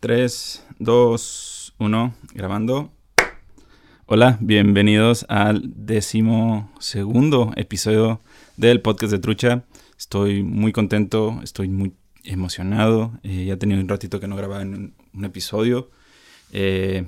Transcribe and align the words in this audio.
3, 0.00 0.66
2, 0.78 1.74
1, 1.78 2.14
grabando. 2.34 2.92
Hola, 4.04 4.36
bienvenidos 4.40 5.24
al 5.30 5.62
décimo 5.74 6.70
segundo 6.80 7.52
episodio 7.56 8.20
del 8.58 8.82
podcast 8.82 9.10
de 9.12 9.18
Trucha. 9.20 9.64
Estoy 9.98 10.42
muy 10.42 10.72
contento, 10.72 11.40
estoy 11.42 11.68
muy 11.68 11.94
emocionado. 12.24 13.18
Eh, 13.22 13.46
ya 13.46 13.56
tenía 13.56 13.78
un 13.78 13.88
ratito 13.88 14.20
que 14.20 14.28
no 14.28 14.36
grababa 14.36 14.62
en 14.62 14.94
un, 15.14 15.24
episodio. 15.24 15.90
Eh, 16.52 17.06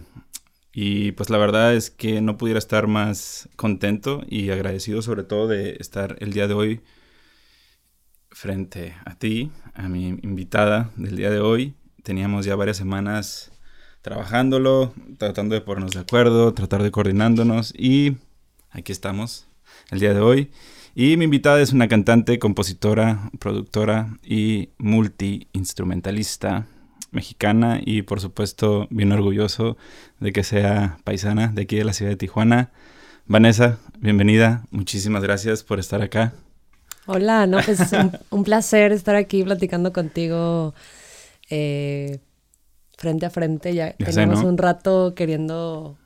y 0.73 1.13
pues 1.13 1.29
la 1.29 1.37
verdad 1.37 1.75
es 1.75 1.91
que 1.91 2.23
no 2.23 2.39
pudiera 2.39 2.59
estar 2.59 2.87
más 2.87 3.51
contento 3.57 4.23
y 4.27 4.49
agradecido 4.49 5.03
sobre 5.03 5.25
todo 5.25 5.47
de 5.47 5.77
estar 5.79 6.17
el 6.21 6.33
día 6.33 6.49
de 6.49 6.55
hoy 6.55 6.81
frente 8.31 8.95
a 9.05 9.15
ti, 9.15 9.51
a 9.75 9.89
mi 9.89 10.07
invitada 10.09 10.91
del 10.97 11.17
día 11.17 11.31
de 11.31 11.41
hoy. 11.41 11.75
Teníamos 12.09 12.47
ya 12.47 12.57
varias 12.57 12.79
semanas 12.79 13.51
trabajándolo, 14.01 14.95
tratando 15.19 15.55
de 15.55 15.61
ponernos 15.61 15.93
de 15.93 16.01
acuerdo, 16.01 16.55
tratar 16.55 16.83
de 16.83 16.91
coordinándonos 16.91 17.75
y 17.77 18.17
aquí 18.71 18.93
estamos 18.93 19.47
el 19.91 20.01
día 20.01 20.15
de 20.15 20.21
hoy. 20.21 20.51
Y 20.95 21.19
mi 21.19 21.25
invitada 21.25 21.61
es 21.61 21.75
una 21.75 21.87
cantante, 21.87 22.39
compositora, 22.39 23.31
productora 23.39 24.17
y 24.25 24.71
multi-instrumentalista 24.79 26.67
mexicana 27.11 27.79
y 27.85 28.01
por 28.01 28.23
supuesto 28.23 28.87
bien 28.89 29.13
orgulloso 29.13 29.77
de 30.19 30.33
que 30.33 30.45
sea 30.45 30.97
paisana 31.05 31.49
de 31.49 31.61
aquí 31.61 31.77
de 31.77 31.85
la 31.85 31.93
ciudad 31.93 32.13
de 32.13 32.17
Tijuana. 32.17 32.71
Vanessa, 33.27 33.81
bienvenida, 33.99 34.65
muchísimas 34.71 35.23
gracias 35.23 35.63
por 35.63 35.79
estar 35.79 36.01
acá. 36.01 36.33
Hola, 37.11 37.47
no, 37.47 37.59
pues 37.63 37.81
es 37.81 37.93
un, 38.31 38.45
placer 38.45 38.93
estar 38.93 39.17
aquí 39.17 39.43
platicando 39.43 39.95
contigo 39.95 40.75
eh, 41.51 42.21
frente 42.97 43.27
a 43.27 43.31
frente. 43.31 43.75
Ya, 43.75 43.95
tenemos 43.95 44.43
un 44.43 44.59
rato 44.59 45.15
queriendo 45.15 45.97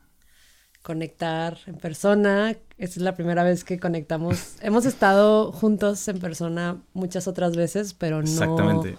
conectar 0.83 1.59
en 1.67 1.77
persona. 1.77 2.51
Esta 2.79 2.99
es 2.99 3.03
la 3.03 3.15
primera 3.15 3.45
vez 3.45 3.65
que 3.65 3.79
conectamos. 3.79 4.57
Hemos 4.61 4.85
estado 4.85 5.53
juntos 5.53 6.07
en 6.09 6.19
persona 6.19 6.77
muchas 6.93 7.29
otras 7.29 7.57
veces, 7.57 7.95
pero 7.95 8.17
no. 8.23 8.29
Exactamente. 8.29 8.97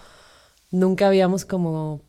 Nunca 0.72 1.08
habíamos 1.08 1.46
como. 1.46 2.02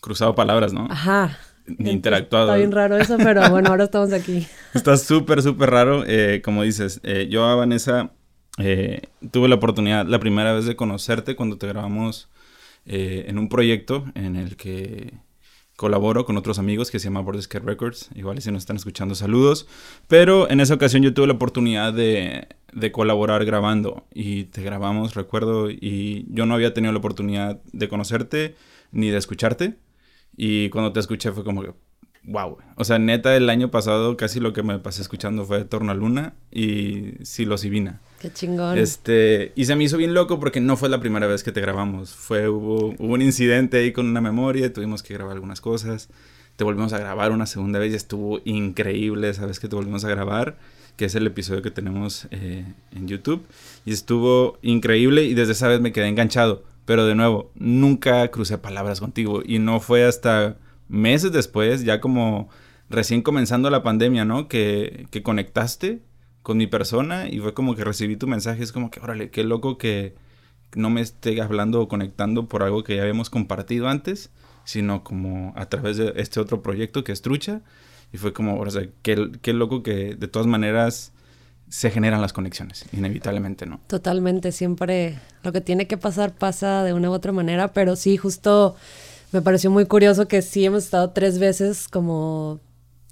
Cruzado 0.00 0.34
palabras, 0.34 0.72
¿no? 0.72 0.86
Ajá. 0.90 1.38
Ni 1.66 1.90
interactuado. 1.90 2.46
Está 2.46 2.56
bien 2.56 2.72
raro 2.72 2.96
eso, 2.96 3.18
pero 3.18 3.50
bueno, 3.50 3.68
ahora 3.68 3.84
estamos 3.84 4.12
aquí. 4.12 4.46
Está 4.74 4.96
súper, 4.96 5.42
súper 5.42 5.70
raro. 5.70 6.04
Eh, 6.06 6.40
como 6.42 6.62
dices, 6.62 7.00
eh, 7.02 7.28
yo 7.28 7.44
a 7.44 7.54
Vanessa 7.56 8.12
eh, 8.58 9.02
tuve 9.30 9.48
la 9.48 9.56
oportunidad 9.56 10.06
la 10.06 10.18
primera 10.18 10.52
vez 10.54 10.64
de 10.64 10.76
conocerte 10.76 11.36
cuando 11.36 11.58
te 11.58 11.66
grabamos 11.66 12.28
eh, 12.88 13.26
en 13.28 13.38
un 13.38 13.50
proyecto 13.50 14.06
en 14.14 14.34
el 14.34 14.56
que 14.56 15.12
colaboro 15.76 16.24
con 16.24 16.38
otros 16.38 16.58
amigos 16.58 16.90
que 16.90 16.98
se 16.98 17.04
llama 17.04 17.20
Bordescare 17.20 17.64
Records. 17.64 18.08
Igual 18.14 18.40
si 18.40 18.50
nos 18.50 18.62
están 18.62 18.76
escuchando, 18.76 19.14
saludos. 19.14 19.68
Pero 20.08 20.50
en 20.50 20.60
esa 20.60 20.74
ocasión 20.74 21.02
yo 21.02 21.12
tuve 21.12 21.26
la 21.26 21.34
oportunidad 21.34 21.92
de, 21.92 22.48
de, 22.72 22.90
colaborar 22.90 23.44
grabando 23.44 24.06
y 24.12 24.44
te 24.44 24.62
grabamos, 24.62 25.14
recuerdo, 25.14 25.70
y 25.70 26.26
yo 26.30 26.46
no 26.46 26.54
había 26.54 26.72
tenido 26.72 26.92
la 26.92 26.98
oportunidad 26.98 27.60
de 27.72 27.88
conocerte 27.88 28.56
ni 28.90 29.10
de 29.10 29.18
escucharte. 29.18 29.76
Y 30.34 30.70
cuando 30.70 30.92
te 30.92 31.00
escuché 31.00 31.30
fue 31.30 31.44
como 31.44 31.62
que, 31.62 31.74
wow. 32.24 32.56
O 32.76 32.84
sea, 32.84 32.98
neta, 32.98 33.36
el 33.36 33.50
año 33.50 33.70
pasado 33.70 34.16
casi 34.16 34.40
lo 34.40 34.54
que 34.54 34.62
me 34.62 34.78
pasé 34.78 35.02
escuchando 35.02 35.44
fue 35.44 35.64
Torno 35.64 35.92
a 35.92 35.94
Luna 35.94 36.34
y 36.50 37.12
Silosivina. 37.22 38.00
Qué 38.20 38.32
chingón. 38.32 38.78
Este, 38.78 39.52
y 39.54 39.66
se 39.66 39.76
me 39.76 39.84
hizo 39.84 39.96
bien 39.96 40.12
loco 40.12 40.40
porque 40.40 40.60
no 40.60 40.76
fue 40.76 40.88
la 40.88 40.98
primera 40.98 41.26
vez 41.26 41.44
que 41.44 41.52
te 41.52 41.60
grabamos. 41.60 42.14
Fue, 42.14 42.48
hubo, 42.48 42.94
hubo 42.98 43.14
un 43.14 43.22
incidente 43.22 43.78
ahí 43.78 43.92
con 43.92 44.06
una 44.06 44.20
memoria, 44.20 44.72
tuvimos 44.72 45.02
que 45.02 45.14
grabar 45.14 45.34
algunas 45.34 45.60
cosas. 45.60 46.08
Te 46.56 46.64
volvimos 46.64 46.92
a 46.92 46.98
grabar 46.98 47.30
una 47.30 47.46
segunda 47.46 47.78
vez 47.78 47.92
y 47.92 47.96
estuvo 47.96 48.40
increíble, 48.44 49.32
¿sabes? 49.34 49.60
Que 49.60 49.68
te 49.68 49.76
volvimos 49.76 50.04
a 50.04 50.08
grabar, 50.08 50.58
que 50.96 51.04
es 51.04 51.14
el 51.14 51.24
episodio 51.28 51.62
que 51.62 51.70
tenemos 51.70 52.26
eh, 52.32 52.64
en 52.90 53.06
YouTube. 53.06 53.46
Y 53.84 53.92
estuvo 53.92 54.58
increíble 54.62 55.22
y 55.22 55.34
desde 55.34 55.52
esa 55.52 55.68
vez 55.68 55.80
me 55.80 55.92
quedé 55.92 56.08
enganchado. 56.08 56.64
Pero 56.84 57.06
de 57.06 57.14
nuevo, 57.14 57.52
nunca 57.54 58.28
crucé 58.32 58.58
palabras 58.58 58.98
contigo. 58.98 59.42
Y 59.44 59.60
no 59.60 59.78
fue 59.78 60.04
hasta 60.04 60.56
meses 60.88 61.30
después, 61.30 61.84
ya 61.84 62.00
como 62.00 62.48
recién 62.90 63.22
comenzando 63.22 63.70
la 63.70 63.84
pandemia, 63.84 64.24
¿no? 64.24 64.48
Que, 64.48 65.06
que 65.12 65.22
conectaste 65.22 66.00
con 66.48 66.56
mi 66.56 66.66
persona 66.66 67.28
y 67.28 67.40
fue 67.40 67.52
como 67.52 67.76
que 67.76 67.84
recibí 67.84 68.16
tu 68.16 68.26
mensaje, 68.26 68.62
es 68.62 68.72
como 68.72 68.90
que, 68.90 69.00
órale, 69.00 69.28
qué 69.28 69.44
loco 69.44 69.76
que 69.76 70.14
no 70.74 70.88
me 70.88 71.02
esté 71.02 71.42
hablando 71.42 71.82
o 71.82 71.88
conectando 71.88 72.48
por 72.48 72.62
algo 72.62 72.84
que 72.84 72.96
ya 72.96 73.02
habíamos 73.02 73.28
compartido 73.28 73.86
antes, 73.86 74.30
sino 74.64 75.04
como 75.04 75.52
a 75.56 75.66
través 75.66 75.98
de 75.98 76.14
este 76.16 76.40
otro 76.40 76.62
proyecto 76.62 77.04
que 77.04 77.12
es 77.12 77.20
Trucha. 77.20 77.60
Y 78.14 78.16
fue 78.16 78.32
como, 78.32 78.58
o 78.58 78.70
sea, 78.70 78.88
qué, 79.02 79.30
qué 79.42 79.52
loco 79.52 79.82
que 79.82 80.14
de 80.14 80.26
todas 80.26 80.46
maneras 80.46 81.12
se 81.68 81.90
generan 81.90 82.22
las 82.22 82.32
conexiones, 82.32 82.86
inevitablemente, 82.94 83.66
¿no? 83.66 83.78
Totalmente, 83.86 84.50
siempre 84.50 85.18
lo 85.42 85.52
que 85.52 85.60
tiene 85.60 85.86
que 85.86 85.98
pasar 85.98 86.32
pasa 86.32 86.82
de 86.82 86.94
una 86.94 87.10
u 87.10 87.12
otra 87.12 87.32
manera, 87.32 87.74
pero 87.74 87.94
sí, 87.94 88.16
justo 88.16 88.74
me 89.32 89.42
pareció 89.42 89.70
muy 89.70 89.84
curioso 89.84 90.28
que 90.28 90.40
sí 90.40 90.64
hemos 90.64 90.84
estado 90.84 91.10
tres 91.10 91.38
veces 91.38 91.88
como 91.88 92.58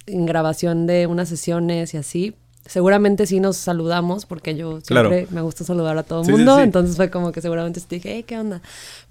en 0.06 0.24
grabación 0.24 0.86
de 0.86 1.06
unas 1.06 1.28
sesiones 1.28 1.92
y 1.92 1.98
así, 1.98 2.34
seguramente 2.66 3.26
sí 3.26 3.40
nos 3.40 3.56
saludamos, 3.56 4.26
porque 4.26 4.54
yo 4.54 4.80
siempre 4.80 5.26
me 5.30 5.40
gusta 5.40 5.64
saludar 5.64 5.96
a 5.98 6.02
todo 6.02 6.22
el 6.22 6.30
mundo, 6.30 6.60
entonces 6.60 6.96
fue 6.96 7.10
como 7.10 7.32
que 7.32 7.40
seguramente 7.40 7.80
te 7.80 7.96
dije, 7.96 8.14
hey, 8.14 8.24
¿qué 8.24 8.38
onda? 8.38 8.62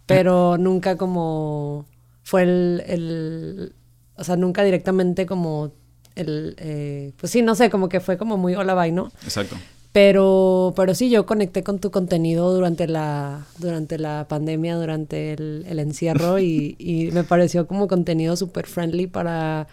Pero 0.05 0.57
nunca 0.57 0.97
como 0.97 1.85
fue 2.23 2.43
el, 2.43 3.73
o 4.15 4.23
sea, 4.23 4.35
nunca 4.35 4.63
directamente 4.63 5.25
como 5.25 5.71
el, 6.15 6.55
eh, 6.57 7.13
pues 7.17 7.31
sí, 7.31 7.41
no 7.41 7.55
sé, 7.55 7.69
como 7.69 7.89
que 7.89 7.99
fue 7.99 8.17
como 8.17 8.37
muy 8.37 8.55
hola, 8.55 8.75
bye, 8.75 8.91
¿no? 8.91 9.11
Exacto. 9.23 9.55
Pero, 9.91 10.73
pero 10.75 10.93
sí, 10.93 11.09
yo 11.09 11.25
conecté 11.25 11.63
con 11.63 11.79
tu 11.79 11.89
contenido 11.89 12.53
durante 12.53 12.85
la, 12.85 13.45
durante 13.59 13.97
la 13.97 14.25
pandemia, 14.27 14.75
durante 14.75 15.31
el, 15.33 15.65
el 15.69 15.79
encierro 15.79 16.37
y, 16.37 16.75
y 16.77 17.11
me 17.11 17.23
pareció 17.23 17.65
como 17.65 17.87
contenido 17.87 18.35
súper 18.35 18.67
friendly 18.67 19.07
para 19.07 19.67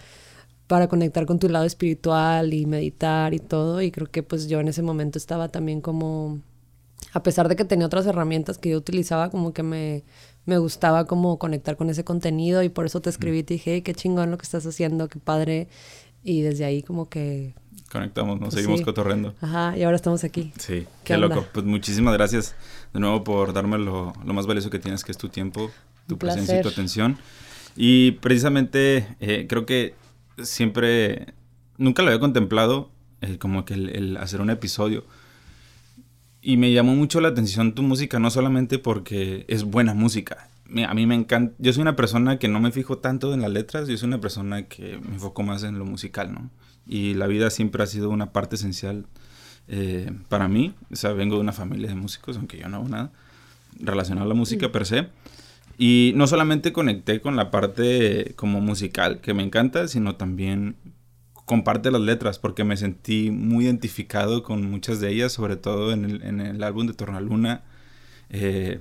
para 0.66 0.88
conectar 0.88 1.26
con 1.26 1.38
tu 1.38 1.48
lado 1.48 1.64
espiritual 1.64 2.54
y 2.54 2.66
meditar 2.66 3.34
y 3.34 3.38
todo. 3.38 3.82
Y 3.82 3.90
creo 3.90 4.06
que 4.10 4.22
pues 4.22 4.48
yo 4.48 4.60
en 4.60 4.68
ese 4.68 4.82
momento 4.82 5.18
estaba 5.18 5.48
también 5.48 5.80
como, 5.80 6.40
a 7.12 7.22
pesar 7.22 7.48
de 7.48 7.56
que 7.56 7.64
tenía 7.64 7.86
otras 7.86 8.06
herramientas 8.06 8.58
que 8.58 8.70
yo 8.70 8.78
utilizaba, 8.78 9.30
como 9.30 9.52
que 9.52 9.62
me, 9.62 10.04
me 10.46 10.58
gustaba 10.58 11.06
como 11.06 11.38
conectar 11.38 11.76
con 11.76 11.90
ese 11.90 12.04
contenido 12.04 12.62
y 12.62 12.68
por 12.68 12.86
eso 12.86 13.00
te 13.00 13.10
escribí 13.10 13.38
y 13.38 13.42
te 13.42 13.54
dije, 13.54 13.82
qué 13.82 13.94
chingón 13.94 14.30
lo 14.30 14.38
que 14.38 14.44
estás 14.44 14.66
haciendo, 14.66 15.08
qué 15.08 15.18
padre. 15.18 15.68
Y 16.24 16.42
desde 16.42 16.64
ahí 16.64 16.82
como 16.82 17.08
que... 17.08 17.54
Conectamos, 17.90 18.40
nos 18.40 18.54
pues 18.54 18.62
seguimos 18.62 18.80
cotorreando. 18.80 19.34
Ajá, 19.42 19.76
y 19.76 19.82
ahora 19.82 19.96
estamos 19.96 20.24
aquí. 20.24 20.52
Sí, 20.58 20.86
qué, 21.04 21.18
loco. 21.18 21.44
Pues 21.52 21.66
muchísimas 21.66 22.14
gracias 22.14 22.54
de 22.94 23.00
nuevo 23.00 23.22
por 23.22 23.52
darme 23.52 23.76
lo, 23.76 24.14
lo, 24.24 24.32
más 24.32 24.46
valioso 24.46 24.70
que 24.70 24.78
tienes, 24.78 25.04
que 25.04 25.12
es 25.12 25.18
tu 25.18 25.28
tiempo, 25.28 25.70
tu 26.06 26.16
presencia 26.16 26.58
y 26.58 26.62
tu 26.62 26.68
atención. 26.68 27.18
Y 27.76 28.12
precisamente 28.12 29.06
eh, 29.20 29.46
creo 29.46 29.66
que 29.66 29.94
siempre, 30.38 31.34
nunca 31.78 32.02
lo 32.02 32.08
había 32.08 32.20
contemplado, 32.20 32.90
eh, 33.20 33.38
como 33.38 33.64
que 33.64 33.74
el, 33.74 34.16
hacer 34.16 34.40
un 34.40 34.50
episodio. 34.50 35.04
Y 36.40 36.56
me 36.56 36.72
llamó 36.72 36.94
mucho 36.94 37.20
la 37.20 37.28
atención 37.28 37.74
tu 37.74 37.82
música, 37.82 38.18
no 38.18 38.30
solamente 38.30 38.78
porque 38.78 39.44
es 39.48 39.64
buena 39.64 39.94
música. 39.94 40.48
A 40.86 40.94
mí 40.94 41.06
me 41.06 41.14
encanta, 41.14 41.54
yo 41.58 41.72
soy 41.72 41.82
una 41.82 41.96
persona 41.96 42.38
que 42.38 42.48
no 42.48 42.58
me 42.58 42.72
fijo 42.72 42.98
tanto 42.98 43.34
en 43.34 43.42
las 43.42 43.50
letras, 43.50 43.88
yo 43.88 43.96
soy 43.96 44.08
una 44.08 44.20
persona 44.20 44.62
que 44.62 44.98
me 44.98 45.14
enfoco 45.14 45.42
más 45.42 45.62
en 45.64 45.78
lo 45.78 45.84
musical, 45.84 46.32
¿no? 46.32 46.50
Y 46.86 47.14
la 47.14 47.26
vida 47.26 47.50
siempre 47.50 47.82
ha 47.82 47.86
sido 47.86 48.10
una 48.10 48.32
parte 48.32 48.56
esencial 48.56 49.06
eh, 49.68 50.10
para 50.28 50.48
mí. 50.48 50.74
O 50.90 50.96
sea, 50.96 51.12
vengo 51.12 51.36
de 51.36 51.42
una 51.42 51.52
familia 51.52 51.88
de 51.88 51.94
músicos, 51.94 52.36
aunque 52.36 52.58
yo 52.58 52.68
no 52.68 52.78
hago 52.78 52.88
nada 52.88 53.12
relacionado 53.78 54.26
a 54.26 54.28
la 54.28 54.34
música 54.34 54.68
mm. 54.68 54.72
per 54.72 54.86
se. 54.86 55.08
Y 55.84 56.12
no 56.14 56.28
solamente 56.28 56.72
conecté 56.72 57.20
con 57.20 57.34
la 57.34 57.50
parte 57.50 58.34
como 58.36 58.60
musical, 58.60 59.20
que 59.20 59.34
me 59.34 59.42
encanta, 59.42 59.88
sino 59.88 60.14
también 60.14 60.76
comparte 61.44 61.90
las 61.90 62.02
letras, 62.02 62.38
porque 62.38 62.62
me 62.62 62.76
sentí 62.76 63.32
muy 63.32 63.64
identificado 63.64 64.44
con 64.44 64.70
muchas 64.70 65.00
de 65.00 65.10
ellas, 65.10 65.32
sobre 65.32 65.56
todo 65.56 65.90
en 65.90 66.04
el, 66.04 66.22
en 66.22 66.40
el 66.40 66.62
álbum 66.62 66.86
de 66.86 66.94
Tornaluna. 66.94 67.64
Eh, 68.30 68.78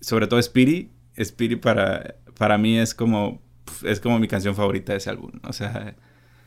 sobre 0.00 0.26
todo 0.26 0.40
Spirit. 0.40 0.90
Spirit 1.14 1.60
para, 1.60 2.16
para 2.36 2.58
mí 2.58 2.78
es 2.78 2.96
como, 2.96 3.40
es 3.84 4.00
como 4.00 4.18
mi 4.18 4.26
canción 4.26 4.56
favorita 4.56 4.90
de 4.90 4.98
ese 4.98 5.10
álbum. 5.10 5.30
O 5.44 5.52
sea, 5.52 5.94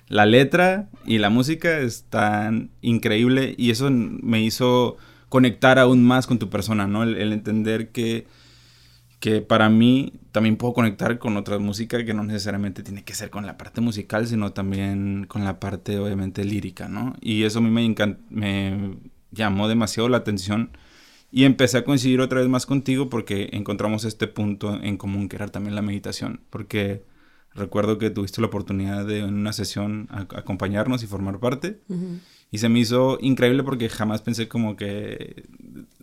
la 0.09 0.25
letra 0.25 0.89
y 1.05 1.19
la 1.19 1.29
música 1.29 1.79
están 1.79 2.71
increíble 2.81 3.55
y 3.57 3.71
eso 3.71 3.89
me 3.89 4.41
hizo 4.41 4.97
conectar 5.29 5.79
aún 5.79 6.03
más 6.03 6.27
con 6.27 6.39
tu 6.39 6.49
persona, 6.49 6.87
¿no? 6.87 7.03
el 7.03 7.31
entender 7.31 7.93
que 7.93 8.27
que 9.19 9.41
para 9.41 9.69
mí 9.69 10.13
también 10.31 10.57
puedo 10.57 10.73
conectar 10.73 11.17
con 11.17 11.37
otra 11.37 11.57
música 11.57 12.05
que 12.05 12.13
no 12.13 12.23
necesariamente 12.23 12.83
tiene 12.83 13.03
que 13.03 13.15
ser 13.15 13.29
con 13.29 13.45
la 13.45 13.57
parte 13.57 13.81
musical, 13.81 14.27
sino 14.27 14.53
también 14.53 15.25
con 15.27 15.43
la 15.43 15.59
parte 15.59 15.97
obviamente 15.99 16.45
lírica, 16.45 16.87
¿no? 16.87 17.15
Y 17.21 17.43
eso 17.43 17.59
a 17.59 17.61
mí 17.61 17.69
me, 17.69 17.95
me 18.29 18.97
llamó 19.31 19.67
demasiado 19.67 20.07
la 20.09 20.17
atención 20.17 20.71
y 21.31 21.43
empecé 21.43 21.79
a 21.79 21.83
coincidir 21.83 22.21
otra 22.21 22.39
vez 22.39 22.49
más 22.49 22.65
contigo 22.65 23.09
porque 23.09 23.49
encontramos 23.53 24.05
este 24.05 24.27
punto 24.27 24.79
en 24.81 24.97
común 24.97 25.27
que 25.27 25.35
era 25.35 25.47
también 25.47 25.75
la 25.75 25.81
meditación, 25.81 26.41
porque 26.49 27.03
recuerdo 27.53 27.97
que 27.97 28.09
tuviste 28.11 28.39
la 28.39 28.47
oportunidad 28.47 29.05
de 29.05 29.19
en 29.19 29.33
una 29.33 29.51
sesión 29.51 30.07
acompañarnos 30.11 31.03
y 31.03 31.07
formar 31.07 31.39
parte. 31.39 31.81
Y 32.49 32.59
se 32.59 32.69
me 32.69 32.79
hizo 32.79 33.17
increíble 33.19 33.63
porque 33.63 33.89
jamás 33.89 34.21
pensé 34.21 34.47
como 34.47 34.77
que 34.77 35.43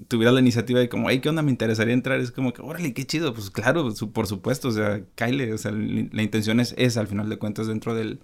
tuviera 0.08 0.32
la 0.32 0.40
iniciativa 0.40 0.80
de 0.80 0.88
como, 0.88 1.10
hey, 1.10 1.20
¿qué 1.20 1.28
onda? 1.28 1.42
Me 1.42 1.50
interesaría 1.50 1.94
entrar. 1.94 2.20
Es 2.20 2.30
como 2.30 2.52
que, 2.52 2.62
órale, 2.62 2.94
qué 2.94 3.06
chido. 3.06 3.34
Pues 3.34 3.50
claro, 3.50 3.92
por 4.12 4.26
supuesto, 4.26 4.68
o 4.68 4.72
sea, 4.72 5.02
Kyle, 5.14 5.52
o 5.52 5.58
sea, 5.58 5.72
la 5.72 6.22
intención 6.22 6.60
es 6.60 6.74
esa 6.78 7.00
al 7.00 7.08
final 7.08 7.28
de 7.28 7.38
cuentas 7.38 7.66
dentro 7.66 7.94
del, 7.94 8.20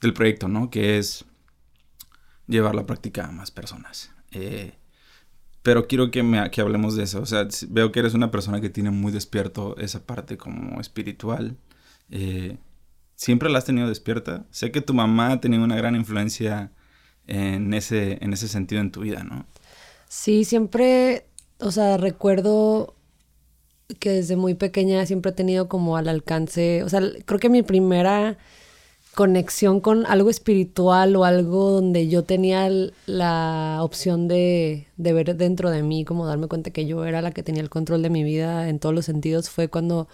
del 0.00 0.12
proyecto, 0.12 0.48
¿no? 0.48 0.70
Que 0.70 0.98
es 0.98 1.24
llevar 2.46 2.74
la 2.74 2.86
práctica 2.86 3.26
a 3.26 3.32
más 3.32 3.50
personas. 3.50 4.12
Eh, 4.32 4.74
pero 5.62 5.88
quiero 5.88 6.10
que, 6.10 6.22
me, 6.22 6.50
que 6.50 6.60
hablemos 6.60 6.96
de 6.96 7.04
eso. 7.04 7.20
O 7.20 7.26
sea, 7.26 7.48
veo 7.68 7.92
que 7.92 8.00
eres 8.00 8.14
una 8.14 8.30
persona 8.30 8.60
que 8.60 8.70
tiene 8.70 8.90
muy 8.90 9.12
despierto 9.12 9.76
esa 9.78 10.06
parte 10.06 10.36
como 10.36 10.80
espiritual. 10.80 11.56
Eh, 12.10 12.58
¿Siempre 13.16 13.50
la 13.50 13.58
has 13.58 13.64
tenido 13.64 13.88
despierta? 13.88 14.46
Sé 14.50 14.70
que 14.70 14.80
tu 14.80 14.94
mamá 14.94 15.32
ha 15.32 15.40
tenido 15.40 15.64
una 15.64 15.76
gran 15.76 15.96
influencia 15.96 16.72
en 17.26 17.74
ese, 17.74 18.18
en 18.22 18.32
ese 18.32 18.46
sentido 18.46 18.80
en 18.80 18.92
tu 18.92 19.00
vida, 19.00 19.24
¿no? 19.24 19.46
Sí, 20.08 20.44
siempre, 20.44 21.26
o 21.58 21.70
sea, 21.70 21.96
recuerdo 21.96 22.94
que 24.00 24.10
desde 24.10 24.36
muy 24.36 24.54
pequeña 24.54 25.04
siempre 25.06 25.30
he 25.30 25.34
tenido 25.34 25.68
como 25.68 25.96
al 25.96 26.08
alcance, 26.08 26.82
o 26.82 26.88
sea, 26.88 27.00
creo 27.24 27.38
que 27.40 27.48
mi 27.48 27.62
primera 27.62 28.36
conexión 29.14 29.80
con 29.80 30.04
algo 30.06 30.28
espiritual 30.28 31.16
o 31.16 31.24
algo 31.24 31.70
donde 31.70 32.08
yo 32.08 32.24
tenía 32.24 32.68
la 33.06 33.78
opción 33.80 34.28
de, 34.28 34.88
de, 34.96 35.12
ver 35.14 35.36
dentro 35.36 35.70
de 35.70 35.82
mí, 35.82 36.04
como 36.04 36.26
darme 36.26 36.48
cuenta 36.48 36.70
que 36.70 36.86
yo 36.86 37.04
era 37.06 37.22
la 37.22 37.30
que 37.30 37.42
tenía 37.42 37.62
el 37.62 37.70
control 37.70 38.02
de 38.02 38.10
mi 38.10 38.24
vida 38.24 38.68
en 38.68 38.78
todos 38.78 38.94
los 38.94 39.06
sentidos, 39.06 39.48
fue 39.48 39.68
cuando 39.68 40.08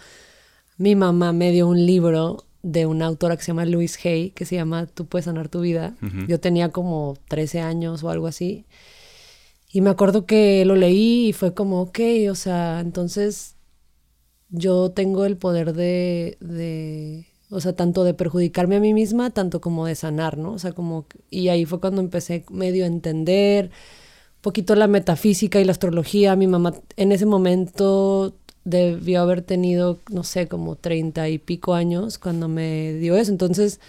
mi 0.78 0.94
mamá 0.94 1.32
me 1.32 1.50
dio 1.50 1.66
un 1.68 1.84
libro 1.84 2.44
de 2.62 2.86
una 2.86 3.06
autora 3.06 3.36
que 3.36 3.42
se 3.42 3.48
llama 3.48 3.64
Louise 3.66 4.08
Hay, 4.08 4.30
que 4.30 4.44
se 4.44 4.54
llama 4.54 4.86
Tú 4.86 5.06
puedes 5.06 5.24
sanar 5.24 5.48
tu 5.48 5.60
vida. 5.60 5.94
Yo 6.28 6.40
tenía 6.40 6.70
como 6.70 7.16
13 7.28 7.60
años 7.60 8.04
o 8.04 8.10
algo 8.10 8.26
así. 8.28 8.66
Y 9.72 9.80
me 9.80 9.90
acuerdo 9.90 10.26
que 10.26 10.64
lo 10.66 10.76
leí 10.76 11.28
y 11.28 11.32
fue 11.32 11.54
como, 11.54 11.80
ok, 11.80 11.98
o 12.30 12.34
sea, 12.34 12.80
entonces 12.80 13.56
yo 14.50 14.90
tengo 14.92 15.24
el 15.24 15.38
poder 15.38 15.72
de, 15.72 16.36
de, 16.40 17.26
o 17.50 17.60
sea, 17.60 17.74
tanto 17.74 18.04
de 18.04 18.12
perjudicarme 18.14 18.76
a 18.76 18.80
mí 18.80 18.92
misma, 18.92 19.30
tanto 19.30 19.62
como 19.62 19.86
de 19.86 19.94
sanar, 19.94 20.36
¿no? 20.36 20.52
O 20.52 20.58
sea, 20.58 20.72
como, 20.72 21.06
y 21.30 21.48
ahí 21.48 21.64
fue 21.64 21.80
cuando 21.80 22.02
empecé 22.02 22.44
medio 22.50 22.84
a 22.84 22.88
entender 22.88 23.66
un 24.36 24.42
poquito 24.42 24.74
la 24.74 24.88
metafísica 24.88 25.58
y 25.60 25.64
la 25.64 25.72
astrología. 25.72 26.36
Mi 26.36 26.46
mamá 26.46 26.74
en 26.96 27.12
ese 27.12 27.24
momento 27.26 28.36
debió 28.64 29.22
haber 29.22 29.42
tenido, 29.42 30.00
no 30.10 30.22
sé, 30.24 30.48
como 30.48 30.76
treinta 30.76 31.28
y 31.30 31.38
pico 31.38 31.74
años 31.74 32.18
cuando 32.18 32.48
me 32.48 32.94
dio 32.94 33.16
eso. 33.16 33.32
Entonces, 33.32 33.80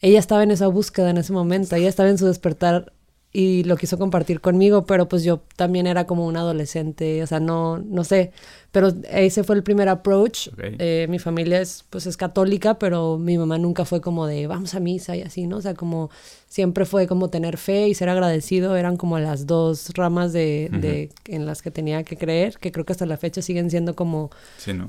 ella 0.00 0.18
estaba 0.18 0.42
en 0.42 0.50
esa 0.50 0.68
búsqueda 0.68 1.10
en 1.10 1.18
ese 1.18 1.32
momento, 1.32 1.74
ella 1.76 1.88
estaba 1.88 2.10
en 2.10 2.18
su 2.18 2.26
despertar 2.26 2.92
y 3.38 3.64
lo 3.64 3.76
quiso 3.76 3.98
compartir 3.98 4.40
conmigo, 4.40 4.86
pero 4.86 5.10
pues 5.10 5.22
yo 5.22 5.42
también 5.56 5.86
era 5.86 6.06
como 6.06 6.24
un 6.26 6.38
adolescente, 6.38 7.22
o 7.22 7.26
sea, 7.26 7.38
no, 7.38 7.76
no 7.76 8.02
sé, 8.02 8.32
pero 8.72 8.94
ese 9.10 9.44
fue 9.44 9.56
el 9.56 9.62
primer 9.62 9.90
approach. 9.90 10.48
Eh, 10.58 11.06
mi 11.10 11.18
familia 11.18 11.60
es, 11.60 11.84
pues 11.90 12.06
es 12.06 12.16
católica, 12.16 12.78
pero 12.78 13.18
mi 13.18 13.36
mamá 13.36 13.58
nunca 13.58 13.84
fue 13.84 14.00
como 14.00 14.26
de 14.26 14.46
vamos 14.46 14.74
a 14.74 14.80
misa 14.80 15.16
y 15.16 15.20
así, 15.20 15.46
¿no? 15.46 15.58
O 15.58 15.60
sea, 15.60 15.74
como 15.74 16.08
siempre 16.48 16.86
fue 16.86 17.06
como 17.06 17.28
tener 17.28 17.58
fe 17.58 17.88
y 17.88 17.94
ser 17.94 18.08
agradecido, 18.08 18.74
eran 18.74 18.96
como 18.96 19.18
las 19.18 19.46
dos 19.46 19.90
ramas 19.92 20.32
de, 20.32 20.70
de 20.72 21.10
en 21.26 21.44
las 21.44 21.60
que 21.60 21.70
tenía 21.70 22.04
que 22.04 22.16
creer, 22.16 22.56
que 22.58 22.72
creo 22.72 22.86
que 22.86 22.92
hasta 22.92 23.04
la 23.04 23.18
fecha 23.18 23.42
siguen 23.42 23.68
siendo 23.68 23.94
como 23.94 24.30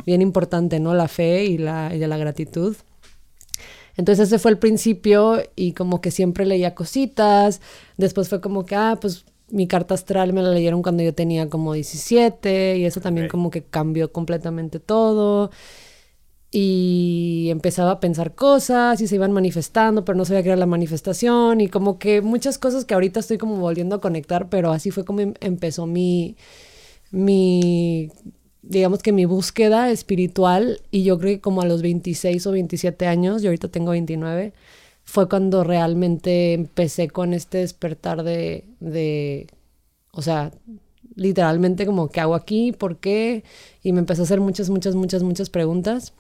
bien 0.06 0.22
importante, 0.22 0.80
¿no? 0.80 0.94
La 0.94 1.10
fe 1.10 1.44
y 1.44 1.58
la, 1.58 1.94
y 1.94 2.00
la 2.00 2.16
gratitud. 2.16 2.78
Entonces 3.98 4.28
ese 4.28 4.40
fue 4.40 4.52
el 4.52 4.60
principio 4.60 5.42
y 5.56 5.74
como 5.74 6.02
que 6.02 6.12
siempre 6.12 6.46
leía 6.46 6.76
cositas. 6.76 7.62
Después 7.98 8.30
fue 8.30 8.42
como 8.42 8.66
que, 8.66 8.76
ah, 8.76 8.98
pues 9.02 9.26
mi 9.50 9.68
carta 9.68 9.94
astral 9.96 10.34
me 10.34 10.42
la 10.42 10.52
leyeron 10.52 10.82
cuando 10.84 11.04
yo 11.04 11.14
tenía 11.14 11.50
como 11.50 11.74
17 11.74 12.78
y 12.78 12.86
eso 12.86 13.02
también 13.02 13.28
como 13.30 13.50
que 13.50 13.64
cambió 13.64 14.12
completamente 14.12 14.80
todo. 14.80 15.52
Y 16.50 17.48
empezaba 17.52 17.92
a 17.92 18.00
pensar 18.00 18.34
cosas 18.34 19.02
y 19.02 19.08
se 19.08 19.16
iban 19.16 19.34
manifestando, 19.34 20.06
pero 20.06 20.18
no 20.18 20.24
sabía 20.26 20.44
qué 20.44 20.50
era 20.50 20.56
la 20.58 20.66
manifestación 20.66 21.60
y 21.60 21.68
como 21.68 22.00
que 22.00 22.22
muchas 22.22 22.58
cosas 22.58 22.86
que 22.86 22.94
ahorita 22.94 23.20
estoy 23.20 23.38
como 23.38 23.58
volviendo 23.58 23.98
a 23.98 24.02
conectar, 24.02 24.50
pero 24.50 24.72
así 24.72 24.92
fue 24.92 25.04
como 25.06 25.20
em-, 25.22 25.34
empezó 25.42 25.86
mi, 25.88 26.38
mi 27.12 28.12
digamos 28.70 29.02
que 29.02 29.12
mi 29.12 29.26
búsqueda 29.26 29.92
espiritual, 29.92 30.82
y 30.92 31.04
yo 31.04 31.18
creo 31.20 31.36
que 31.36 31.42
como 31.42 31.62
a 31.62 31.66
los 31.66 31.82
26 31.82 32.46
o 32.48 32.52
27 32.52 33.08
años, 33.08 33.42
yo 33.42 33.50
ahorita 33.50 33.70
tengo 33.70 33.92
29, 33.92 34.54
fue 35.04 35.30
cuando 35.30 35.64
realmente 35.64 36.54
empecé 36.54 37.10
con 37.10 37.34
este 37.34 37.60
despertar 37.60 38.24
de, 38.24 38.66
de 38.80 39.48
o 40.12 40.22
sea, 40.22 40.52
literalmente 41.16 41.86
como, 41.86 42.10
¿qué 42.10 42.22
hago 42.22 42.36
aquí? 42.36 42.72
¿Por 42.74 42.98
qué? 42.98 43.44
Y 43.84 43.94
me 43.94 44.00
empecé 44.00 44.22
a 44.22 44.26
hacer 44.26 44.42
muchas, 44.42 44.70
muchas, 44.70 44.96
muchas, 44.96 45.24
muchas 45.24 45.50
preguntas. 45.50 46.14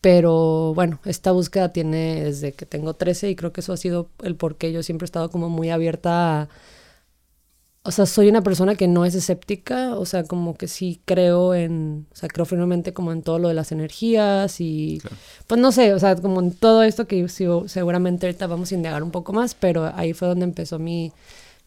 Pero 0.00 0.74
bueno, 0.74 1.00
esta 1.04 1.32
búsqueda 1.32 1.72
tiene 1.72 2.24
desde 2.24 2.52
que 2.52 2.66
tengo 2.66 2.94
13 2.94 3.30
y 3.30 3.36
creo 3.36 3.52
que 3.52 3.60
eso 3.62 3.72
ha 3.72 3.76
sido 3.76 4.10
el 4.22 4.36
por 4.36 4.56
qué 4.56 4.72
yo 4.72 4.82
siempre 4.82 5.04
he 5.04 5.06
estado 5.06 5.30
como 5.30 5.48
muy 5.48 5.70
abierta 5.70 6.42
a 6.42 6.48
o 7.88 7.90
sea, 7.90 8.04
soy 8.04 8.28
una 8.28 8.42
persona 8.42 8.74
que 8.74 8.86
no 8.86 9.06
es 9.06 9.14
escéptica, 9.14 9.96
o 9.96 10.04
sea, 10.04 10.24
como 10.24 10.54
que 10.54 10.68
sí 10.68 11.00
creo 11.06 11.54
en, 11.54 12.06
o 12.12 12.14
sea, 12.14 12.28
creo 12.28 12.44
firmemente 12.44 12.92
como 12.92 13.12
en 13.12 13.22
todo 13.22 13.38
lo 13.38 13.48
de 13.48 13.54
las 13.54 13.72
energías 13.72 14.60
y, 14.60 15.00
pues 15.46 15.58
no 15.58 15.72
sé, 15.72 15.94
o 15.94 15.98
sea, 15.98 16.14
como 16.16 16.40
en 16.40 16.52
todo 16.52 16.82
esto 16.82 17.06
que 17.06 17.26
seguramente 17.28 18.26
ahorita 18.26 18.46
vamos 18.46 18.72
a 18.72 18.74
indagar 18.74 19.02
un 19.02 19.10
poco 19.10 19.32
más, 19.32 19.54
pero 19.54 19.90
ahí 19.94 20.12
fue 20.12 20.28
donde 20.28 20.44
empezó 20.44 20.78
mi, 20.78 21.12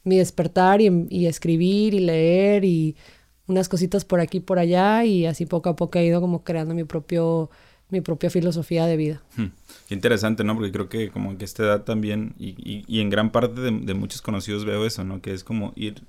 mi 0.04 0.18
despertar 0.18 0.80
y, 0.80 1.08
y 1.10 1.26
escribir 1.26 1.96
y 1.96 2.02
leer 2.02 2.66
y 2.66 2.96
unas 3.48 3.68
cositas 3.68 4.06
por 4.06 4.20
aquí 4.20 4.38
y 4.38 4.42
por 4.42 4.60
allá 4.60 5.04
y 5.04 5.26
así 5.26 5.48
poco 5.48 5.70
a 5.70 5.76
poco 5.76 5.98
he 5.98 6.06
ido 6.06 6.22
como 6.22 6.44
creando 6.44 6.76
mi 6.76 6.84
propio 6.84 7.50
mi 7.92 8.02
propia 8.02 8.30
filosofía 8.30 8.86
de 8.86 8.98
vida. 8.98 9.22
Hmm. 9.36 9.48
Qué 9.88 9.94
interesante, 9.94 10.44
¿no? 10.44 10.56
Porque 10.56 10.72
creo 10.72 10.90
que 10.90 11.10
como 11.10 11.38
que 11.38 11.46
esta 11.46 11.64
edad 11.64 11.84
también, 11.84 12.34
y, 12.40 13.00
en 13.00 13.10
gran 13.10 13.32
parte 13.32 13.62
de, 13.62 13.94
muchos 13.94 14.22
conocidos 14.22 14.66
veo 14.66 14.86
eso, 14.86 15.04
¿no? 15.04 15.22
Que 15.22 15.34
es 15.34 15.44
como 15.44 15.74
ir 15.76 16.04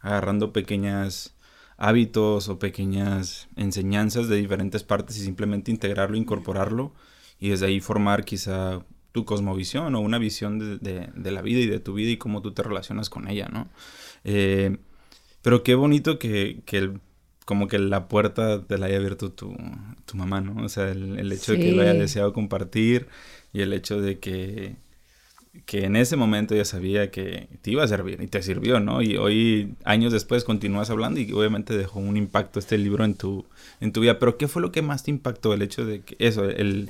agarrando 0.00 0.52
pequeñas 0.52 1.34
hábitos 1.76 2.48
o 2.48 2.58
pequeñas 2.58 3.48
enseñanzas 3.56 4.28
de 4.28 4.36
diferentes 4.36 4.82
partes 4.82 5.18
y 5.18 5.20
simplemente 5.20 5.70
integrarlo, 5.70 6.16
incorporarlo 6.16 6.94
y 7.38 7.50
desde 7.50 7.66
ahí 7.66 7.80
formar 7.80 8.24
quizá 8.24 8.82
tu 9.12 9.26
cosmovisión 9.26 9.94
o 9.94 10.00
una 10.00 10.18
visión 10.18 10.80
de, 10.80 11.30
la 11.30 11.42
vida 11.42 11.60
y 11.60 11.66
de 11.66 11.80
tu 11.80 11.94
vida 11.94 12.10
y 12.10 12.16
cómo 12.16 12.40
tú 12.40 12.52
te 12.52 12.62
relacionas 12.62 13.10
con 13.10 13.28
ella, 13.28 13.48
¿no? 13.52 13.68
Eh, 14.24 14.78
pero 15.42 15.62
qué 15.62 15.74
bonito 15.74 16.18
que 16.18 16.62
el 16.72 17.00
como 17.46 17.68
que 17.68 17.78
la 17.78 18.08
puerta 18.08 18.66
te 18.66 18.76
la 18.76 18.86
haya 18.86 18.96
abierto 18.96 19.30
tu, 19.30 19.56
tu 20.04 20.16
mamá, 20.16 20.40
¿no? 20.40 20.64
O 20.64 20.68
sea, 20.68 20.90
el, 20.90 21.32
hecho 21.32 21.52
de 21.52 21.60
que 21.60 21.72
lo 21.72 21.80
haya 21.80 21.94
deseado 21.94 22.32
compartir 22.32 23.06
y 23.52 23.62
el 23.62 23.72
hecho 23.72 24.00
de 24.00 24.18
que, 24.18 24.74
que 25.64 25.84
en 25.84 25.94
ese 25.94 26.16
momento 26.16 26.56
ya 26.56 26.64
sabía 26.64 27.12
que 27.12 27.48
te 27.62 27.70
iba 27.70 27.84
a 27.84 27.88
servir 27.88 28.20
y 28.20 28.26
te 28.26 28.42
sirvió, 28.42 28.80
¿no? 28.80 29.00
Y 29.00 29.16
hoy, 29.16 29.76
años 29.84 30.12
después, 30.12 30.42
continúas 30.42 30.90
hablando 30.90 31.20
y 31.20 31.30
obviamente 31.32 31.78
dejó 31.78 32.00
un 32.00 32.16
impacto 32.16 32.58
este 32.58 32.78
libro 32.78 33.04
en 33.04 33.14
tu, 33.14 33.46
en 33.80 33.92
tu 33.92 34.00
vida. 34.00 34.18
Pero 34.18 34.36
¿qué 34.38 34.48
fue 34.48 34.60
lo 34.60 34.72
que 34.72 34.82
más 34.82 35.04
te 35.04 35.12
impactó? 35.12 35.54
El 35.54 35.62
hecho 35.62 35.86
de 35.86 36.00
que 36.00 36.16
eso, 36.18 36.44
el 36.44 36.88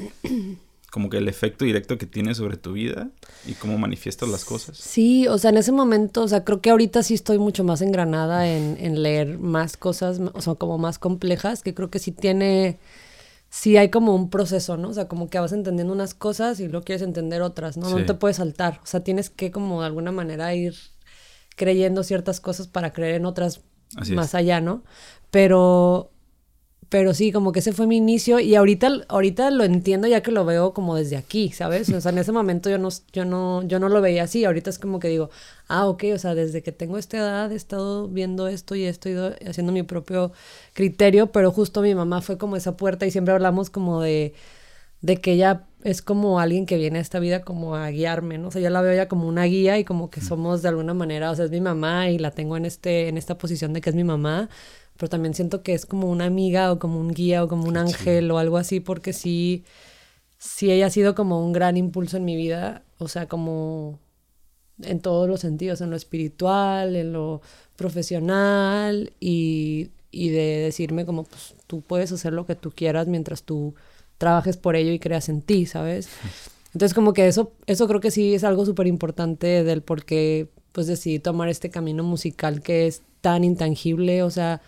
como 0.90 1.10
que 1.10 1.18
el 1.18 1.28
efecto 1.28 1.64
directo 1.64 1.98
que 1.98 2.06
tiene 2.06 2.34
sobre 2.34 2.56
tu 2.56 2.72
vida 2.72 3.10
y 3.46 3.52
cómo 3.54 3.76
manifiestas 3.78 4.28
las 4.28 4.44
cosas. 4.44 4.76
Sí, 4.76 5.26
o 5.28 5.36
sea, 5.38 5.50
en 5.50 5.58
ese 5.58 5.72
momento, 5.72 6.22
o 6.22 6.28
sea, 6.28 6.44
creo 6.44 6.60
que 6.60 6.70
ahorita 6.70 7.02
sí 7.02 7.14
estoy 7.14 7.38
mucho 7.38 7.64
más 7.64 7.82
engranada 7.82 8.48
en, 8.48 8.76
en 8.78 9.02
leer 9.02 9.38
más 9.38 9.76
cosas, 9.76 10.20
o 10.32 10.40
sea, 10.40 10.54
como 10.54 10.78
más 10.78 10.98
complejas, 10.98 11.62
que 11.62 11.74
creo 11.74 11.90
que 11.90 11.98
sí 11.98 12.12
tiene, 12.12 12.78
sí 13.50 13.76
hay 13.76 13.90
como 13.90 14.14
un 14.14 14.30
proceso, 14.30 14.76
¿no? 14.76 14.88
O 14.88 14.94
sea, 14.94 15.08
como 15.08 15.28
que 15.28 15.38
vas 15.38 15.52
entendiendo 15.52 15.92
unas 15.92 16.14
cosas 16.14 16.60
y 16.60 16.68
luego 16.68 16.84
quieres 16.84 17.02
entender 17.02 17.42
otras, 17.42 17.76
¿no? 17.76 17.90
No 17.90 18.04
te 18.06 18.14
puedes 18.14 18.36
saltar, 18.36 18.80
o 18.82 18.86
sea, 18.86 19.00
tienes 19.00 19.28
que 19.28 19.50
como 19.50 19.80
de 19.80 19.86
alguna 19.86 20.12
manera 20.12 20.54
ir 20.54 20.74
creyendo 21.56 22.04
ciertas 22.04 22.40
cosas 22.40 22.68
para 22.68 22.92
creer 22.92 23.16
en 23.16 23.26
otras 23.26 23.60
más 24.12 24.34
allá, 24.34 24.60
¿no? 24.60 24.84
Pero 25.30 26.10
pero 26.88 27.14
sí, 27.14 27.32
como 27.32 27.52
que 27.52 27.58
ese 27.58 27.72
fue 27.72 27.86
mi 27.86 27.96
inicio 27.96 28.38
y 28.38 28.54
ahorita, 28.54 28.90
ahorita 29.08 29.50
lo 29.50 29.64
entiendo 29.64 30.06
ya 30.06 30.22
que 30.22 30.30
lo 30.30 30.44
veo 30.44 30.72
como 30.72 30.94
desde 30.94 31.16
aquí, 31.16 31.50
¿sabes? 31.50 31.88
O 31.90 32.00
sea, 32.00 32.12
en 32.12 32.18
ese 32.18 32.30
momento 32.32 32.70
yo 32.70 32.78
no, 32.78 32.90
yo 33.12 33.24
no, 33.24 33.62
yo 33.64 33.80
no 33.80 33.88
lo 33.88 34.00
veía 34.00 34.22
así, 34.24 34.44
ahorita 34.44 34.70
es 34.70 34.78
como 34.78 35.00
que 35.00 35.08
digo, 35.08 35.30
ah, 35.68 35.86
ok, 35.88 36.04
o 36.14 36.18
sea, 36.18 36.34
desde 36.34 36.62
que 36.62 36.72
tengo 36.72 36.96
esta 36.98 37.18
edad 37.18 37.50
he 37.52 37.56
estado 37.56 38.08
viendo 38.08 38.46
esto 38.48 38.76
y 38.76 38.84
he 38.84 38.88
estado 38.88 39.34
haciendo 39.48 39.72
mi 39.72 39.82
propio 39.82 40.32
criterio, 40.74 41.32
pero 41.32 41.50
justo 41.50 41.82
mi 41.82 41.94
mamá 41.94 42.22
fue 42.22 42.38
como 42.38 42.56
esa 42.56 42.76
puerta 42.76 43.04
y 43.06 43.10
siempre 43.10 43.34
hablamos 43.34 43.68
como 43.70 44.00
de, 44.00 44.34
de 45.00 45.16
que 45.18 45.32
ella 45.32 45.66
es 45.82 46.02
como 46.02 46.40
alguien 46.40 46.66
que 46.66 46.76
viene 46.76 46.98
a 46.98 47.02
esta 47.02 47.18
vida 47.20 47.42
como 47.42 47.76
a 47.76 47.88
guiarme, 47.90 48.38
¿no? 48.38 48.48
O 48.48 48.50
sea, 48.50 48.60
yo 48.62 48.70
la 48.70 48.82
veo 48.82 48.94
ya 48.94 49.08
como 49.08 49.28
una 49.28 49.44
guía 49.44 49.78
y 49.78 49.84
como 49.84 50.10
que 50.10 50.20
somos 50.20 50.62
de 50.62 50.68
alguna 50.68 50.94
manera, 50.94 51.30
o 51.30 51.36
sea, 51.36 51.44
es 51.44 51.50
mi 51.50 51.60
mamá 51.60 52.10
y 52.10 52.18
la 52.18 52.32
tengo 52.32 52.56
en, 52.56 52.64
este, 52.64 53.08
en 53.08 53.16
esta 53.18 53.38
posición 53.38 53.72
de 53.72 53.80
que 53.80 53.90
es 53.90 53.96
mi 53.96 54.04
mamá, 54.04 54.48
pero 54.96 55.08
también 55.10 55.34
siento 55.34 55.62
que 55.62 55.74
es 55.74 55.86
como 55.86 56.10
una 56.10 56.26
amiga 56.26 56.72
o 56.72 56.78
como 56.78 57.00
un 57.00 57.12
guía 57.12 57.44
o 57.44 57.48
como 57.48 57.68
un 57.68 57.76
ángel 57.76 58.30
o 58.30 58.38
algo 58.38 58.56
así, 58.56 58.80
porque 58.80 59.12
sí, 59.12 59.64
sí 60.38 60.70
ella 60.70 60.86
ha 60.86 60.90
sido 60.90 61.14
como 61.14 61.44
un 61.44 61.52
gran 61.52 61.76
impulso 61.76 62.16
en 62.16 62.24
mi 62.24 62.36
vida, 62.36 62.82
o 62.98 63.08
sea, 63.08 63.28
como 63.28 63.98
en 64.82 65.00
todos 65.00 65.28
los 65.28 65.40
sentidos, 65.40 65.80
en 65.80 65.90
lo 65.90 65.96
espiritual, 65.96 66.96
en 66.96 67.12
lo 67.12 67.40
profesional 67.76 69.12
y, 69.20 69.90
y 70.10 70.30
de 70.30 70.58
decirme 70.58 71.06
como, 71.06 71.24
pues 71.24 71.54
tú 71.66 71.80
puedes 71.82 72.12
hacer 72.12 72.32
lo 72.32 72.46
que 72.46 72.54
tú 72.54 72.70
quieras 72.70 73.06
mientras 73.06 73.42
tú 73.42 73.74
trabajes 74.18 74.56
por 74.56 74.76
ello 74.76 74.92
y 74.92 74.98
creas 74.98 75.28
en 75.28 75.42
ti, 75.42 75.66
¿sabes? 75.66 76.08
Entonces 76.74 76.94
como 76.94 77.12
que 77.12 77.26
eso, 77.26 77.52
eso 77.66 77.88
creo 77.88 78.00
que 78.00 78.10
sí 78.10 78.34
es 78.34 78.44
algo 78.44 78.66
súper 78.66 78.86
importante 78.86 79.64
del 79.64 79.82
por 79.82 80.04
qué 80.04 80.48
pues 80.72 80.86
decidí 80.86 81.18
tomar 81.18 81.48
este 81.48 81.70
camino 81.70 82.02
musical 82.02 82.60
que 82.60 82.86
es 82.86 83.00
tan 83.22 83.44
intangible, 83.44 84.22
o 84.22 84.30
sea, 84.30 84.60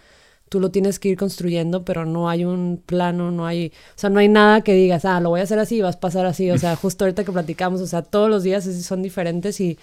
tú 0.48 0.60
lo 0.60 0.70
tienes 0.70 0.98
que 0.98 1.10
ir 1.10 1.18
construyendo, 1.18 1.84
pero 1.84 2.04
no 2.04 2.28
hay 2.28 2.44
un 2.44 2.82
plano, 2.84 3.30
no 3.30 3.46
hay, 3.46 3.68
o 3.68 3.98
sea, 3.98 4.10
no 4.10 4.20
hay 4.20 4.28
nada 4.28 4.62
que 4.62 4.74
digas, 4.74 5.04
ah, 5.04 5.20
lo 5.20 5.30
voy 5.30 5.40
a 5.40 5.44
hacer 5.44 5.58
así 5.58 5.76
y 5.76 5.80
vas 5.82 5.96
a 5.96 6.00
pasar 6.00 6.26
así, 6.26 6.50
o 6.50 6.58
sea, 6.58 6.76
justo 6.76 7.04
ahorita 7.04 7.24
que 7.24 7.32
platicamos, 7.32 7.80
o 7.80 7.86
sea, 7.86 8.02
todos 8.02 8.28
los 8.30 8.42
días 8.42 8.64
son 8.64 9.02
diferentes 9.02 9.60
y 9.60 9.78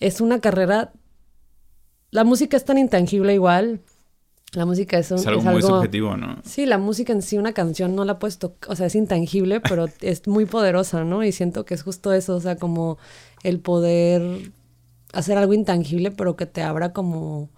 es 0.00 0.20
una 0.20 0.40
carrera, 0.40 0.92
la 2.10 2.24
música 2.24 2.56
es 2.56 2.64
tan 2.64 2.78
intangible 2.78 3.34
igual, 3.34 3.80
la 4.52 4.66
música 4.66 4.98
es, 4.98 5.12
es 5.12 5.26
algo 5.26 5.42
muy 5.42 5.62
subjetivo, 5.62 6.16
¿no? 6.16 6.38
Sí, 6.44 6.66
la 6.66 6.78
música 6.78 7.12
en 7.12 7.22
sí, 7.22 7.38
una 7.38 7.52
canción 7.52 7.94
no 7.94 8.04
la 8.04 8.18
puedes 8.18 8.38
tocar, 8.38 8.72
o 8.72 8.74
sea, 8.74 8.86
es 8.86 8.96
intangible, 8.96 9.60
pero 9.60 9.86
es 10.00 10.26
muy 10.26 10.46
poderosa, 10.46 11.04
¿no? 11.04 11.22
Y 11.22 11.32
siento 11.32 11.64
que 11.64 11.74
es 11.74 11.82
justo 11.82 12.12
eso, 12.12 12.34
o 12.34 12.40
sea, 12.40 12.56
como 12.56 12.98
el 13.44 13.60
poder 13.60 14.50
hacer 15.12 15.38
algo 15.38 15.54
intangible, 15.54 16.10
pero 16.10 16.36
que 16.36 16.46
te 16.46 16.62
abra 16.62 16.92
como, 16.92 17.48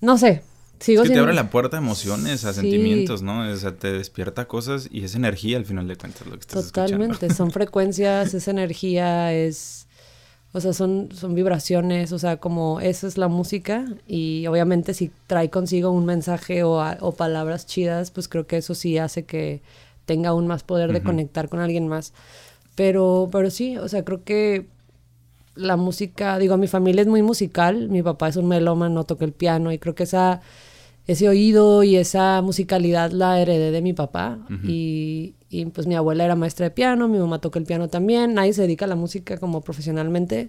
no 0.00 0.18
sé, 0.18 0.42
sigo 0.80 1.02
es 1.02 1.08
que 1.08 1.14
te 1.14 1.20
abre 1.20 1.34
la 1.34 1.50
puerta 1.50 1.76
a 1.76 1.80
emociones, 1.80 2.44
a 2.44 2.52
sentimientos, 2.52 3.22
¿no? 3.22 3.48
O 3.50 3.56
sea, 3.56 3.76
te 3.76 3.92
despierta 3.92 4.46
cosas 4.46 4.88
y 4.90 5.04
es 5.04 5.14
energía 5.14 5.56
al 5.56 5.64
final 5.64 5.88
de 5.88 5.96
cuentas 5.96 6.26
lo 6.26 6.34
que 6.34 6.40
estás 6.40 6.72
Totalmente, 6.72 7.32
son 7.32 7.50
frecuencias, 7.52 8.34
es 8.34 8.48
energía, 8.48 9.32
es 9.32 9.86
o 10.52 10.60
sea, 10.60 10.72
son, 10.72 11.10
son 11.12 11.34
vibraciones, 11.34 12.12
o 12.12 12.18
sea, 12.18 12.38
como 12.38 12.80
eso 12.80 13.06
es 13.06 13.18
la 13.18 13.28
música 13.28 13.84
y 14.06 14.46
obviamente 14.46 14.94
si 14.94 15.10
trae 15.26 15.50
consigo 15.50 15.90
un 15.90 16.06
mensaje 16.06 16.62
o, 16.62 16.82
o 17.00 17.12
palabras 17.12 17.66
chidas, 17.66 18.10
pues 18.10 18.26
creo 18.26 18.46
que 18.46 18.56
eso 18.56 18.74
sí 18.74 18.96
hace 18.96 19.26
que 19.26 19.60
tenga 20.06 20.30
aún 20.30 20.46
más 20.46 20.62
poder 20.62 20.94
de 20.94 21.02
conectar 21.02 21.50
con 21.50 21.60
alguien 21.60 21.88
más. 21.88 22.14
Pero, 22.74 23.28
pero 23.30 23.50
sí, 23.50 23.76
o 23.76 23.86
sea, 23.88 24.02
creo 24.04 24.24
que 24.24 24.66
la 25.56 25.76
música, 25.76 26.38
digo, 26.38 26.56
mi 26.56 26.68
familia 26.68 27.02
es 27.02 27.08
muy 27.08 27.22
musical, 27.22 27.88
mi 27.88 28.02
papá 28.02 28.28
es 28.28 28.36
un 28.36 28.48
melómano, 28.48 29.04
toca 29.04 29.24
el 29.24 29.32
piano 29.32 29.72
y 29.72 29.78
creo 29.78 29.94
que 29.94 30.04
esa 30.04 30.40
ese 31.06 31.28
oído 31.28 31.82
y 31.82 31.96
esa 31.96 32.42
musicalidad 32.42 33.12
la 33.12 33.40
heredé 33.40 33.70
de 33.70 33.80
mi 33.80 33.92
papá 33.92 34.38
y, 34.64 35.34
y, 35.48 35.66
pues 35.66 35.86
mi 35.86 35.94
abuela 35.94 36.24
era 36.24 36.34
maestra 36.34 36.64
de 36.64 36.70
piano, 36.70 37.08
mi 37.08 37.18
mamá 37.18 37.40
toca 37.40 37.58
el 37.58 37.64
piano 37.64 37.88
también, 37.88 38.34
nadie 38.34 38.52
se 38.52 38.62
dedica 38.62 38.86
a 38.86 38.88
la 38.88 38.96
música 38.96 39.38
como 39.38 39.60
profesionalmente. 39.60 40.48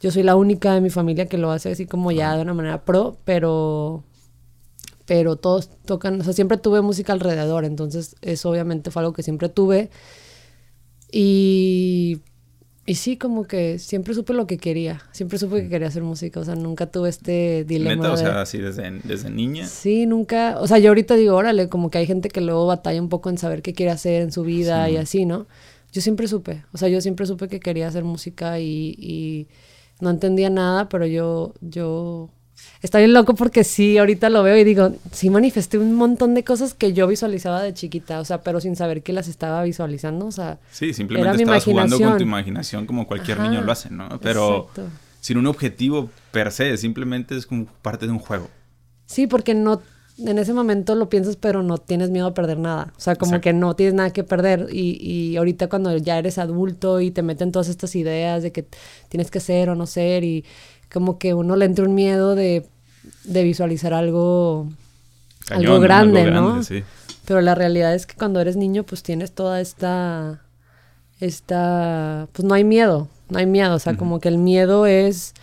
Yo 0.00 0.10
soy 0.10 0.22
la 0.22 0.34
única 0.34 0.74
de 0.74 0.80
mi 0.80 0.90
familia 0.90 1.26
que 1.26 1.38
lo 1.38 1.50
hace 1.50 1.70
así 1.70 1.86
como 1.86 2.10
ya 2.10 2.34
de 2.36 2.42
una 2.42 2.54
manera 2.54 2.84
pro, 2.84 3.16
pero 3.24 4.02
pero 5.04 5.36
todos 5.36 5.68
tocan, 5.84 6.20
o 6.20 6.24
sea, 6.24 6.32
siempre 6.32 6.56
tuve 6.56 6.80
música 6.80 7.12
alrededor, 7.12 7.64
entonces 7.64 8.16
eso 8.22 8.50
obviamente 8.50 8.90
fue 8.90 9.02
algo 9.02 9.12
que 9.12 9.22
siempre 9.22 9.48
tuve. 9.48 9.90
Y 11.10 12.20
y 12.92 12.94
sí, 12.94 13.16
como 13.16 13.44
que 13.44 13.78
siempre 13.78 14.12
supe 14.12 14.34
lo 14.34 14.46
que 14.46 14.58
quería. 14.58 15.00
Siempre 15.12 15.38
supe 15.38 15.62
que 15.62 15.70
quería 15.70 15.88
hacer 15.88 16.02
música. 16.02 16.40
O 16.40 16.44
sea, 16.44 16.56
nunca 16.56 16.90
tuve 16.90 17.08
este 17.08 17.64
dilema. 17.64 17.94
¿Neta? 17.94 18.12
O 18.12 18.16
sea, 18.18 18.42
así 18.42 18.58
desde, 18.58 19.00
desde 19.04 19.30
niña. 19.30 19.66
Sí, 19.66 20.04
nunca. 20.04 20.58
O 20.60 20.66
sea, 20.66 20.78
yo 20.78 20.90
ahorita 20.90 21.16
digo, 21.16 21.34
órale, 21.34 21.70
como 21.70 21.88
que 21.88 21.96
hay 21.96 22.06
gente 22.06 22.28
que 22.28 22.42
luego 22.42 22.66
batalla 22.66 23.00
un 23.00 23.08
poco 23.08 23.30
en 23.30 23.38
saber 23.38 23.62
qué 23.62 23.72
quiere 23.72 23.92
hacer 23.92 24.20
en 24.20 24.30
su 24.30 24.42
vida 24.42 24.90
y 24.90 24.98
así, 24.98 25.24
¿no? 25.24 25.46
Yo 25.90 26.02
siempre 26.02 26.28
supe. 26.28 26.66
O 26.74 26.76
sea, 26.76 26.90
yo 26.90 27.00
siempre 27.00 27.24
supe 27.24 27.48
que 27.48 27.60
quería 27.60 27.88
hacer 27.88 28.04
música 28.04 28.60
y, 28.60 28.94
y 28.98 29.48
no 30.00 30.10
entendía 30.10 30.50
nada, 30.50 30.90
pero 30.90 31.06
yo, 31.06 31.54
yo 31.62 32.28
está 32.82 32.98
bien 32.98 33.12
loco 33.12 33.34
porque 33.34 33.64
sí, 33.64 33.98
ahorita 33.98 34.28
lo 34.28 34.42
veo 34.42 34.56
y 34.56 34.64
digo, 34.64 34.92
sí 35.12 35.30
manifesté 35.30 35.78
un 35.78 35.94
montón 35.94 36.34
de 36.34 36.44
cosas 36.44 36.74
que 36.74 36.92
yo 36.92 37.06
visualizaba 37.06 37.62
de 37.62 37.74
chiquita, 37.74 38.20
o 38.20 38.24
sea, 38.24 38.42
pero 38.42 38.60
sin 38.60 38.76
saber 38.76 39.02
que 39.02 39.12
las 39.12 39.28
estaba 39.28 39.62
visualizando, 39.62 40.26
o 40.26 40.32
sea. 40.32 40.58
Sí, 40.70 40.92
simplemente 40.92 41.42
estabas 41.42 41.64
jugando 41.64 41.98
con 41.98 42.16
tu 42.16 42.24
imaginación 42.24 42.86
como 42.86 43.06
cualquier 43.06 43.40
niño 43.40 43.62
lo 43.62 43.72
hace, 43.72 43.90
¿no? 43.90 44.08
Pero 44.20 44.68
sin 45.20 45.38
un 45.38 45.46
objetivo 45.46 46.10
per 46.32 46.50
se, 46.50 46.76
simplemente 46.76 47.36
es 47.36 47.46
como 47.46 47.66
parte 47.82 48.06
de 48.06 48.12
un 48.12 48.18
juego. 48.18 48.48
Sí, 49.06 49.26
porque 49.26 49.54
no 49.54 49.82
en 50.18 50.38
ese 50.38 50.52
momento 50.52 50.94
lo 50.94 51.08
piensas, 51.08 51.36
pero 51.36 51.62
no 51.62 51.78
tienes 51.78 52.10
miedo 52.10 52.26
a 52.26 52.34
perder 52.34 52.58
nada. 52.58 52.92
O 52.96 53.00
sea, 53.00 53.16
como 53.16 53.40
que 53.40 53.52
no 53.52 53.74
tienes 53.74 53.94
nada 53.94 54.12
que 54.12 54.24
perder. 54.24 54.68
Y, 54.70 54.98
y 55.00 55.36
ahorita 55.36 55.68
cuando 55.68 55.96
ya 55.96 56.18
eres 56.18 56.38
adulto 56.38 57.00
y 57.00 57.10
te 57.10 57.22
meten 57.22 57.52
todas 57.52 57.68
estas 57.68 57.94
ideas 57.96 58.42
de 58.42 58.52
que 58.52 58.66
tienes 59.08 59.30
que 59.30 59.40
ser 59.40 59.70
o 59.70 59.74
no 59.74 59.86
ser 59.86 60.24
y 60.24 60.44
como 60.92 61.18
que 61.18 61.34
uno 61.34 61.56
le 61.56 61.64
entra 61.64 61.84
un 61.84 61.94
miedo 61.94 62.34
de, 62.34 62.66
visualizar 63.24 63.94
algo, 63.94 64.68
algo 65.50 65.80
grande, 65.80 66.30
¿no? 66.30 66.60
Pero 67.24 67.40
la 67.40 67.54
realidad 67.54 67.94
es 67.94 68.06
que 68.06 68.14
cuando 68.14 68.40
eres 68.40 68.56
niño, 68.56 68.82
pues 68.82 69.02
tienes 69.02 69.32
toda 69.32 69.60
esta, 69.60 70.42
esta, 71.20 72.28
pues 72.32 72.44
no 72.44 72.54
hay 72.54 72.64
miedo, 72.64 73.08
no 73.30 73.38
hay 73.38 73.46
miedo, 73.46 73.74
o 73.74 73.78
sea, 73.78 73.96
como 73.96 74.20
que 74.20 74.28
el 74.28 74.38
miedo 74.38 74.86
es 74.86 75.34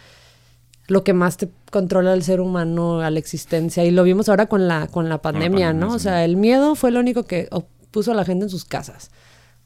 lo 0.88 1.04
que 1.04 1.14
más 1.14 1.38
te 1.38 1.50
controla 1.72 2.14
al 2.14 2.24
ser 2.24 2.42
humano, 2.42 3.00
a 3.02 3.10
la 3.10 3.20
existencia, 3.20 3.86
y 3.86 3.92
lo 3.92 4.04
vimos 4.04 4.30
ahora 4.30 4.48
con 4.48 4.68
la, 4.68 4.88
con 4.88 5.10
la 5.10 5.22
pandemia, 5.22 5.74
¿no? 5.74 5.94
O 5.94 6.00
sea, 6.00 6.26
el 6.26 6.36
miedo 6.36 6.76
fue 6.76 6.92
lo 6.92 7.00
único 7.00 7.24
que 7.24 7.50
puso 7.92 8.12
a 8.12 8.16
la 8.16 8.26
gente 8.26 8.46
en 8.46 8.50
sus 8.50 8.66
casas. 8.66 9.10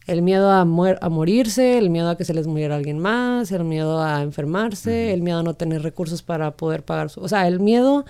El 0.06 0.22
miedo 0.22 0.52
a, 0.52 0.62
a 0.62 1.10
morirse, 1.10 1.78
el 1.78 1.90
miedo 1.90 2.10
a 2.10 2.18
que 2.18 2.26
se 2.26 2.34
les 2.34 2.46
muriera 2.46 2.76
alguien 2.76 3.00
más, 3.00 3.52
el 3.52 3.64
miedo 3.64 4.02
a 4.02 4.22
enfermarse, 4.22 5.14
el 5.14 5.22
miedo 5.22 5.40
a 5.40 5.44
no 5.44 5.54
tener 5.54 5.82
recursos 5.82 6.22
para 6.22 6.52
poder 6.52 6.84
pagar 6.84 7.10
su... 7.10 7.22
O 7.22 7.30
sea, 7.30 7.48
el 7.48 7.60
miedo 7.60 8.06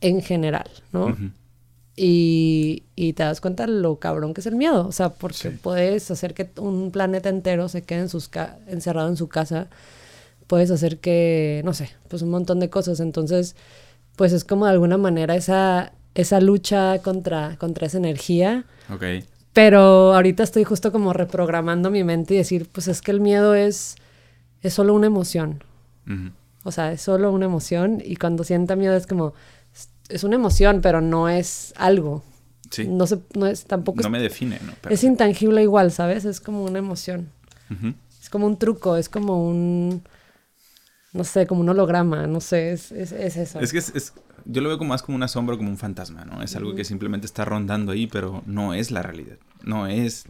en 0.00 0.22
general, 0.22 0.68
¿no? 0.92 1.16
y, 1.94 2.84
y, 2.96 3.12
te 3.12 3.22
das 3.22 3.40
cuenta 3.40 3.66
lo 3.66 3.98
cabrón 3.98 4.34
que 4.34 4.40
es 4.40 4.46
el 4.46 4.56
miedo. 4.56 4.86
O 4.86 4.92
sea, 4.92 5.10
porque 5.10 5.50
puedes 5.50 6.10
hacer 6.10 6.34
que 6.34 6.50
un 6.60 6.90
planeta 6.90 7.28
entero 7.28 7.68
se 7.68 7.82
quede 7.82 8.00
en 8.00 8.08
sus 8.08 8.30
encerrado 8.66 9.08
en 9.08 9.16
su 9.16 9.28
casa. 9.28 9.68
Puedes 10.46 10.70
hacer 10.70 10.98
que, 10.98 11.60
no 11.64 11.72
sé, 11.72 11.90
pues 12.08 12.22
un 12.22 12.30
montón 12.30 12.58
de 12.58 12.70
cosas. 12.70 13.00
Entonces, 13.00 13.54
pues 14.16 14.32
es 14.32 14.44
como 14.44 14.66
de 14.66 14.72
alguna 14.72 14.96
manera 14.96 15.36
esa, 15.36 15.92
esa 16.14 16.40
lucha 16.40 17.00
contra, 17.00 17.56
contra 17.58 17.86
esa 17.86 17.98
energía. 17.98 18.64
Ok 18.92 19.04
pero 19.58 20.14
ahorita 20.14 20.44
estoy 20.44 20.62
justo 20.62 20.92
como 20.92 21.12
reprogramando 21.12 21.90
mi 21.90 22.04
mente 22.04 22.34
y 22.34 22.36
decir, 22.36 22.68
pues 22.70 22.86
es 22.86 23.02
que 23.02 23.10
el 23.10 23.20
miedo 23.20 23.56
es, 23.56 23.96
es 24.62 24.72
solo 24.72 24.94
una 24.94 25.08
emoción. 25.08 25.64
O 26.62 26.70
sea, 26.70 26.92
es 26.92 27.00
solo 27.02 27.32
una 27.32 27.46
emoción 27.46 28.00
y 28.04 28.14
cuando 28.14 28.44
sienta 28.44 28.76
miedo 28.76 28.94
es 28.94 29.08
como, 29.08 29.34
es 30.08 30.22
una 30.22 30.36
emoción, 30.36 30.78
pero 30.80 31.00
no 31.00 31.28
es 31.28 31.74
algo. 31.76 32.22
Sí. 32.70 32.86
No, 32.86 33.08
se, 33.08 33.18
no 33.34 33.48
es 33.48 33.64
tampoco... 33.64 34.00
No 34.00 34.10
me 34.10 34.20
define, 34.20 34.60
¿no? 34.64 34.74
Es 34.90 35.02
intangible 35.02 35.60
igual, 35.60 35.90
¿sabes? 35.90 36.24
Es 36.24 36.40
como 36.40 36.62
una 36.62 36.78
emoción. 36.78 37.28
Es 38.22 38.30
como 38.30 38.46
un 38.46 38.60
truco, 38.60 38.96
es 38.96 39.08
como 39.08 39.44
un... 39.44 40.04
No 41.12 41.24
sé, 41.24 41.48
como 41.48 41.62
un 41.62 41.68
holograma, 41.68 42.28
no 42.28 42.40
sé, 42.40 42.70
es, 42.70 42.92
es, 42.92 43.10
es 43.10 43.36
eso. 43.36 43.58
Es 43.58 43.72
que 43.72 43.78
es, 43.78 44.12
yo 44.48 44.60
lo 44.60 44.68
veo 44.68 44.78
como 44.78 44.88
más 44.88 45.02
como 45.02 45.14
un 45.14 45.22
asombro, 45.22 45.56
como 45.56 45.70
un 45.70 45.78
fantasma, 45.78 46.24
¿no? 46.24 46.42
Es 46.42 46.56
algo 46.56 46.74
que 46.74 46.84
simplemente 46.84 47.26
está 47.26 47.44
rondando 47.44 47.92
ahí, 47.92 48.08
pero 48.08 48.42
no 48.46 48.74
es 48.74 48.90
la 48.90 49.02
realidad 49.02 49.38
no 49.62 49.86
es 49.86 50.24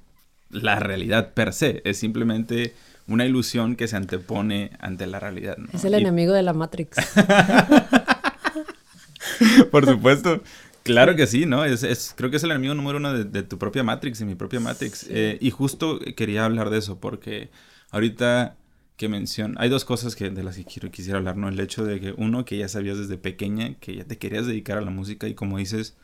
la 0.51 0.79
realidad 0.79 1.35
per 1.35 1.53
se, 1.53 1.83
es 1.85 1.99
simplemente 1.99 2.75
una 3.07 3.27
ilusión 3.27 3.77
que 3.77 3.89
se 3.89 3.97
antepone 3.97 4.71
ante 4.81 5.07
la 5.07 5.21
realidad. 5.21 5.57
Es 5.73 5.85
el 5.85 5.95
enemigo 5.95 6.33
de 6.33 6.43
la 6.43 6.53
Matrix. 6.53 6.97
Por 9.71 9.87
supuesto. 9.87 10.43
Claro 10.83 11.17
que 11.17 11.27
sí, 11.27 11.45
¿no? 11.45 11.65
Es, 11.65 12.15
creo 12.17 12.31
que 12.31 12.39
es 12.39 12.45
el 12.45 12.51
enemigo 12.51 12.75
número 12.75 12.99
uno 12.99 13.13
de, 13.13 13.43
tu 13.43 13.59
propia 13.59 13.83
Matrix, 13.83 14.21
de 14.21 14.25
mi 14.25 14.35
propia 14.35 14.59
Matrix. 14.59 15.07
Eh, 15.11 15.37
y 15.41 15.51
justo 15.51 16.01
quería 16.17 16.47
hablar 16.47 16.71
de 16.71 16.79
eso, 16.79 16.99
porque 16.99 17.51
ahorita 17.91 18.57
que 18.99 19.09
menciona, 19.09 19.55
hay 19.61 19.71
dos 19.71 19.85
cosas 19.85 20.17
que, 20.17 20.29
de 20.29 20.43
las 20.43 20.57
que 20.57 20.65
quiero, 20.65 20.91
quisiera 20.91 21.19
hablar, 21.19 21.37
¿no? 21.37 21.49
El 21.49 21.59
hecho 21.61 21.85
de 21.85 22.01
que 22.01 22.15
uno, 22.19 22.45
que 22.45 22.59
ya 22.59 22.69
sabías 22.69 22.99
desde 22.99 23.17
pequeña 23.17 23.75
que 23.75 23.95
ya 23.95 24.05
te 24.05 24.19
querías 24.19 24.47
dedicar 24.47 24.77
a 24.77 24.81
la 24.81 24.91
música 24.91 25.29
y 25.29 25.35
como 25.35 25.57
dices, 25.57 25.97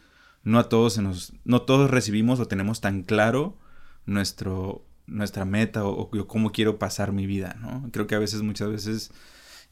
no 0.44 0.60
a 0.60 0.68
todos 0.68 0.94
se 0.94 1.02
nos, 1.02 1.32
no 1.44 1.62
todos 1.62 1.90
recibimos 1.90 2.38
o 2.38 2.46
tenemos 2.46 2.80
tan 2.80 3.02
claro 3.02 3.58
nuestro, 4.06 4.86
nuestra 5.08 5.44
meta 5.44 5.84
o, 5.84 6.08
cómo 6.28 6.52
quiero 6.52 6.78
pasar 6.78 7.10
mi 7.10 7.26
vida, 7.26 7.56
¿no? 7.60 7.90
Creo 7.90 8.06
que 8.06 8.14
a 8.14 8.20
veces, 8.20 8.42
muchas 8.42 8.70
veces, 8.70 9.10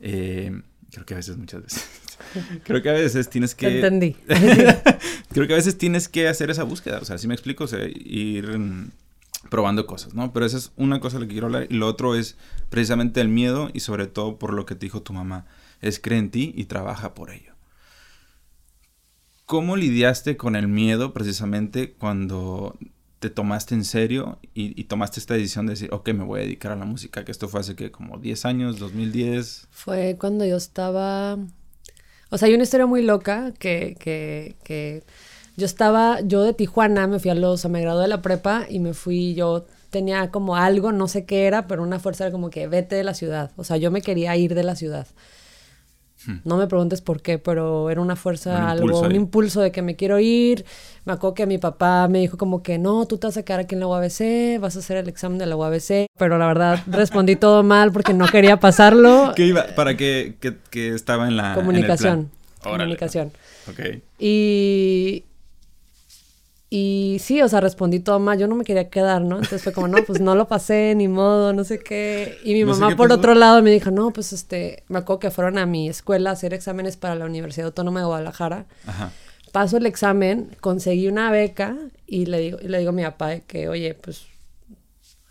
eh, 0.01 0.61
creo 0.91 1.07
que 1.07 1.15
a 1.15 1.19
veces, 1.19 1.37
muchas 1.37 1.63
veces, 1.63 1.89
creo 2.65 2.83
que 2.83 2.91
a 2.91 2.95
veces 2.95 3.31
tienes 3.31 3.55
que... 3.55 3.69
Entendí. 3.69 4.17
creo 5.33 5.47
que 5.47 5.53
a 5.53 5.57
veces 5.57 5.79
tienes 5.79 6.09
que 6.09 6.27
hacer 6.27 6.51
esa 6.51 6.65
búsqueda, 6.65 6.99
o 6.99 7.05
sea, 7.05 7.19
si 7.19 7.29
me 7.29 7.35
explico, 7.35 7.63
o 7.63 7.69
sea, 7.69 7.87
ir 7.87 8.51
probando 9.51 9.87
cosas, 9.87 10.15
¿no? 10.15 10.33
Pero 10.33 10.47
esa 10.47 10.59
es 10.59 10.73
una 10.77 11.01
cosa 11.01 11.17
de 11.17 11.25
la 11.25 11.27
que 11.29 11.33
quiero 11.33 11.47
hablar 11.47 11.67
y 11.69 11.75
lo 11.75 11.87
otro 11.87 12.15
es 12.15 12.37
precisamente 12.71 13.21
el 13.21 13.29
miedo 13.29 13.71
y 13.73 13.81
sobre 13.81 14.07
todo 14.07 14.39
por 14.39 14.53
lo 14.53 14.67
que 14.67 14.75
te 14.75 14.87
dijo 14.87 15.03
tu 15.03 15.13
mamá, 15.13 15.47
es 15.81 15.99
cree 15.99 16.19
en 16.19 16.31
ti 16.31 16.53
y 16.57 16.65
trabaja 16.65 17.15
por 17.15 17.31
ello. 17.31 17.53
¿Cómo 19.47 19.77
lidiaste 19.77 20.37
con 20.37 20.57
el 20.57 20.69
miedo 20.69 21.13
precisamente 21.13 21.93
cuando 21.93 22.79
te 23.19 23.31
tomaste 23.31 23.75
en 23.75 23.85
serio 23.85 24.39
y, 24.55 24.83
tomaste 24.85 25.21
esta 25.21 25.35
decisión 25.35 25.67
de 25.67 25.75
decir, 25.75 25.89
ok, 25.93 26.09
me 26.11 26.25
voy 26.25 26.41
a 26.41 26.43
dedicar 26.45 26.73
a 26.73 26.77
la 26.77 26.85
música? 26.85 27.25
Que 27.25 27.33
esto 27.33 27.49
fue 27.49 27.61
hace 27.61 27.77
que 27.77 27.91
como 27.91 28.19
10 28.19 28.45
años, 28.47 28.79
2010. 28.79 29.69
Fue 29.71 30.17
cuando 30.19 30.45
yo 30.45 30.57
estaba... 30.57 31.39
O 32.31 32.39
sea, 32.39 32.49
hay 32.49 32.55
una 32.55 32.63
historia 32.63 32.87
muy 32.87 33.03
loca 33.03 33.53
que, 33.53 33.97
que, 34.01 34.57
que 34.65 35.05
yo 35.57 35.67
estaba, 35.67 36.21
yo 36.21 36.43
de 36.43 36.55
Tijuana 36.55 37.07
me 37.07 37.19
fui 37.19 37.31
a 37.31 37.35
los, 37.35 37.65
o 37.65 37.69
me 37.69 37.81
gradué 37.81 38.03
de 38.03 38.09
la 38.09 38.23
prepa 38.23 38.67
y 38.69 38.79
me 38.79 38.95
fui, 38.95 39.35
yo 39.35 39.67
tenía 39.91 40.31
como 40.31 40.57
algo, 40.57 40.91
no 40.91 41.07
sé 41.07 41.27
qué 41.27 41.47
era, 41.47 41.67
pero 41.67 41.83
una 41.83 41.99
fuerza 41.99 42.25
era 42.25 42.33
como 42.33 42.51
que 42.51 42.67
vete 42.67 42.97
de 42.97 43.05
la 43.05 43.15
ciudad. 43.15 43.51
O 43.57 43.65
sea, 43.65 43.77
yo 43.77 43.91
me 43.91 44.01
quería 44.01 44.35
ir 44.37 44.55
de 44.55 44.63
la 44.63 44.75
ciudad. 44.75 45.07
Hmm. 46.27 46.37
No 46.45 46.57
me 46.57 46.67
preguntes 46.67 47.03
por 47.03 47.21
qué, 47.21 47.39
pero 47.39 47.91
era 47.91 48.01
una 48.01 48.17
fuerza, 48.17 48.71
algo, 48.71 49.01
un 49.01 49.15
impulso 49.15 49.61
de 49.61 49.71
que 49.71 49.83
me 49.83 49.97
quiero 49.97 50.19
ir. 50.19 50.65
Me 51.05 51.13
acuerdo 51.13 51.35
que 51.35 51.47
mi 51.47 51.59
papá 51.59 52.09
me 52.09 52.21
dijo 52.21 52.39
como 52.39 52.63
que 52.63 52.79
no, 52.79 53.07
tú 53.07 53.19
te 53.19 53.27
vas 53.27 53.37
a 53.37 53.43
quedar 53.43 53.61
aquí 53.61 53.75
en 53.75 53.81
la 53.81 53.89
UABC, 53.89 54.61
vas 54.61 54.77
a 54.77 54.79
hacer 54.79 54.97
el 54.97 55.09
examen 55.09 55.39
de 55.39 55.47
la 55.47 55.57
UABC. 55.57 56.07
Pero 56.17 56.39
la 56.39 56.47
verdad 56.47 56.81
respondí 56.87 57.37
todo 57.37 57.63
mal 57.63 57.93
porque 57.93 58.15
no 58.15 58.27
quería 58.27 58.59
pasarlo. 58.59 59.33
¿Qué 59.37 59.47
iba? 59.47 59.67
¿Para 59.75 59.97
qué, 59.97 60.37
estaba 60.73 61.29
en 61.29 61.37
la 61.37 61.55
comunicación? 61.55 62.31
Comunicación. 62.63 63.33
Ok. 63.69 64.01
Y, 64.19 65.25
y 66.75 67.19
sí, 67.19 67.43
o 67.43 67.49
sea, 67.51 67.61
respondí 67.61 68.01
todo 68.01 68.19
mal, 68.19 68.39
yo 68.39 68.49
no 68.49 68.55
me 68.55 68.65
quería 68.65 68.89
quedar, 68.89 69.21
¿no? 69.21 69.35
Entonces 69.35 69.63
fue 69.63 69.75
como, 69.75 69.89
no, 69.89 70.03
pues 70.07 70.23
no 70.23 70.35
lo 70.35 70.49
pasé, 70.49 70.95
ni 70.95 71.07
modo, 71.07 71.53
no 71.53 71.65
sé 71.65 71.79
qué. 71.79 72.39
Y 72.45 72.55
mi 72.55 72.65
mamá 72.65 72.97
por 72.97 73.13
otro 73.13 73.35
lado 73.35 73.61
me 73.61 73.71
dijo, 73.71 73.91
no, 73.91 74.11
pues 74.11 74.33
este, 74.33 74.83
me 74.89 75.01
acuerdo 75.01 75.21
que 75.21 75.31
fueron 75.31 75.59
a 75.59 75.67
mi 75.67 75.91
escuela 75.91 76.31
a 76.31 76.33
hacer 76.33 76.55
exámenes 76.55 76.97
para 76.97 77.15
la 77.15 77.27
Universidad 77.27 77.67
Autónoma 77.67 78.01
de 78.01 78.07
Guadalajara. 78.07 78.65
Ajá. 78.87 79.13
Paso 79.53 79.77
el 79.77 79.85
examen, 79.85 80.49
conseguí 80.63 81.09
una 81.09 81.31
beca 81.31 81.77
y 82.07 82.25
le 82.25 82.39
digo, 82.39 82.59
y 82.63 82.69
le 82.69 82.79
digo 82.79 82.89
a 82.89 82.95
mi 82.95 83.03
papá 83.03 83.41
que, 83.41 83.69
oye, 83.69 83.93
pues 83.93 84.23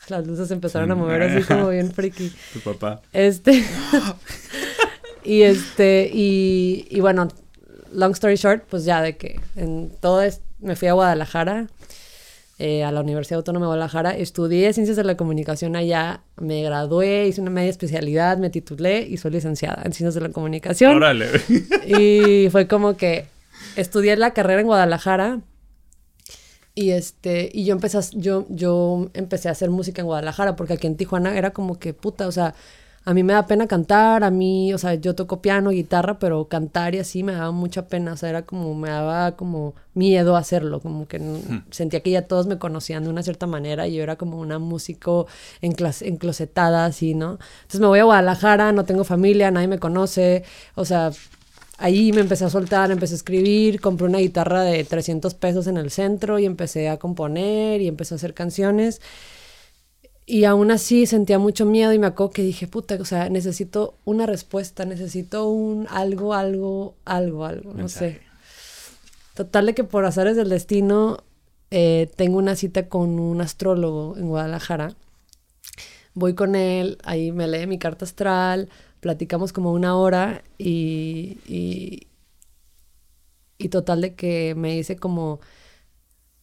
las 0.09 0.27
luces 0.27 0.51
empezaron 0.51 0.91
a 0.91 0.95
mover 0.95 1.23
así 1.23 1.41
como 1.41 1.69
bien 1.69 1.91
friki. 1.91 2.31
Tu 2.53 2.59
papá. 2.59 3.01
Este. 3.13 3.65
y 5.23 5.41
este, 5.41 6.07
y, 6.13 6.85
y 6.87 6.99
bueno, 6.99 7.29
long 7.91 8.11
story 8.11 8.35
short, 8.35 8.63
pues 8.69 8.85
ya 8.85 9.01
de 9.01 9.17
que 9.17 9.39
en 9.55 9.89
todo 9.99 10.21
me 10.61 10.75
fui 10.75 10.87
a 10.87 10.93
Guadalajara, 10.93 11.67
eh, 12.59 12.83
a 12.83 12.91
la 12.91 13.01
Universidad 13.01 13.37
Autónoma 13.37 13.65
de 13.65 13.69
Guadalajara, 13.69 14.11
estudié 14.15 14.71
Ciencias 14.73 14.95
de 14.95 15.03
la 15.03 15.17
Comunicación 15.17 15.75
allá, 15.75 16.21
me 16.37 16.61
gradué, 16.61 17.27
hice 17.27 17.41
una 17.41 17.49
media 17.49 17.69
especialidad, 17.69 18.37
me 18.37 18.49
titulé 18.49 19.01
y 19.01 19.17
soy 19.17 19.31
licenciada 19.31 19.81
en 19.83 19.93
Ciencias 19.93 20.13
de 20.13 20.21
la 20.21 20.29
Comunicación. 20.29 20.95
Órale. 20.95 21.27
Y 21.87 22.49
fue 22.51 22.67
como 22.67 22.95
que 22.97 23.25
estudié 23.75 24.15
la 24.15 24.33
carrera 24.33 24.61
en 24.61 24.67
Guadalajara 24.67 25.39
y 26.73 26.91
este 26.91 27.49
y 27.51 27.65
yo 27.65 27.73
empecé 27.73 27.97
a, 27.97 28.01
yo 28.13 28.45
yo 28.49 29.09
empecé 29.13 29.49
a 29.49 29.51
hacer 29.51 29.69
música 29.69 30.01
en 30.01 30.05
Guadalajara 30.05 30.55
porque 30.55 30.73
aquí 30.73 30.87
en 30.87 30.95
Tijuana 30.95 31.37
era 31.37 31.51
como 31.51 31.79
que 31.79 31.93
puta, 31.93 32.27
o 32.27 32.31
sea, 32.31 32.53
a 33.03 33.13
mí 33.15 33.23
me 33.23 33.33
da 33.33 33.47
pena 33.47 33.67
cantar, 33.67 34.23
a 34.23 34.29
mí, 34.29 34.73
o 34.73 34.77
sea, 34.77 34.93
yo 34.93 35.15
toco 35.15 35.41
piano, 35.41 35.71
guitarra, 35.71 36.19
pero 36.19 36.47
cantar 36.47 36.93
y 36.93 36.99
así 36.99 37.23
me 37.23 37.33
daba 37.33 37.51
mucha 37.51 37.87
pena, 37.87 38.13
o 38.13 38.17
sea, 38.17 38.29
era 38.29 38.43
como, 38.43 38.75
me 38.75 38.89
daba 38.89 39.35
como 39.35 39.73
miedo 39.95 40.35
hacerlo, 40.35 40.81
como 40.81 41.07
que 41.07 41.19
hmm. 41.19 41.65
sentía 41.71 42.01
que 42.01 42.11
ya 42.11 42.27
todos 42.27 42.45
me 42.45 42.59
conocían 42.59 43.03
de 43.03 43.09
una 43.09 43.23
cierta 43.23 43.47
manera 43.47 43.87
y 43.87 43.95
yo 43.95 44.03
era 44.03 44.17
como 44.17 44.39
una 44.39 44.59
músico 44.59 45.27
enclosetada, 45.61 46.85
así, 46.85 47.15
¿no? 47.15 47.39
Entonces 47.61 47.79
me 47.79 47.87
voy 47.87 47.99
a 47.99 48.03
Guadalajara, 48.03 48.71
no 48.71 48.85
tengo 48.85 49.03
familia, 49.03 49.49
nadie 49.49 49.67
me 49.67 49.79
conoce, 49.79 50.43
o 50.75 50.85
sea, 50.85 51.11
ahí 51.79 52.11
me 52.13 52.21
empecé 52.21 52.45
a 52.45 52.49
soltar, 52.51 52.91
empecé 52.91 53.15
a 53.15 53.17
escribir, 53.17 53.81
compré 53.81 54.05
una 54.05 54.19
guitarra 54.19 54.61
de 54.61 54.83
300 54.83 55.33
pesos 55.33 55.65
en 55.65 55.77
el 55.77 55.89
centro 55.89 56.37
y 56.37 56.45
empecé 56.45 56.87
a 56.89 56.97
componer 56.97 57.81
y 57.81 57.87
empecé 57.87 58.13
a 58.13 58.17
hacer 58.17 58.35
canciones. 58.35 59.01
Y 60.31 60.45
aún 60.45 60.71
así 60.71 61.07
sentía 61.07 61.39
mucho 61.39 61.65
miedo 61.65 61.91
y 61.91 61.99
me 61.99 62.07
acuerdo 62.07 62.31
que 62.31 62.41
dije, 62.41 62.65
puta, 62.65 62.95
o 63.01 63.03
sea, 63.03 63.27
necesito 63.27 63.95
una 64.05 64.25
respuesta, 64.25 64.85
necesito 64.85 65.49
un 65.49 65.87
algo, 65.89 66.33
algo, 66.33 66.95
algo, 67.03 67.43
algo, 67.43 67.73
no 67.73 67.89
sé. 67.89 68.21
Total 69.33 69.65
de 69.65 69.73
que 69.73 69.83
por 69.83 70.05
azares 70.05 70.37
del 70.37 70.47
destino 70.47 71.17
eh, 71.69 72.09
tengo 72.15 72.37
una 72.37 72.55
cita 72.55 72.87
con 72.87 73.19
un 73.19 73.41
astrólogo 73.41 74.15
en 74.15 74.29
Guadalajara. 74.29 74.95
Voy 76.13 76.33
con 76.33 76.55
él, 76.55 76.97
ahí 77.03 77.33
me 77.33 77.49
lee 77.49 77.67
mi 77.67 77.77
carta 77.77 78.05
astral, 78.05 78.69
platicamos 79.01 79.51
como 79.51 79.73
una 79.73 79.97
hora 79.97 80.45
y, 80.57 81.39
y, 81.45 82.07
y 83.57 83.67
total 83.67 83.99
de 83.99 84.15
que 84.15 84.55
me 84.55 84.75
dice 84.75 84.95
como 84.95 85.41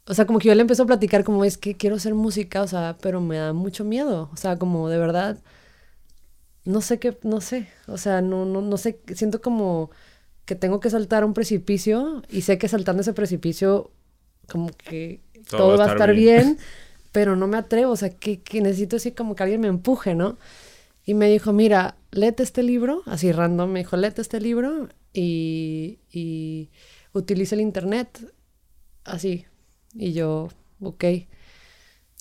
o 0.09 0.15
sea, 0.15 0.25
como 0.25 0.39
que 0.39 0.49
yo 0.49 0.55
le 0.55 0.63
empiezo 0.63 0.85
a 0.85 0.87
platicar 0.87 1.23
como 1.23 1.45
es 1.45 1.59
que 1.59 1.77
quiero 1.77 1.97
hacer 1.97 2.15
música, 2.15 2.63
o 2.63 2.67
sea, 2.67 2.97
pero 3.03 3.21
me 3.21 3.37
da 3.37 3.53
mucho 3.53 3.85
miedo. 3.85 4.31
O 4.33 4.37
sea, 4.37 4.57
como 4.57 4.89
de 4.89 4.97
verdad, 4.97 5.39
no 6.65 6.81
sé 6.81 6.99
qué, 6.99 7.19
no 7.23 7.43
sé. 7.43 7.69
O 7.87 7.99
sea, 7.99 8.23
no, 8.23 8.47
no, 8.47 8.63
no 8.63 8.79
sé, 8.79 9.01
siento 9.15 9.43
como 9.43 9.91
que 10.47 10.55
tengo 10.55 10.81
que 10.81 10.89
saltar 10.89 11.27
un 11.27 11.35
precipicio 11.35 12.23
y 12.31 12.41
sé 12.41 12.57
que 12.57 12.69
saltando 12.69 13.03
ese 13.03 13.13
precipicio, 13.13 13.91
como 14.49 14.71
que 14.71 15.21
todo, 15.51 15.77
va 15.77 15.85
a 15.85 15.93
estar, 15.93 16.15
bien. 16.15 16.59
pero 17.13 17.37
no 17.37 17.47
me 17.47 17.59
atrevo. 17.59 17.93
O 17.93 17.97
sea, 17.97 18.09
que, 18.09 18.41
que 18.41 18.63
necesito 18.63 18.97
así 18.97 19.13
como 19.13 19.37
que 19.37 19.43
alguien 19.43 19.61
me 19.61 19.69
empuje, 19.69 20.15
¿no? 20.15 20.39
Y 21.05 21.13
me 21.13 21.29
dijo, 21.29 21.53
mira, 21.53 21.97
léete 22.13 22.43
este 22.45 22.63
libro, 22.63 23.03
así 23.05 23.31
random, 23.31 23.71
me 23.71 23.81
dijo, 23.81 23.99
léete 23.99 24.23
este 24.23 24.41
libro 24.41 24.89
y, 25.13 25.99
y 26.11 26.71
utiliza 27.13 27.55
el 27.55 27.61
internet, 27.61 28.33
así, 29.05 29.47
y 29.99 30.13
yo, 30.13 30.49
ok. 30.81 31.05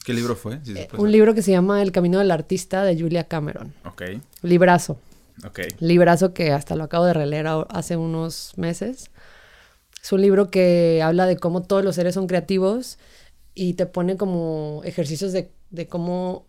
¿Qué 0.04 0.14
libro 0.14 0.36
fue? 0.36 0.60
Eh, 0.66 0.88
un 0.98 1.12
libro 1.12 1.34
que 1.36 1.42
se 1.42 1.52
llama 1.52 1.82
El 1.82 1.92
Camino 1.92 2.20
del 2.20 2.32
Artista 2.32 2.84
de 2.84 3.00
Julia 3.00 3.26
Cameron. 3.26 3.74
Ok. 3.86 4.04
Librazo. 4.42 4.98
Ok. 5.46 5.60
Librazo 5.80 6.34
que 6.34 6.52
hasta 6.52 6.76
lo 6.76 6.84
acabo 6.84 7.06
de 7.06 7.14
releer 7.14 7.48
hace 7.70 7.98
unos 7.98 8.54
meses. 8.58 9.12
Es 10.02 10.12
un 10.12 10.22
libro 10.22 10.50
que 10.50 11.02
habla 11.04 11.26
de 11.28 11.38
cómo 11.38 11.62
todos 11.62 11.84
los 11.84 11.96
seres 11.96 12.16
son 12.16 12.28
creativos 12.28 12.98
y 13.54 13.74
te 13.74 13.86
pone 13.86 14.18
como 14.18 14.82
ejercicios 14.86 15.34
de, 15.34 15.52
de 15.70 15.88
cómo, 15.88 16.46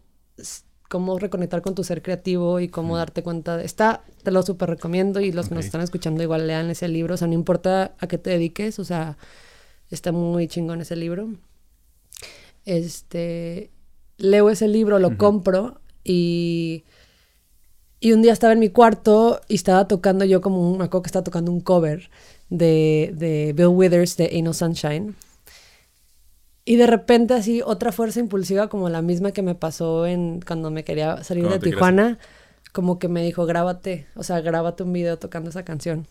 cómo 0.89 1.19
reconectar 1.19 1.61
con 1.61 1.75
tu 1.75 1.85
ser 1.85 2.01
creativo 2.01 2.61
y 2.61 2.69
cómo 2.69 2.97
darte 2.97 3.23
cuenta. 3.23 3.57
De, 3.57 3.65
está, 3.65 4.03
te 4.23 4.31
lo 4.31 4.43
súper 4.43 4.71
recomiendo 4.71 5.21
y 5.21 5.33
los 5.33 5.49
que 5.49 5.57
nos 5.57 5.67
están 5.67 5.81
escuchando 5.83 6.23
igual 6.23 6.47
lean 6.47 6.71
ese 6.71 6.89
libro. 6.89 7.15
O 7.15 7.17
sea, 7.17 7.29
no 7.29 7.35
importa 7.35 7.97
a 7.99 8.07
qué 8.07 8.17
te 8.17 8.31
dediques, 8.31 8.79
o 8.79 8.85
sea, 8.85 9.19
Está 9.91 10.13
muy 10.13 10.49
chingón 10.49 10.81
ese 10.81 10.97
libro. 10.97 11.31
Este, 12.65 13.71
leo 14.19 14.51
ese 14.51 14.69
libro, 14.69 14.99
lo 14.99 15.17
compro 15.17 15.81
y, 16.05 16.85
y 18.01 18.13
un 18.13 18.21
día 18.21 18.33
estaba 18.33 18.53
en 18.53 18.59
mi 18.59 18.69
cuarto 18.69 19.41
y 19.49 19.55
estaba 19.55 19.89
tocando 19.89 20.25
yo 20.25 20.41
como, 20.41 20.71
un, 20.71 20.79
me 20.79 20.85
acuerdo 20.85 21.03
que 21.03 21.09
estaba 21.09 21.25
tocando 21.25 21.51
un 21.51 21.61
cover 21.61 22.11
de, 22.51 23.13
de 23.15 23.55
Bill 23.55 23.69
Withers 23.69 24.17
de 24.17 24.27
Ain't 24.27 24.45
No 24.45 24.53
Sunshine. 24.53 25.17
Y 26.67 26.77
de 26.77 26.87
repente 26.87 27.33
así 27.33 27.63
otra 27.65 27.93
fuerza 27.93 28.21
impulsiva 28.21 28.69
como 28.69 28.91
la 28.91 29.01
misma 29.01 29.33
que 29.33 29.41
me 29.41 29.55
pasó 29.55 30.07
en 30.07 30.43
cuando 30.43 30.71
me 30.71 30.85
quería 30.85 31.25
salir 31.25 31.49
de 31.49 31.59
Tijuana, 31.59 32.19
como 32.73 32.99
que 32.99 33.09
me 33.09 33.23
dijo, 33.23 33.47
grábate, 33.47 34.07
o 34.15 34.23
sea, 34.23 34.43
grábate 34.43 34.83
un 34.83 34.93
video 34.93 35.19
tocando 35.19 35.49
esa 35.49 35.65
canción. 35.65 36.07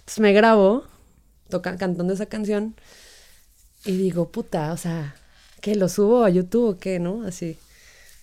Entonces 0.00 0.18
me 0.18 0.32
grabo 0.32 0.82
toca, 1.48 1.76
cantando 1.76 2.12
esa 2.12 2.26
canción 2.26 2.74
y 3.84 3.92
digo, 3.96 4.28
puta, 4.30 4.72
o 4.72 4.76
sea, 4.76 5.14
¿qué? 5.60 5.74
¿Lo 5.74 5.88
subo 5.88 6.24
a 6.24 6.30
YouTube 6.30 6.68
o 6.68 6.78
qué, 6.78 6.98
no? 6.98 7.22
Así. 7.24 7.56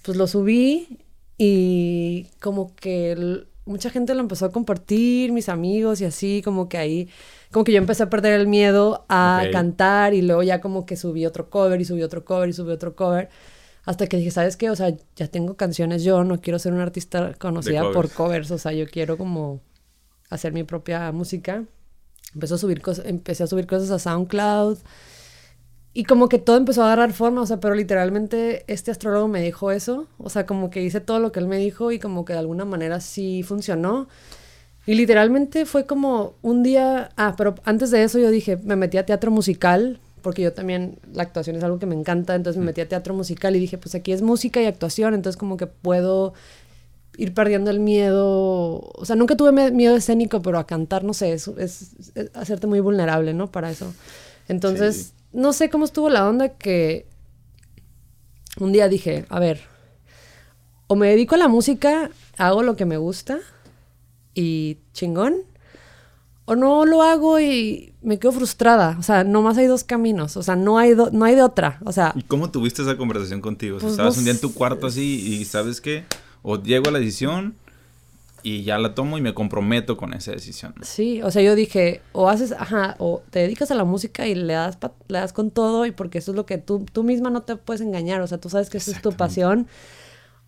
Pues 0.03 0.17
lo 0.17 0.27
subí 0.27 0.99
y 1.37 2.27
como 2.39 2.75
que 2.75 3.45
mucha 3.65 3.89
gente 3.89 4.15
lo 4.15 4.21
empezó 4.21 4.45
a 4.45 4.51
compartir, 4.51 5.31
mis 5.31 5.49
amigos 5.49 6.01
y 6.01 6.05
así, 6.05 6.41
como 6.43 6.69
que 6.69 6.77
ahí, 6.77 7.09
como 7.51 7.63
que 7.65 7.73
yo 7.73 7.77
empecé 7.77 8.03
a 8.03 8.09
perder 8.09 8.39
el 8.39 8.47
miedo 8.47 9.05
a 9.09 9.43
cantar 9.51 10.13
y 10.13 10.21
luego 10.21 10.43
ya 10.43 10.61
como 10.61 10.85
que 10.85 10.95
subí 10.95 11.25
otro 11.25 11.49
cover 11.49 11.79
y 11.81 11.85
subí 11.85 12.01
otro 12.03 12.23
cover 12.23 12.49
y 12.49 12.53
subí 12.53 12.71
otro 12.71 12.95
cover. 12.95 13.29
Hasta 13.83 14.07
que 14.07 14.17
dije, 14.17 14.31
¿sabes 14.31 14.57
qué? 14.57 14.69
O 14.69 14.75
sea, 14.75 14.93
ya 15.15 15.27
tengo 15.27 15.55
canciones 15.55 16.03
yo, 16.03 16.23
no 16.23 16.41
quiero 16.41 16.59
ser 16.59 16.73
una 16.73 16.83
artista 16.83 17.33
conocida 17.35 17.89
por 17.91 18.09
covers, 18.09 18.51
o 18.51 18.57
sea, 18.57 18.73
yo 18.73 18.85
quiero 18.85 19.17
como 19.17 19.61
hacer 20.29 20.53
mi 20.53 20.63
propia 20.63 21.11
música. 21.11 21.63
Empecé 22.33 22.55
a 22.55 22.57
subir 22.57 22.81
cosas, 22.81 23.05
empecé 23.05 23.43
a 23.43 23.47
subir 23.47 23.65
cosas 23.65 23.91
a 23.91 23.99
SoundCloud. 23.99 24.77
Y 25.97 26.03
como 26.03 26.29
que 26.29 26.37
todo 26.37 26.57
empezó 26.57 26.83
a 26.83 26.93
agarrar 26.93 27.11
forma, 27.11 27.41
o 27.41 27.47
sea, 27.47 27.59
pero 27.59 27.73
literalmente 27.73 28.63
este 28.67 28.91
astrólogo 28.91 29.27
me 29.27 29.41
dijo 29.41 29.71
eso, 29.71 30.05
o 30.19 30.29
sea, 30.29 30.45
como 30.45 30.69
que 30.69 30.83
hice 30.83 31.01
todo 31.01 31.17
lo 31.17 31.31
que 31.31 31.39
él 31.39 31.47
me 31.47 31.57
dijo 31.57 31.91
y 31.91 31.97
como 31.97 32.23
que 32.23 32.33
de 32.33 32.39
alguna 32.39 32.65
manera 32.65 32.99
sí 32.99 33.41
funcionó. 33.41 34.07
Y 34.85 34.93
literalmente 34.93 35.65
fue 35.65 35.87
como 35.87 36.35
un 36.43 36.61
día, 36.61 37.09
ah, 37.17 37.33
pero 37.35 37.55
antes 37.63 37.89
de 37.89 38.03
eso 38.03 38.19
yo 38.19 38.29
dije, 38.29 38.57
me 38.57 38.75
metí 38.75 38.99
a 38.99 39.07
teatro 39.07 39.31
musical, 39.31 39.99
porque 40.21 40.43
yo 40.43 40.53
también, 40.53 40.99
la 41.13 41.23
actuación 41.23 41.55
es 41.55 41.63
algo 41.63 41.79
que 41.79 41.87
me 41.87 41.95
encanta, 41.95 42.35
entonces 42.35 42.59
me 42.59 42.67
metí 42.67 42.81
a 42.81 42.87
teatro 42.87 43.15
musical 43.15 43.55
y 43.55 43.59
dije, 43.59 43.79
pues 43.79 43.95
aquí 43.95 44.11
es 44.11 44.21
música 44.21 44.61
y 44.61 44.67
actuación, 44.67 45.15
entonces 45.15 45.35
como 45.35 45.57
que 45.57 45.65
puedo 45.65 46.35
ir 47.17 47.33
perdiendo 47.33 47.71
el 47.71 47.79
miedo, 47.79 48.91
o 48.93 49.03
sea, 49.03 49.15
nunca 49.15 49.35
tuve 49.35 49.71
miedo 49.71 49.95
escénico, 49.95 50.43
pero 50.43 50.59
a 50.59 50.67
cantar, 50.67 51.03
no 51.03 51.15
sé, 51.15 51.33
es, 51.33 51.47
es, 51.57 51.95
hacerte 52.35 52.67
muy 52.67 52.81
vulnerable, 52.81 53.33
¿no? 53.33 53.51
Para 53.51 53.71
eso. 53.71 53.91
Entonces 54.47 55.15
no 55.33 55.53
sé 55.53 55.69
cómo 55.69 55.85
estuvo 55.85 56.09
la 56.09 56.27
onda 56.27 56.49
que 56.49 57.07
un 58.59 58.71
día 58.71 58.87
dije, 58.87 59.25
a 59.29 59.39
ver, 59.39 59.61
o 60.87 60.95
me 60.95 61.09
dedico 61.09 61.35
a 61.35 61.37
la 61.37 61.47
música, 61.47 62.09
hago 62.37 62.63
lo 62.63 62.75
que 62.75 62.85
me 62.85 62.97
gusta 62.97 63.39
y 64.33 64.77
chingón, 64.93 65.35
o 66.45 66.55
no 66.55 66.85
lo 66.85 67.03
hago 67.03 67.39
y 67.39 67.93
me 68.01 68.19
quedo 68.19 68.31
frustrada. 68.31 68.95
O 68.97 69.03
sea, 69.03 69.25
nomás 69.25 69.57
hay 69.57 69.67
dos 69.67 69.83
caminos. 69.83 70.37
O 70.37 70.43
sea, 70.43 70.55
no 70.55 70.77
hay, 70.77 70.95
no 71.11 71.25
hay 71.25 71.35
de 71.35 71.43
otra. 71.43 71.77
O 71.83 71.91
sea... 71.91 72.13
¿Y 72.15 72.21
cómo 72.21 72.49
tuviste 72.49 72.81
esa 72.83 72.95
conversación 72.95 73.41
contigo? 73.41 73.79
Pues 73.79 73.91
estabas 73.91 74.17
un 74.17 74.23
día 74.23 74.31
en 74.31 74.39
tu 74.39 74.53
cuarto 74.53 74.87
así 74.87 75.03
y 75.03 75.43
¿sabes 75.43 75.81
qué? 75.81 76.05
O 76.43 76.61
llego 76.61 76.87
a 76.87 76.91
la 76.91 76.99
decisión 76.99 77.55
y 78.43 78.63
ya 78.63 78.77
la 78.77 78.95
tomo 78.95 79.17
y 79.17 79.21
me 79.21 79.33
comprometo 79.33 79.97
con 79.97 80.13
esa 80.13 80.31
decisión. 80.31 80.75
Sí, 80.81 81.21
o 81.21 81.31
sea, 81.31 81.41
yo 81.41 81.55
dije, 81.55 82.01
o 82.13 82.29
haces, 82.29 82.51
ajá, 82.51 82.95
o 82.99 83.21
te 83.29 83.39
dedicas 83.39 83.71
a 83.71 83.75
la 83.75 83.83
música 83.83 84.27
y 84.27 84.35
le 84.35 84.53
das, 84.53 84.77
le 85.07 85.19
das 85.19 85.33
con 85.33 85.51
todo 85.51 85.85
y 85.85 85.91
porque 85.91 86.19
eso 86.19 86.31
es 86.31 86.35
lo 86.35 86.45
que 86.45 86.57
tú, 86.57 86.85
tú 86.91 87.03
misma 87.03 87.29
no 87.29 87.41
te 87.41 87.55
puedes 87.55 87.81
engañar. 87.81 88.21
O 88.21 88.27
sea, 88.27 88.37
tú 88.37 88.49
sabes 88.49 88.69
que 88.69 88.77
esa 88.77 88.91
es 88.91 89.01
tu 89.01 89.11
pasión. 89.11 89.67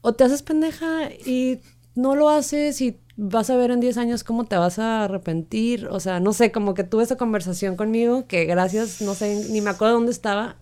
O 0.01 0.13
te 0.13 0.23
haces 0.23 0.43
pendeja 0.43 1.11
y 1.25 1.59
no 1.95 2.15
lo 2.15 2.29
haces 2.29 2.79
y 2.81 2.99
vas 3.17 3.49
a 3.49 3.57
ver 3.57 3.71
en 3.71 3.81
10 3.81 3.97
años 3.97 4.23
cómo 4.23 4.45
te 4.45 4.55
vas 4.55 4.79
a 4.79 5.03
arrepentir. 5.03 5.87
O 5.87 5.99
sea, 5.99 6.19
no 6.19 6.31
sé, 6.31 6.51
como 6.51 6.73
que 6.73 6.83
tuve 6.83 7.03
esa 7.03 7.17
conversación 7.17 7.75
conmigo 7.75 8.27
que 8.27 8.45
gracias, 8.45 9.01
no 9.01 9.15
sé, 9.15 9.47
ni 9.49 9.61
me 9.61 9.71
acuerdo 9.71 9.95
dónde 9.95 10.11
estaba. 10.11 10.55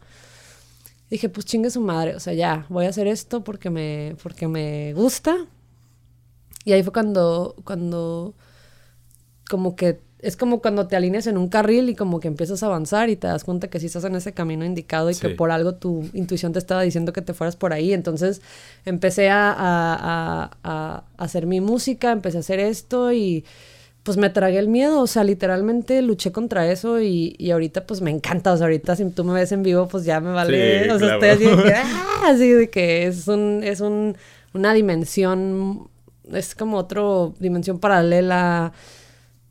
Dije, 1.10 1.30
pues 1.30 1.46
chingue 1.46 1.70
su 1.70 1.82
madre, 1.82 2.16
o 2.16 2.20
sea, 2.20 2.34
ya, 2.34 2.66
voy 2.68 2.86
a 2.86 2.90
hacer 2.90 3.08
esto 3.08 3.44
porque 3.44 3.70
me, 3.70 4.16
porque 4.24 4.48
me 4.48 4.94
gusta. 4.94 5.48
Y 6.68 6.74
ahí 6.74 6.84
fue 6.84 6.92
cuando, 6.92 7.56
cuando, 7.64 8.36
como 9.50 9.78
que 9.78 10.02
es 10.20 10.36
como 10.36 10.62
cuando 10.62 10.86
te 10.86 10.98
alineas 10.98 11.26
en 11.28 11.38
un 11.38 11.48
carril 11.48 11.88
y 11.88 11.96
como 11.96 12.20
que 12.20 12.28
empiezas 12.28 12.62
a 12.62 12.66
avanzar 12.66 13.10
y 13.10 13.16
te 13.16 13.28
das 13.28 13.46
cuenta 13.46 13.70
que 13.70 13.80
sí 13.80 13.86
estás 13.86 14.04
en 14.04 14.18
ese 14.18 14.34
camino 14.34 14.66
indicado 14.66 15.10
y 15.10 15.16
que 15.16 15.30
por 15.30 15.50
algo 15.52 15.76
tu 15.76 16.10
intuición 16.12 16.52
te 16.52 16.60
estaba 16.60 16.82
diciendo 16.82 17.14
que 17.14 17.22
te 17.22 17.34
fueras 17.34 17.56
por 17.56 17.72
ahí. 17.72 17.94
Entonces 17.94 18.42
empecé 18.84 19.30
a, 19.30 19.56
a, 19.58 20.52
a, 20.62 21.04
hacer 21.16 21.46
mi 21.46 21.62
música, 21.62 22.12
empecé 22.12 22.36
a 22.36 22.40
hacer 22.42 22.60
esto 22.60 23.14
y 23.14 23.46
pues 24.04 24.18
me 24.18 24.30
tragué 24.30 24.60
el 24.60 24.68
miedo, 24.68 25.00
o 25.00 25.08
sea, 25.08 25.24
literalmente 25.24 26.02
luché 26.02 26.34
contra 26.34 26.70
eso 26.70 27.00
y, 27.00 27.34
y 27.38 27.52
ahorita 27.52 27.86
pues 27.86 28.02
me 28.02 28.12
encanta, 28.12 28.52
o 28.52 28.58
sea, 28.58 28.66
ahorita 28.66 28.98
si 28.98 29.10
tú 29.12 29.24
me 29.24 29.32
ves 29.32 29.54
en 29.54 29.64
vivo 29.64 29.88
pues 29.88 30.04
ya 30.04 30.20
me 30.20 30.34
vale, 30.34 30.92
o 30.92 31.00
sea, 31.00 31.14
estoy 31.14 31.30
así 31.30 31.46
de 31.46 31.64
que, 31.64 31.74
¡ah! 31.76 32.22
así 32.26 32.52
de 32.52 32.70
que 32.70 33.08
es 33.08 33.26
un, 33.30 33.62
es 33.64 33.80
un, 33.80 34.18
una 34.54 34.74
dimensión, 34.74 35.90
es 36.34 36.56
como 36.56 36.78
otra 36.78 37.02
dimensión 37.40 37.80
paralela 37.80 38.74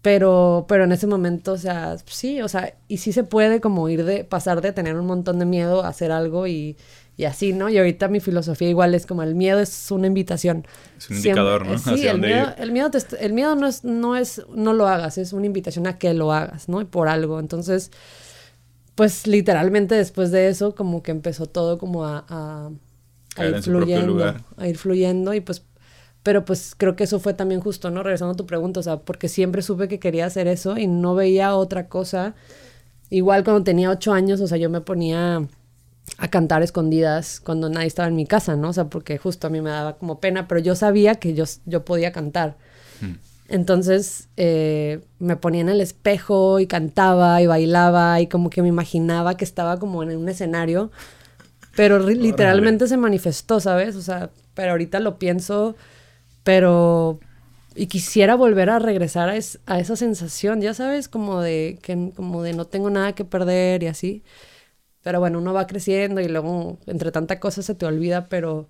pero, 0.07 0.67
pero 0.69 0.85
en 0.85 0.93
ese 0.93 1.09
momento, 1.09 1.51
o 1.51 1.59
sea, 1.59 1.97
sí, 2.05 2.41
o 2.41 2.47
sea, 2.47 2.79
y 2.87 2.99
sí 2.99 3.11
se 3.13 3.25
puede 3.25 3.61
como 3.61 3.89
ir 3.89 4.05
de, 4.05 4.23
pasar 4.23 4.61
de 4.61 4.71
tener 4.71 4.95
un 4.95 5.05
montón 5.05 5.41
de 5.41 5.47
miedo 5.47 5.83
a 5.83 5.89
hacer 5.89 6.13
algo 6.13 6.47
y, 6.47 6.77
y 7.17 7.25
así, 7.25 7.53
¿no? 7.53 7.69
Y 7.69 7.77
ahorita 7.77 8.07
mi 8.07 8.21
filosofía 8.21 8.69
igual 8.69 8.95
es 8.95 9.05
como 9.05 9.25
el 9.25 9.35
miedo 9.35 9.59
es 9.59 9.91
una 9.91 10.07
invitación. 10.07 10.65
Es 10.97 11.11
un 11.11 11.17
indicador, 11.17 11.67
¿no? 11.67 11.77
Sí, 11.77 12.07
el 12.07 12.21
miedo, 12.21 12.55
el 12.57 12.71
miedo, 12.71 12.91
el 13.19 13.33
miedo 13.33 13.57
no 13.57 13.67
es, 13.67 13.83
no 13.83 14.17
es, 14.17 14.43
no 14.55 14.75
lo 14.75 14.87
hagas, 14.87 15.19
es 15.19 15.33
una 15.33 15.47
invitación 15.47 15.89
a 15.89 15.99
que 15.99 16.15
lo 16.15 16.33
hagas, 16.33 16.69
¿no? 16.69 16.81
Y 16.81 16.85
por 16.85 17.09
algo. 17.09 17.41
Entonces, 17.41 17.91
pues 18.95 19.27
literalmente 19.27 19.97
después 19.97 20.31
de 20.31 20.47
eso, 20.47 20.77
como 20.77 21.03
que 21.03 21.11
empezó 21.11 21.47
todo 21.47 21.79
como 21.79 22.05
a, 22.05 22.25
a, 22.29 22.71
a 23.35 23.45
ir 23.45 23.61
fluyendo. 23.61 24.37
A 24.57 24.69
ir 24.69 24.79
fluyendo 24.79 25.35
y 25.35 25.41
pues 25.41 25.65
pero 26.27 26.45
pues 26.45 26.75
creo 26.77 26.97
que 26.97 27.05
eso 27.05 27.21
fue 27.21 27.35
también 27.35 27.61
justo, 27.61 27.89
¿no? 27.93 28.03
Regresando 28.03 28.33
a 28.33 28.37
tu 28.37 28.47
pregunta, 28.47 28.81
o 28.81 28.83
sea, 28.83 28.97
porque 28.97 29.29
siempre 29.29 29.63
supe 29.63 29.87
que 29.87 30.01
quería 30.01 30.27
hacer 30.27 30.49
eso 30.49 30.77
y 30.77 30.89
no 30.89 31.15
veía 31.15 31.55
otra 31.55 31.87
cosa. 31.87 32.35
Igual 33.11 33.45
cuando 33.45 33.63
tenía 33.63 33.91
ocho 33.91 34.13
años, 34.13 34.41
o 34.41 34.49
sea, 34.49 34.59
yo 34.59 34.69
me 34.69 34.81
ponía 34.81 35.47
a 36.19 36.29
cantar 36.29 36.65
escondidas 36.65 37.39
cuando 37.39 37.69
nadie 37.69 37.87
estaba 37.87 38.09
en 38.09 38.17
mi 38.17 38.27
casa, 38.27 38.57
¿no? 38.57 38.71
O 38.71 38.73
sea, 38.73 38.87
porque 38.87 39.19
justo 39.19 39.47
a 39.47 39.51
mí 39.51 39.61
me 39.61 39.71
daba 39.71 39.99
como 39.99 40.19
pena, 40.19 40.49
pero 40.49 40.61
yo 40.61 40.75
sabía 40.75 41.15
que 41.15 41.33
yo, 41.33 41.45
yo 41.65 41.85
podía 41.85 42.11
cantar. 42.11 42.57
Hmm. 43.01 43.19
Entonces 43.47 44.27
eh, 44.37 45.03
me 45.21 45.37
ponía 45.37 45.61
en 45.61 45.69
el 45.69 45.81
espejo 45.81 46.59
y 46.59 46.67
cantaba 46.67 47.41
y 47.41 47.47
bailaba 47.47 48.21
y 48.21 48.27
como 48.27 48.51
que 48.51 48.63
me 48.63 48.69
imaginaba 48.69 49.37
que 49.37 49.45
estaba 49.45 49.79
como 49.79 50.03
en 50.03 50.17
un 50.17 50.29
escenario, 50.29 50.91
pero 51.77 52.01
literalmente 52.01 52.89
se 52.89 52.97
manifestó, 52.97 53.61
¿sabes? 53.61 53.95
O 53.95 54.03
sea, 54.03 54.31
pero 54.55 54.73
ahorita 54.73 54.99
lo 54.99 55.21
pienso 55.21 55.77
pero 56.47 57.19
y 57.75 57.89
quisiera 57.89 58.37
volver 58.37 58.71
a 58.71 58.79
regresar 58.79 59.29
a, 59.31 59.33
a, 59.33 59.81
esa 59.81 59.97
sensación, 59.97 60.61
ya 60.63 60.75
sabes, 60.75 61.09
como 61.09 61.41
de 61.43 61.79
que 61.83 62.13
como 62.17 62.43
de 62.45 62.55
no 62.55 62.67
tengo 62.67 62.89
nada 62.91 63.15
que 63.15 63.25
perder 63.25 63.83
y 63.83 63.89
así. 63.89 64.23
Pero 65.03 65.21
bueno, 65.21 65.39
uno 65.41 65.55
va 65.55 65.67
creciendo 65.67 66.21
y 66.21 66.29
luego 66.29 66.79
entre 66.87 67.13
tanta 67.13 67.41
cosa 67.41 67.63
se 67.63 67.75
te 67.75 67.87
olvida, 67.87 68.29
pero 68.29 68.69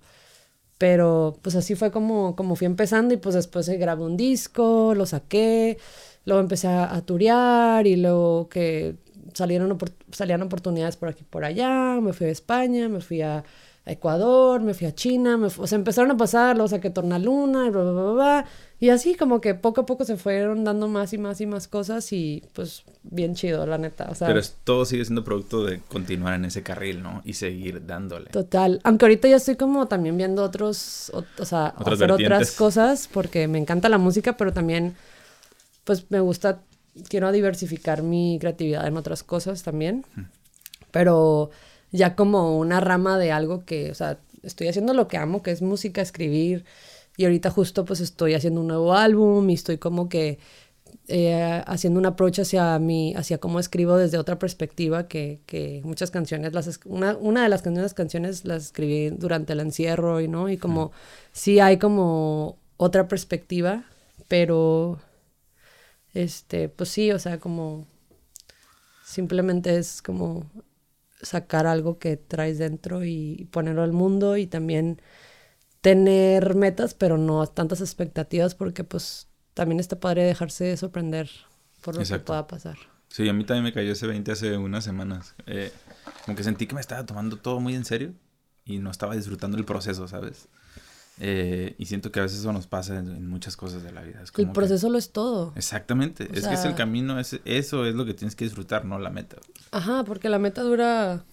pero 0.79 1.37
pues 1.43 1.55
así 1.55 1.75
fue 1.75 1.91
como 1.91 2.35
como 2.35 2.55
fui 2.55 2.67
empezando 2.67 3.13
y 3.13 3.17
pues 3.17 3.35
después 3.35 3.69
grabé 3.69 4.03
un 4.03 4.17
disco, 4.17 4.93
lo 4.95 5.05
saqué, 5.05 5.77
luego 6.25 6.41
empecé 6.41 6.67
a, 6.69 6.95
a 6.95 7.01
turear 7.05 7.87
y 7.87 7.97
luego 7.97 8.49
que 8.49 8.97
salieron 9.33 9.77
salían 10.11 10.41
oportunidades 10.43 10.97
por 10.97 11.09
aquí 11.09 11.23
por 11.23 11.45
allá, 11.45 11.99
me 12.01 12.13
fui 12.13 12.27
a 12.27 12.31
España, 12.31 12.89
me 12.89 13.01
fui 13.01 13.21
a 13.21 13.43
Ecuador, 13.87 14.61
me 14.61 14.73
fui 14.73 14.85
a 14.87 14.93
China, 14.93 15.37
me 15.37 15.47
o 15.47 15.67
sea, 15.67 15.77
empezaron 15.77 16.11
a 16.11 16.17
pasar, 16.17 16.55
luego 16.55 16.67
saqué 16.67 16.89
Tornaluna 16.89 17.67
y 17.67 17.69
bla, 17.69 17.83
bla, 17.83 17.91
bla, 17.91 18.11
bla, 18.11 18.45
y 18.79 18.89
así 18.89 19.15
como 19.15 19.41
que 19.41 19.55
poco 19.55 19.81
a 19.81 19.85
poco 19.85 20.05
se 20.05 20.17
fueron 20.17 20.63
dando 20.63 20.87
más 20.87 21.11
y 21.13 21.17
más 21.17 21.41
y 21.41 21.47
más 21.47 21.67
cosas 21.67 22.13
y 22.13 22.43
pues 22.53 22.83
bien 23.03 23.33
chido, 23.33 23.65
la 23.65 23.77
neta, 23.77 24.07
o 24.11 24.15
sea. 24.15 24.27
Pero 24.27 24.41
todo 24.63 24.85
sigue 24.85 25.03
siendo 25.03 25.23
producto 25.23 25.63
de 25.63 25.79
continuar 25.79 26.35
en 26.35 26.45
ese 26.45 26.61
carril, 26.61 27.01
¿no? 27.01 27.21
Y 27.25 27.33
seguir 27.33 27.85
dándole. 27.87 28.29
Total, 28.29 28.79
aunque 28.83 29.05
ahorita 29.05 29.27
ya 29.27 29.37
estoy 29.37 29.55
como 29.55 29.87
también 29.87 30.15
viendo 30.17 30.43
otros, 30.43 31.11
o, 31.13 31.45
sea, 31.45 31.67
hacer 31.67 32.11
otras 32.11 32.51
cosas 32.51 33.09
porque 33.11 33.47
me 33.47 33.57
encanta 33.57 33.89
la 33.89 33.97
música, 33.97 34.37
pero 34.37 34.53
también 34.53 34.95
pues 35.83 36.11
me 36.11 36.19
gusta, 36.19 36.59
quiero 37.07 37.31
diversificar 37.31 38.03
mi 38.03 38.37
creatividad 38.39 38.85
en 38.85 38.97
otras 38.97 39.23
cosas 39.23 39.63
también, 39.63 40.05
pero 40.91 41.49
ya 41.91 42.15
como 42.15 42.57
una 42.57 42.79
rama 42.79 43.17
de 43.17 43.31
algo 43.31 43.65
que, 43.65 43.91
o 43.91 43.95
sea, 43.95 44.19
estoy 44.43 44.67
haciendo 44.67 44.93
lo 44.93 45.07
que 45.07 45.17
amo, 45.17 45.43
que 45.43 45.51
es 45.51 45.61
música, 45.61 46.01
escribir, 46.01 46.65
y 47.17 47.25
ahorita 47.25 47.49
justo 47.49 47.85
pues 47.85 47.99
estoy 47.99 48.35
haciendo 48.35 48.61
un 48.61 48.67
nuevo 48.67 48.93
álbum 48.93 49.49
y 49.49 49.55
estoy 49.55 49.77
como 49.79 50.07
que 50.07 50.39
eh, 51.07 51.63
haciendo 51.65 51.99
un 51.99 52.05
approach 52.05 52.39
hacia 52.39 52.77
mi, 52.79 53.13
hacia 53.15 53.39
cómo 53.39 53.59
escribo 53.59 53.97
desde 53.97 54.17
otra 54.17 54.39
perspectiva 54.39 55.07
que, 55.07 55.39
que 55.45 55.81
muchas 55.83 56.11
canciones, 56.11 56.53
las, 56.53 56.79
una, 56.85 57.15
una 57.17 57.43
de 57.43 57.49
las 57.49 57.61
canciones, 57.61 57.93
canciones 57.93 58.45
las 58.45 58.65
escribí 58.65 59.09
durante 59.09 59.53
el 59.53 59.61
encierro 59.61 60.21
y 60.21 60.27
no, 60.27 60.49
y 60.49 60.57
como 60.57 60.91
sí 61.31 61.59
hay 61.59 61.77
como 61.77 62.57
otra 62.77 63.07
perspectiva, 63.07 63.85
pero 64.27 64.99
este, 66.13 66.69
pues 66.69 66.89
sí, 66.89 67.11
o 67.11 67.19
sea, 67.19 67.39
como 67.39 67.85
simplemente 69.05 69.77
es 69.77 70.01
como 70.01 70.45
sacar 71.21 71.67
algo 71.67 71.99
que 71.99 72.17
traes 72.17 72.57
dentro 72.57 73.03
y 73.03 73.47
ponerlo 73.51 73.83
al 73.83 73.93
mundo 73.93 74.37
y 74.37 74.47
también 74.47 75.01
tener 75.81 76.55
metas, 76.55 76.93
pero 76.93 77.17
no 77.17 77.45
tantas 77.47 77.81
expectativas 77.81 78.55
porque 78.55 78.83
pues 78.83 79.27
también 79.53 79.79
está 79.79 79.99
padre 79.99 80.23
dejarse 80.23 80.75
sorprender 80.77 81.29
por 81.81 81.95
lo 81.95 82.03
que 82.03 82.19
pueda 82.19 82.47
pasar. 82.47 82.77
Sí, 83.09 83.27
a 83.29 83.33
mí 83.33 83.45
también 83.45 83.63
me 83.63 83.73
cayó 83.73 83.93
ese 83.93 84.05
20 84.05 84.31
hace 84.31 84.57
unas 84.57 84.83
semanas. 84.83 85.35
Eh, 85.45 85.71
como 86.25 86.35
que 86.35 86.43
sentí 86.43 86.67
que 86.67 86.75
me 86.75 86.81
estaba 86.81 87.05
tomando 87.05 87.37
todo 87.37 87.59
muy 87.59 87.73
en 87.73 87.85
serio 87.85 88.13
y 88.65 88.79
no 88.79 88.91
estaba 88.91 89.15
disfrutando 89.15 89.57
el 89.57 89.65
proceso, 89.65 90.07
¿sabes? 90.07 90.49
Eh, 91.19 91.75
y 91.79 91.85
siento 91.85 92.11
que 92.11 92.19
a 92.19 92.23
veces 92.23 92.39
eso 92.39 92.53
nos 92.53 92.67
pasa 92.67 92.99
en, 92.99 93.27
muchas 93.27 93.57
cosas 93.57 93.83
de 93.83 93.91
la 93.91 94.01
vida. 94.01 94.21
el 94.37 94.51
proceso 94.51 94.89
lo 94.89 94.97
es 94.97 95.11
todo. 95.11 95.51
Exactamente. 95.55 96.29
es 96.33 96.47
que 96.47 96.53
es 96.53 96.65
el 96.65 96.75
camino, 96.75 97.19
es, 97.19 97.39
eso 97.45 97.85
es 97.85 97.95
lo 97.95 98.05
que 98.05 98.13
tienes 98.13 98.35
que 98.35 98.45
disfrutar, 98.45 98.85
no 98.85 98.99
la 98.99 99.09
meta. 99.09 99.37
Ajá, 99.71 100.03
porque 100.03 100.29
la 100.29 100.39
meta 100.39 100.61
dura 100.61 101.23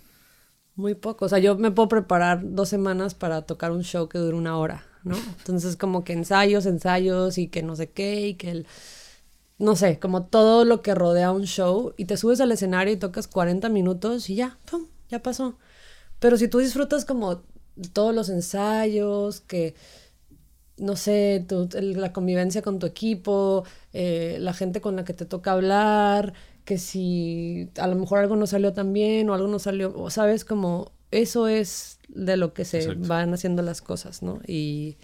muy 0.74 0.94
poco. 0.94 1.26
O 1.26 1.28
sea, 1.28 1.38
yo 1.38 1.56
me 1.56 1.70
puedo 1.70 1.88
preparar 1.88 2.40
dos 2.42 2.68
semanas 2.68 3.14
para 3.14 3.42
tocar 3.42 3.72
un 3.72 3.82
show 3.82 4.08
que 4.08 4.18
dure 4.18 4.36
una 4.36 4.58
hora, 4.58 4.84
¿no? 5.02 5.16
Entonces, 5.38 5.76
como 5.76 6.04
que 6.04 6.14
ensayos, 6.14 6.66
ensayos 6.66 7.36
y 7.36 7.48
que 7.48 7.62
no 7.62 7.76
sé 7.76 7.90
qué 7.90 8.28
y 8.28 8.34
que 8.34 8.50
el... 8.50 8.66
No 9.56 9.76
sé, 9.76 10.00
como 10.00 10.24
todo 10.24 10.64
lo 10.64 10.82
que 10.82 10.96
rodea 10.96 11.30
un 11.30 11.44
show 11.44 11.94
y 11.96 12.06
te 12.06 12.16
subes 12.16 12.40
al 12.40 12.50
escenario 12.50 12.92
y 12.92 12.96
tocas 12.96 13.28
40 13.28 13.68
minutos 13.68 14.28
y 14.28 14.34
ya, 14.34 14.58
¡pum! 14.68 14.88
Ya 15.10 15.22
pasó. 15.22 15.58
Pero 16.18 16.36
si 16.36 16.48
tú 16.48 16.58
disfrutas 16.58 17.04
como 17.04 17.44
todos 17.92 18.14
los 18.14 18.28
ensayos, 18.28 19.40
que, 19.40 19.74
no 20.76 20.96
sé, 20.96 21.44
la 21.80 22.12
convivencia 22.12 22.62
con 22.62 22.78
tu 22.78 22.87
equipo, 22.87 23.64
eh, 23.92 24.37
la 24.40 24.52
gente 24.54 24.80
con 24.80 24.96
la 24.96 25.04
que 25.04 25.14
te 25.14 25.24
toca 25.24 25.52
hablar, 25.52 26.34
que 26.64 26.78
si 26.78 27.70
a 27.78 27.87
lo 27.87 27.96
mejor 27.96 28.20
algo 28.20 28.37
no 28.37 28.46
salió 28.46 28.72
tan 28.72 28.92
bien 28.92 29.28
o 29.28 29.34
algo 29.34 29.48
no 29.48 29.58
salió, 29.58 29.92
o 29.96 30.10
sabes, 30.10 30.44
como 30.44 30.92
eso 31.10 31.48
es 31.48 31.98
de 32.08 32.37
lo 32.37 32.54
que 32.54 32.64
se 32.64 32.94
van 32.94 33.34
haciendo 33.34 33.62
las 33.62 33.82
cosas, 33.82 34.22
¿no? 34.22 34.40
Y, 34.46 34.96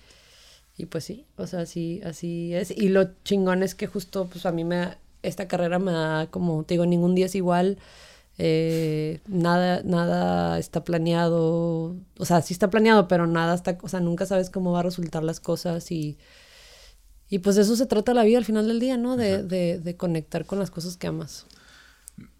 y 0.77 0.87
pues 0.87 1.05
sí, 1.05 1.27
o 1.37 1.47
sea, 1.47 1.61
así, 1.61 2.01
así 2.05 2.55
es. 2.55 2.71
Y 2.71 2.89
lo 2.89 3.11
chingón 3.25 3.63
es 3.63 3.75
que 3.75 3.87
justo, 3.87 4.27
pues 4.27 4.47
a 4.47 4.53
mí 4.53 4.65
me, 4.65 4.97
esta 5.23 5.47
carrera 5.49 5.79
me 5.79 5.93
da, 5.93 6.27
como 6.29 6.65
te 6.65 6.75
digo, 6.75 6.87
ningún 6.87 7.15
día 7.15 7.27
es 7.27 7.35
igual. 7.35 7.79
Eh, 8.43 9.21
nada, 9.29 9.83
nada 9.85 10.59
está 10.59 10.83
planeado, 10.83 11.95
o 12.17 12.25
sea, 12.25 12.41
sí 12.41 12.55
está 12.55 12.71
planeado, 12.71 13.07
pero 13.07 13.27
nada 13.27 13.55
está, 13.55 13.77
o 13.83 13.89
sea, 13.89 14.01
nunca 14.01 14.25
sabes 14.25 14.49
cómo 14.49 14.73
va 14.73 14.81
a 14.81 14.83
resultar 14.83 15.23
las 15.23 15.41
cosas 15.41 15.93
y, 15.93 16.17
y 17.29 17.41
pues 17.41 17.57
de 17.57 17.63
eso 17.63 17.77
se 17.77 17.85
trata 17.85 18.15
la 18.15 18.25
vida 18.25 18.39
al 18.39 18.47
final 18.47 18.67
del 18.67 18.81
día, 18.81 18.97
¿no? 18.97 19.19
De, 19.19 19.43
de, 19.43 19.79
de 19.79 19.97
conectar 19.99 20.47
con 20.47 20.59
las 20.59 20.71
cosas 20.71 20.97
que 20.97 21.07
amas. 21.07 21.45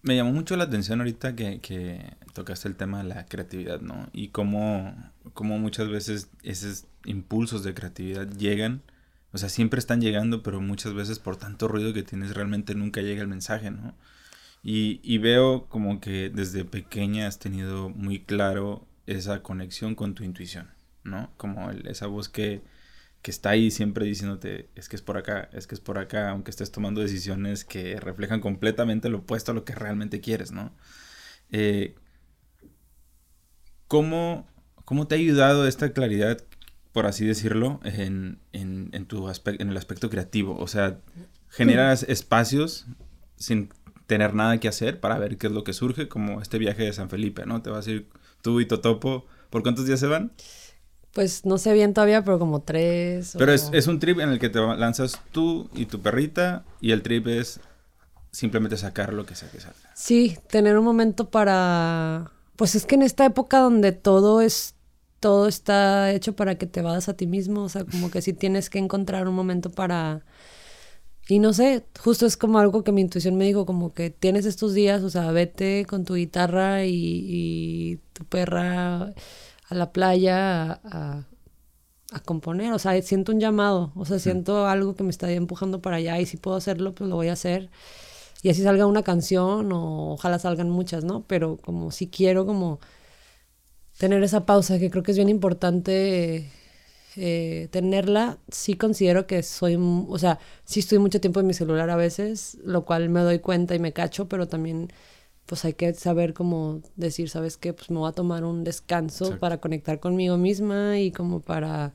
Me 0.01 0.15
llamó 0.15 0.31
mucho 0.31 0.57
la 0.57 0.63
atención 0.63 1.01
ahorita 1.01 1.35
que, 1.35 1.59
que, 1.61 2.15
tocaste 2.33 2.67
el 2.67 2.75
tema 2.75 3.03
de 3.03 3.09
la 3.09 3.27
creatividad, 3.27 3.79
¿no? 3.81 4.07
Y 4.11 4.29
cómo, 4.29 4.95
cómo 5.35 5.59
muchas 5.59 5.87
veces 5.87 6.29
esos 6.41 6.85
impulsos 7.05 7.63
de 7.63 7.75
creatividad 7.75 8.27
llegan, 8.27 8.81
o 9.33 9.37
sea, 9.37 9.49
siempre 9.49 9.77
están 9.77 10.01
llegando, 10.01 10.41
pero 10.41 10.61
muchas 10.61 10.95
veces 10.95 11.19
por 11.19 11.35
tanto 11.35 11.67
ruido 11.67 11.93
que 11.93 12.01
tienes 12.01 12.33
realmente 12.33 12.73
nunca 12.73 13.01
llega 13.01 13.21
el 13.21 13.27
mensaje, 13.27 13.69
¿no? 13.69 13.93
Y, 14.63 15.17
veo 15.17 15.67
como 15.69 15.99
que 15.99 16.29
desde 16.29 16.65
pequeña 16.65 17.27
has 17.27 17.39
tenido 17.39 17.89
muy 17.89 18.19
claro 18.23 18.87
esa 19.07 19.41
conexión 19.41 19.95
con 19.95 20.13
tu 20.13 20.23
intuición, 20.23 20.69
¿no? 21.03 21.31
Como 21.37 21.71
esa 21.71 22.05
voz 22.05 22.29
que, 22.29 22.61
está 23.23 23.51
ahí 23.51 23.71
siempre 23.71 24.05
diciéndote, 24.05 24.69
es 24.75 24.87
que 24.87 24.95
es 24.95 25.01
por 25.01 25.17
acá, 25.17 25.49
es 25.53 25.65
que 25.65 25.75
es 25.75 25.81
por 25.81 25.97
acá, 25.97 26.29
aunque 26.29 26.51
estés 26.51 26.71
tomando 26.71 27.01
decisiones 27.01 27.65
que 27.65 27.99
reflejan 27.99 28.39
completamente 28.39 29.09
lo 29.09 29.19
opuesto 29.19 29.51
a 29.51 29.55
lo 29.55 29.65
que 29.65 29.73
realmente 29.73 30.21
quieres, 30.21 30.51
¿no? 30.51 30.71
Eh, 31.51 31.95
¿cómo, 33.87 34.47
te 35.07 35.15
ha 35.15 35.17
ayudado 35.17 35.67
esta 35.67 35.91
claridad, 35.91 36.43
por 36.91 37.07
así 37.07 37.25
decirlo, 37.25 37.79
en, 37.83 38.39
tu 39.07 39.27
en 39.27 39.69
el 39.69 39.77
aspecto 39.77 40.09
creativo? 40.11 40.55
O 40.57 40.67
sea, 40.67 40.99
generas 41.49 42.03
espacios 42.03 42.85
sin 43.37 43.69
tener 44.11 44.33
nada 44.33 44.57
que 44.57 44.67
hacer 44.67 44.99
para 44.99 45.17
ver 45.17 45.37
qué 45.37 45.47
es 45.47 45.53
lo 45.53 45.63
que 45.63 45.71
surge, 45.71 46.09
como 46.09 46.41
este 46.41 46.57
viaje 46.57 46.83
de 46.83 46.91
San 46.91 47.09
Felipe, 47.09 47.45
¿no? 47.45 47.61
Te 47.61 47.69
vas 47.69 47.87
a 47.87 47.91
ir 47.91 48.09
tú 48.41 48.59
y 48.59 48.65
Totopo. 48.65 49.25
¿Por 49.49 49.63
cuántos 49.63 49.85
días 49.85 50.01
se 50.01 50.07
van? 50.07 50.33
Pues 51.13 51.45
no 51.45 51.57
sé 51.57 51.71
bien 51.71 51.93
todavía, 51.93 52.21
pero 52.21 52.37
como 52.37 52.61
tres. 52.61 53.35
Pero 53.37 53.53
es, 53.53 53.69
es, 53.71 53.87
un 53.87 53.99
trip 53.99 54.19
en 54.19 54.27
el 54.27 54.37
que 54.37 54.49
te 54.49 54.59
lanzas 54.59 55.21
tú 55.31 55.69
y 55.73 55.85
tu 55.85 56.01
perrita 56.01 56.65
y 56.81 56.91
el 56.91 57.03
trip 57.03 57.25
es 57.27 57.61
simplemente 58.31 58.75
sacar 58.75 59.13
lo 59.13 59.25
que 59.25 59.33
sea 59.33 59.49
que 59.49 59.61
salga. 59.61 59.79
Sí, 59.95 60.37
tener 60.49 60.77
un 60.77 60.83
momento 60.83 61.29
para... 61.29 62.31
Pues 62.57 62.75
es 62.75 62.85
que 62.85 62.95
en 62.95 63.03
esta 63.03 63.23
época 63.23 63.59
donde 63.59 63.93
todo 63.93 64.41
es... 64.41 64.75
Todo 65.21 65.47
está 65.47 66.11
hecho 66.11 66.35
para 66.35 66.55
que 66.55 66.65
te 66.65 66.81
vadas 66.81 67.07
a 67.07 67.13
ti 67.13 67.27
mismo, 67.27 67.63
o 67.63 67.69
sea, 67.69 67.85
como 67.85 68.11
que 68.11 68.21
sí 68.21 68.33
tienes 68.33 68.69
que 68.69 68.79
encontrar 68.79 69.29
un 69.29 69.35
momento 69.35 69.69
para 69.69 70.25
y 71.31 71.39
no 71.39 71.53
sé, 71.53 71.85
justo 71.97 72.25
es 72.25 72.35
como 72.35 72.59
algo 72.59 72.83
que 72.83 72.91
mi 72.91 72.99
intuición 72.99 73.37
me 73.37 73.45
dijo, 73.45 73.65
como 73.65 73.93
que 73.93 74.09
tienes 74.09 74.45
estos 74.45 74.73
días, 74.73 75.01
o 75.01 75.09
sea, 75.09 75.31
vete 75.31 75.85
con 75.85 76.03
tu 76.03 76.15
guitarra 76.15 76.83
y, 76.85 78.01
tu 78.11 78.25
perra 78.25 79.13
a 79.69 79.75
la 79.75 79.93
playa 79.93 80.81
a, 80.83 81.25
componer, 82.25 82.73
o 82.73 82.79
sea, 82.79 83.01
siento 83.01 83.31
un 83.31 83.39
llamado, 83.39 83.93
o 83.95 84.03
sea, 84.03 84.19
siento 84.19 84.67
algo 84.67 84.95
que 84.97 85.03
me 85.03 85.09
está 85.09 85.31
empujando 85.31 85.81
para 85.81 85.97
allá 85.97 86.19
y 86.19 86.25
si 86.25 86.35
puedo 86.35 86.57
hacerlo, 86.57 86.93
pues 86.93 87.09
lo 87.09 87.15
voy 87.15 87.29
a 87.29 87.33
hacer. 87.33 87.69
Y 88.43 88.49
así 88.49 88.63
salga 88.63 88.85
una 88.85 89.03
canción 89.03 89.71
o 89.71 90.13
ojalá 90.13 90.37
salgan 90.39 90.69
muchas, 90.69 91.05
¿no? 91.05 91.23
Pero 91.27 91.57
como 91.57 91.91
si 91.91 92.09
quiero 92.09 92.45
como 92.45 92.81
tener 93.97 94.21
esa 94.23 94.45
pausa, 94.45 94.79
que 94.79 94.91
creo 94.91 95.03
que 95.03 95.11
es 95.11 95.17
bien 95.17 95.29
importante 95.29 96.51
eh, 97.17 97.67
tenerla, 97.71 98.37
sí 98.49 98.75
considero 98.75 99.27
que 99.27 99.43
soy, 99.43 99.75
o 99.77 100.17
sea, 100.17 100.39
sí 100.63 100.79
estoy 100.79 100.99
mucho 100.99 101.19
tiempo 101.19 101.39
en 101.39 101.47
mi 101.47 101.53
celular 101.53 101.89
a 101.89 101.95
veces, 101.95 102.57
lo 102.63 102.85
cual 102.85 103.09
me 103.09 103.19
doy 103.21 103.39
cuenta 103.39 103.75
y 103.75 103.79
me 103.79 103.91
cacho, 103.93 104.29
pero 104.29 104.47
también 104.47 104.91
pues 105.45 105.65
hay 105.65 105.73
que 105.73 105.93
saber 105.93 106.33
cómo 106.33 106.81
decir, 106.95 107.29
¿sabes 107.29 107.57
qué? 107.57 107.73
Pues 107.73 107.89
me 107.89 107.97
voy 107.97 108.07
a 108.07 108.13
tomar 108.13 108.45
un 108.45 108.63
descanso 108.63 109.37
para 109.39 109.59
conectar 109.59 109.99
conmigo 109.99 110.37
misma 110.37 110.99
y 110.99 111.11
como 111.11 111.41
para, 111.41 111.91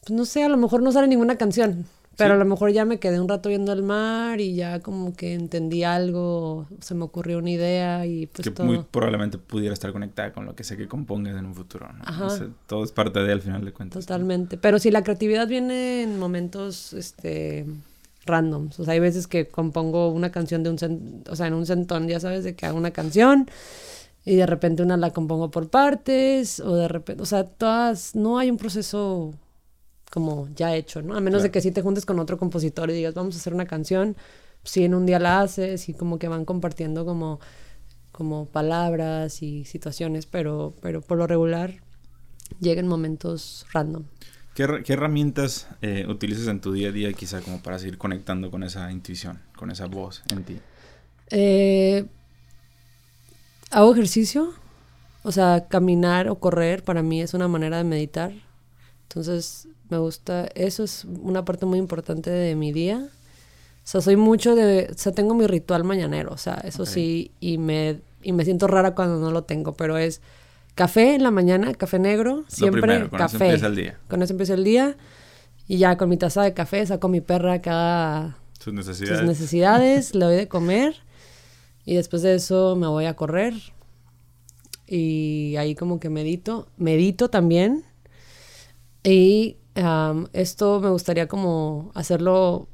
pues 0.00 0.10
no 0.10 0.26
sé, 0.26 0.42
a 0.42 0.50
lo 0.50 0.58
mejor 0.58 0.82
no 0.82 0.92
sale 0.92 1.08
ninguna 1.08 1.38
canción, 1.38 1.86
pero 2.16 2.34
a 2.34 2.36
lo 2.36 2.44
mejor 2.44 2.70
ya 2.72 2.84
me 2.84 2.98
quedé 2.98 3.20
un 3.20 3.28
rato 3.28 3.48
viendo 3.48 3.72
el 3.72 3.82
mar 3.82 4.40
y 4.40 4.54
ya 4.54 4.80
como 4.80 5.14
que 5.14 5.34
entendí 5.34 5.84
algo, 5.84 6.66
se 6.80 6.94
me 6.94 7.04
ocurrió 7.04 7.38
una 7.38 7.50
idea 7.50 8.06
y 8.06 8.26
pues 8.26 8.50
que 8.50 8.62
muy 8.62 8.84
probablemente 8.90 9.38
pudiera 9.38 9.72
estar 9.72 9.92
conectada 9.92 10.32
con 10.32 10.46
lo 10.46 10.54
que 10.54 10.64
sé 10.64 10.76
que 10.76 10.88
compongas 10.88 11.36
en 11.36 11.46
un 11.46 11.54
futuro, 11.54 11.88
¿no? 11.92 12.04
todo 12.66 12.84
es 12.84 12.92
parte 12.92 13.20
de 13.20 13.32
al 13.32 13.40
final 13.40 13.64
de 13.64 13.72
cuentas. 13.72 14.06
Totalmente. 14.06 14.56
Pero 14.56 14.78
si 14.78 14.90
la 14.90 15.02
creatividad 15.02 15.48
viene 15.48 16.02
en 16.02 16.18
momentos, 16.18 16.92
este 16.92 17.66
randoms. 18.26 18.80
O 18.80 18.84
sea, 18.84 18.94
hay 18.94 19.00
veces 19.00 19.26
que 19.26 19.48
compongo 19.48 20.10
una 20.10 20.30
canción 20.30 20.62
de 20.62 20.70
un, 20.70 21.24
o 21.28 21.36
sea, 21.36 21.46
en 21.46 21.54
un 21.54 21.66
centón, 21.66 22.08
ya 22.08 22.20
sabes, 22.20 22.44
de 22.44 22.54
que 22.54 22.66
hago 22.66 22.78
una 22.78 22.90
canción 22.90 23.48
y 24.24 24.36
de 24.36 24.46
repente 24.46 24.82
una 24.82 24.96
la 24.96 25.10
compongo 25.10 25.50
por 25.50 25.68
partes 25.68 26.60
o 26.60 26.74
de 26.74 26.88
repente, 26.88 27.22
o 27.22 27.26
sea, 27.26 27.44
todas, 27.44 28.14
no 28.14 28.38
hay 28.38 28.50
un 28.50 28.56
proceso 28.56 29.34
como 30.14 30.48
ya 30.54 30.76
hecho, 30.76 31.02
¿no? 31.02 31.16
A 31.16 31.20
menos 31.20 31.42
de 31.42 31.50
que 31.50 31.60
si 31.60 31.72
te 31.72 31.82
juntes 31.82 32.06
con 32.06 32.20
otro 32.20 32.38
compositor 32.38 32.88
y 32.88 32.92
digas, 32.92 33.14
vamos 33.14 33.34
a 33.34 33.38
hacer 33.38 33.52
una 33.52 33.66
canción, 33.66 34.16
si 34.62 34.84
en 34.84 34.94
un 34.94 35.06
día 35.06 35.18
la 35.18 35.40
haces 35.40 35.88
y 35.88 35.94
como 35.94 36.20
que 36.20 36.28
van 36.28 36.44
compartiendo 36.44 37.04
como, 37.04 37.40
como 38.12 38.46
palabras 38.46 39.42
y 39.42 39.64
situaciones, 39.64 40.26
pero, 40.26 40.72
pero 40.80 41.00
por 41.00 41.18
lo 41.18 41.26
regular 41.26 41.80
llegan 42.60 42.86
momentos 42.86 43.66
random. 43.72 44.04
¿Qué, 44.54 44.84
herramientas 44.86 45.66
eh, 45.82 46.06
utilizas 46.08 46.46
en 46.46 46.60
tu 46.60 46.72
día 46.72 46.90
a 46.90 46.92
día 46.92 47.12
quizá 47.12 47.40
como 47.40 47.60
para 47.60 47.80
seguir 47.80 47.98
conectando 47.98 48.52
con 48.52 48.62
esa 48.62 48.92
intuición, 48.92 49.40
con 49.56 49.72
esa 49.72 49.86
voz 49.86 50.22
en 50.30 50.44
ti? 50.44 50.60
Eh, 51.30 52.06
hago 53.72 53.92
ejercicio, 53.92 54.54
o 55.24 55.32
sea, 55.32 55.66
caminar 55.68 56.28
o 56.28 56.36
correr 56.36 56.84
para 56.84 57.02
mí 57.02 57.20
es 57.20 57.34
una 57.34 57.48
manera 57.48 57.78
de 57.78 57.84
meditar. 57.84 58.32
Entonces, 59.04 59.68
me 59.90 59.98
gusta, 59.98 60.46
eso 60.54 60.82
es 60.82 61.04
una 61.04 61.44
parte 61.44 61.66
muy 61.66 61.78
importante 61.78 62.30
de 62.30 62.54
mi 62.56 62.72
día. 62.72 63.08
O 63.08 63.86
sea, 63.86 64.00
soy 64.00 64.16
mucho 64.16 64.54
de, 64.54 64.88
o 64.90 64.98
sea, 64.98 65.12
tengo 65.12 65.34
mi 65.34 65.46
ritual 65.46 65.84
mañanero, 65.84 66.32
o 66.32 66.38
sea, 66.38 66.54
eso 66.64 66.86
sí, 66.86 67.30
y 67.38 67.58
me, 67.58 68.00
y 68.22 68.32
me 68.32 68.44
siento 68.44 68.66
rara 68.66 68.94
cuando 68.94 69.18
no 69.18 69.30
lo 69.30 69.44
tengo, 69.44 69.74
pero 69.74 69.98
es 69.98 70.22
café 70.74 71.14
en 71.14 71.22
la 71.22 71.30
mañana, 71.30 71.72
café 71.74 71.98
negro, 71.98 72.44
siempre 72.48 73.08
con 73.08 73.18
café. 73.18 73.36
Eso 73.36 73.44
empieza 73.44 73.66
el 73.66 73.76
día. 73.76 73.98
Con 74.08 74.22
eso 74.22 74.32
empieza 74.32 74.54
el 74.54 74.64
día. 74.64 74.96
Y 75.68 75.78
ya 75.78 75.96
con 75.96 76.08
mi 76.08 76.16
taza 76.16 76.42
de 76.42 76.52
café 76.52 76.84
saco 76.86 77.06
a 77.06 77.10
mi 77.10 77.20
perra 77.20 77.62
cada 77.62 78.38
sus 78.58 78.72
necesidades. 78.72 79.18
Sus 79.18 79.28
necesidades, 79.28 80.14
le 80.14 80.24
doy 80.24 80.36
de 80.36 80.48
comer 80.48 80.94
y 81.84 81.94
después 81.94 82.22
de 82.22 82.34
eso 82.34 82.76
me 82.76 82.86
voy 82.86 83.04
a 83.04 83.14
correr 83.14 83.54
y 84.86 85.56
ahí 85.56 85.74
como 85.74 86.00
que 86.00 86.10
medito, 86.10 86.68
medito 86.76 87.28
también 87.28 87.84
y 89.04 89.58
esto 90.32 90.80
me 90.80 90.90
gustaría 90.90 91.28
como 91.28 91.92
hacerlo 91.94 92.68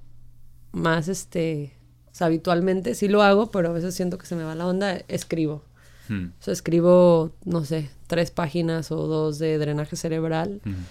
más, 0.72 1.08
este, 1.08 1.74
habitualmente. 2.22 2.94
Sí 2.94 3.08
lo 3.08 3.22
hago, 3.22 3.50
pero 3.50 3.70
a 3.70 3.72
veces 3.72 3.94
siento 3.94 4.18
que 4.18 4.26
se 4.26 4.36
me 4.36 4.44
va 4.44 4.54
la 4.54 4.66
onda. 4.66 4.98
Escribo. 5.08 5.64
Hmm. 6.08 6.28
O 6.38 6.42
sea, 6.42 6.52
escribo, 6.52 7.32
no 7.44 7.64
sé, 7.64 7.90
tres 8.06 8.30
páginas 8.30 8.90
o 8.90 9.06
dos 9.06 9.38
de 9.38 9.58
drenaje 9.58 9.96
cerebral. 9.96 10.60
Hmm. 10.64 10.84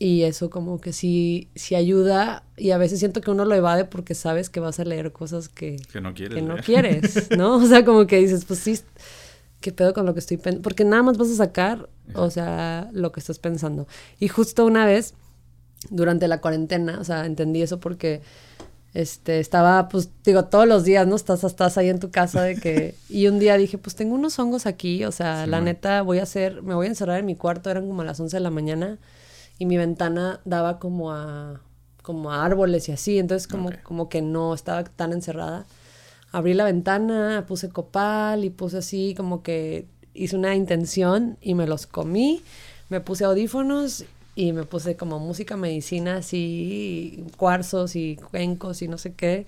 Y 0.00 0.22
eso 0.22 0.48
como 0.48 0.80
que 0.80 0.92
sí, 0.92 1.48
sí 1.54 1.74
ayuda. 1.74 2.44
Y 2.56 2.70
a 2.70 2.78
veces 2.78 3.00
siento 3.00 3.20
que 3.20 3.30
uno 3.30 3.44
lo 3.44 3.54
evade 3.54 3.84
porque 3.84 4.14
sabes 4.14 4.48
que 4.48 4.60
vas 4.60 4.78
a 4.78 4.84
leer 4.84 5.12
cosas 5.12 5.48
que, 5.48 5.76
que 5.92 6.00
no 6.00 6.14
quieres. 6.14 6.36
Que 6.36 6.42
no 6.42 6.56
quieres, 6.56 7.30
¿no? 7.36 7.56
O 7.62 7.66
sea, 7.66 7.84
como 7.84 8.06
que 8.06 8.18
dices, 8.18 8.44
pues 8.44 8.60
sí, 8.60 8.78
¿qué 9.60 9.72
pedo 9.72 9.92
con 9.94 10.06
lo 10.06 10.14
que 10.14 10.20
estoy 10.20 10.36
pensando? 10.36 10.62
Porque 10.62 10.84
nada 10.84 11.02
más 11.02 11.18
vas 11.18 11.30
a 11.30 11.34
sacar, 11.34 11.88
o 12.14 12.30
sea, 12.30 12.88
lo 12.92 13.12
que 13.12 13.20
estás 13.20 13.38
pensando. 13.38 13.86
Y 14.18 14.28
justo 14.28 14.64
una 14.64 14.86
vez, 14.86 15.14
durante 15.90 16.28
la 16.28 16.40
cuarentena, 16.40 16.98
o 17.00 17.04
sea, 17.04 17.26
entendí 17.26 17.62
eso 17.62 17.80
porque 17.80 18.22
este, 18.94 19.40
estaba, 19.40 19.88
pues, 19.88 20.10
digo, 20.24 20.46
todos 20.46 20.66
los 20.66 20.84
días, 20.84 21.06
¿no? 21.06 21.16
Estás, 21.16 21.44
estás 21.44 21.78
ahí 21.78 21.88
en 21.88 22.00
tu 22.00 22.10
casa 22.10 22.42
de 22.42 22.56
que... 22.56 22.94
Y 23.08 23.26
un 23.28 23.38
día 23.38 23.56
dije, 23.56 23.78
pues, 23.78 23.96
tengo 23.96 24.14
unos 24.14 24.38
hongos 24.38 24.66
aquí, 24.66 25.04
o 25.04 25.12
sea, 25.12 25.46
la 25.46 25.60
neta, 25.60 26.02
voy 26.02 26.18
a 26.18 26.22
hacer, 26.22 26.62
me 26.62 26.74
voy 26.74 26.86
a 26.86 26.90
encerrar 26.90 27.18
en 27.18 27.26
mi 27.26 27.36
cuarto, 27.36 27.70
eran 27.70 27.86
como 27.86 28.02
a 28.02 28.04
las 28.04 28.18
11 28.18 28.36
de 28.36 28.40
la 28.40 28.50
mañana, 28.50 28.98
y 29.58 29.66
mi 29.66 29.76
ventana 29.76 30.40
daba 30.44 30.78
como 30.78 31.12
a, 31.12 31.60
como 32.02 32.32
a 32.32 32.44
árboles 32.44 32.88
y 32.88 32.92
así, 32.92 33.18
entonces 33.18 33.48
como, 33.48 33.70
como 33.82 34.08
que 34.08 34.22
no 34.22 34.54
estaba 34.54 34.84
tan 34.84 35.12
encerrada 35.12 35.66
abrí 36.32 36.54
la 36.54 36.64
ventana, 36.64 37.44
puse 37.46 37.68
copal 37.68 38.44
y 38.44 38.50
puse 38.50 38.78
así 38.78 39.14
como 39.16 39.42
que 39.42 39.86
hice 40.14 40.36
una 40.36 40.54
intención 40.54 41.38
y 41.40 41.54
me 41.54 41.66
los 41.66 41.86
comí, 41.86 42.42
me 42.88 43.00
puse 43.00 43.24
audífonos 43.24 44.04
y 44.34 44.52
me 44.52 44.64
puse 44.64 44.96
como 44.96 45.18
música 45.18 45.56
medicina 45.56 46.18
así, 46.18 47.24
cuarzos 47.36 47.96
y 47.96 48.16
cuencos 48.16 48.82
y 48.82 48.88
no 48.88 48.98
sé 48.98 49.14
qué. 49.14 49.46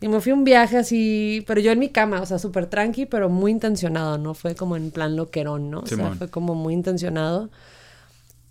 Y 0.00 0.08
me 0.08 0.20
fui 0.20 0.32
un 0.32 0.44
viaje 0.44 0.76
así, 0.76 1.44
pero 1.46 1.60
yo 1.60 1.72
en 1.72 1.78
mi 1.80 1.88
cama, 1.88 2.20
o 2.20 2.26
sea, 2.26 2.38
súper 2.38 2.66
tranqui, 2.66 3.06
pero 3.06 3.28
muy 3.28 3.50
intencionado, 3.50 4.16
¿no? 4.16 4.34
Fue 4.34 4.54
como 4.54 4.76
en 4.76 4.92
plan 4.92 5.16
loquerón, 5.16 5.70
¿no? 5.70 5.80
O 5.80 5.86
sea, 5.86 6.14
fue 6.14 6.28
como 6.28 6.54
muy 6.54 6.72
intencionado. 6.72 7.50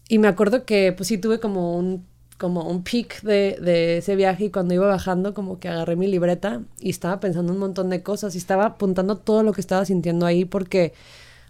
Y 0.09 0.19
me 0.19 0.27
acuerdo 0.27 0.65
que, 0.65 0.91
pues 0.91 1.07
sí, 1.07 1.17
tuve 1.17 1.39
como 1.39 1.77
un 1.77 2.05
como 2.37 2.63
un 2.69 2.83
peak 2.83 3.21
de, 3.21 3.57
de, 3.61 3.97
ese 3.97 4.15
viaje 4.15 4.45
y 4.45 4.49
cuando 4.51 4.73
iba 4.73 4.87
bajando 4.87 5.33
como 5.33 5.59
que 5.59 5.69
agarré 5.69 5.95
mi 5.95 6.07
libreta 6.07 6.61
y 6.79 6.91
estaba 6.91 7.19
pensando 7.19 7.51
un 7.51 7.59
montón 7.59 7.89
de 7.89 8.03
cosas 8.03 8.35
y 8.35 8.37
estaba 8.37 8.65
apuntando 8.65 9.17
todo 9.17 9.43
lo 9.43 9.53
que 9.53 9.61
estaba 9.61 9.85
sintiendo 9.85 10.25
ahí 10.25 10.45
porque 10.45 10.93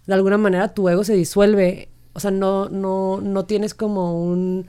de 0.08 0.14
alguna 0.14 0.38
manera 0.38 0.72
tu 0.72 0.88
ego 0.88 1.04
se 1.04 1.14
disuelve. 1.14 1.90
O 2.14 2.20
sea, 2.20 2.30
no, 2.30 2.68
no, 2.70 3.20
no 3.20 3.44
tienes 3.44 3.74
como 3.74 4.20
un... 4.20 4.66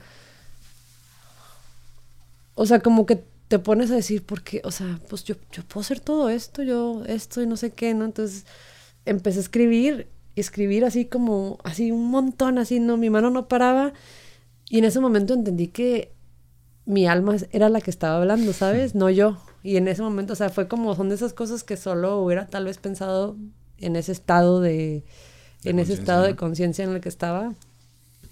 O 2.54 2.66
sea, 2.66 2.80
como 2.80 3.06
que 3.06 3.24
te 3.48 3.58
pones 3.58 3.90
a 3.90 3.94
decir, 3.94 4.22
porque, 4.24 4.60
o 4.64 4.70
sea, 4.70 5.00
pues 5.08 5.24
yo, 5.24 5.34
yo 5.50 5.62
puedo 5.64 5.80
hacer 5.80 5.98
todo 5.98 6.28
esto, 6.28 6.62
yo 6.62 7.02
esto 7.06 7.40
y 7.42 7.46
no 7.46 7.56
sé 7.56 7.70
qué, 7.70 7.94
¿no? 7.94 8.04
Entonces 8.04 8.44
empecé 9.06 9.38
a 9.38 9.42
escribir, 9.42 10.08
escribir 10.36 10.84
así 10.84 11.06
como, 11.06 11.58
así 11.64 11.90
un 11.90 12.10
montón, 12.10 12.58
así, 12.58 12.78
¿no? 12.78 12.98
Mi 12.98 13.08
mano 13.08 13.30
no 13.30 13.48
paraba. 13.48 13.94
Y 14.70 14.78
en 14.78 14.84
ese 14.84 15.00
momento 15.00 15.34
entendí 15.34 15.66
que 15.66 16.12
mi 16.86 17.06
alma 17.06 17.36
era 17.50 17.68
la 17.68 17.80
que 17.80 17.90
estaba 17.90 18.18
hablando, 18.18 18.52
¿sabes? 18.52 18.94
No 18.94 19.10
yo. 19.10 19.36
Y 19.64 19.76
en 19.76 19.88
ese 19.88 20.00
momento, 20.00 20.32
o 20.32 20.36
sea, 20.36 20.48
fue 20.48 20.68
como, 20.68 20.94
son 20.94 21.08
de 21.08 21.16
esas 21.16 21.32
cosas 21.32 21.64
que 21.64 21.76
solo 21.76 22.20
hubiera 22.20 22.46
tal 22.46 22.66
vez 22.66 22.78
pensado 22.78 23.36
en 23.78 23.96
ese 23.96 24.12
estado 24.12 24.60
de, 24.60 25.04
en 25.64 25.80
ese 25.80 25.94
estado 25.94 26.22
de 26.22 26.36
conciencia 26.36 26.84
en 26.84 26.92
el 26.92 27.00
que 27.00 27.08
estaba. 27.08 27.52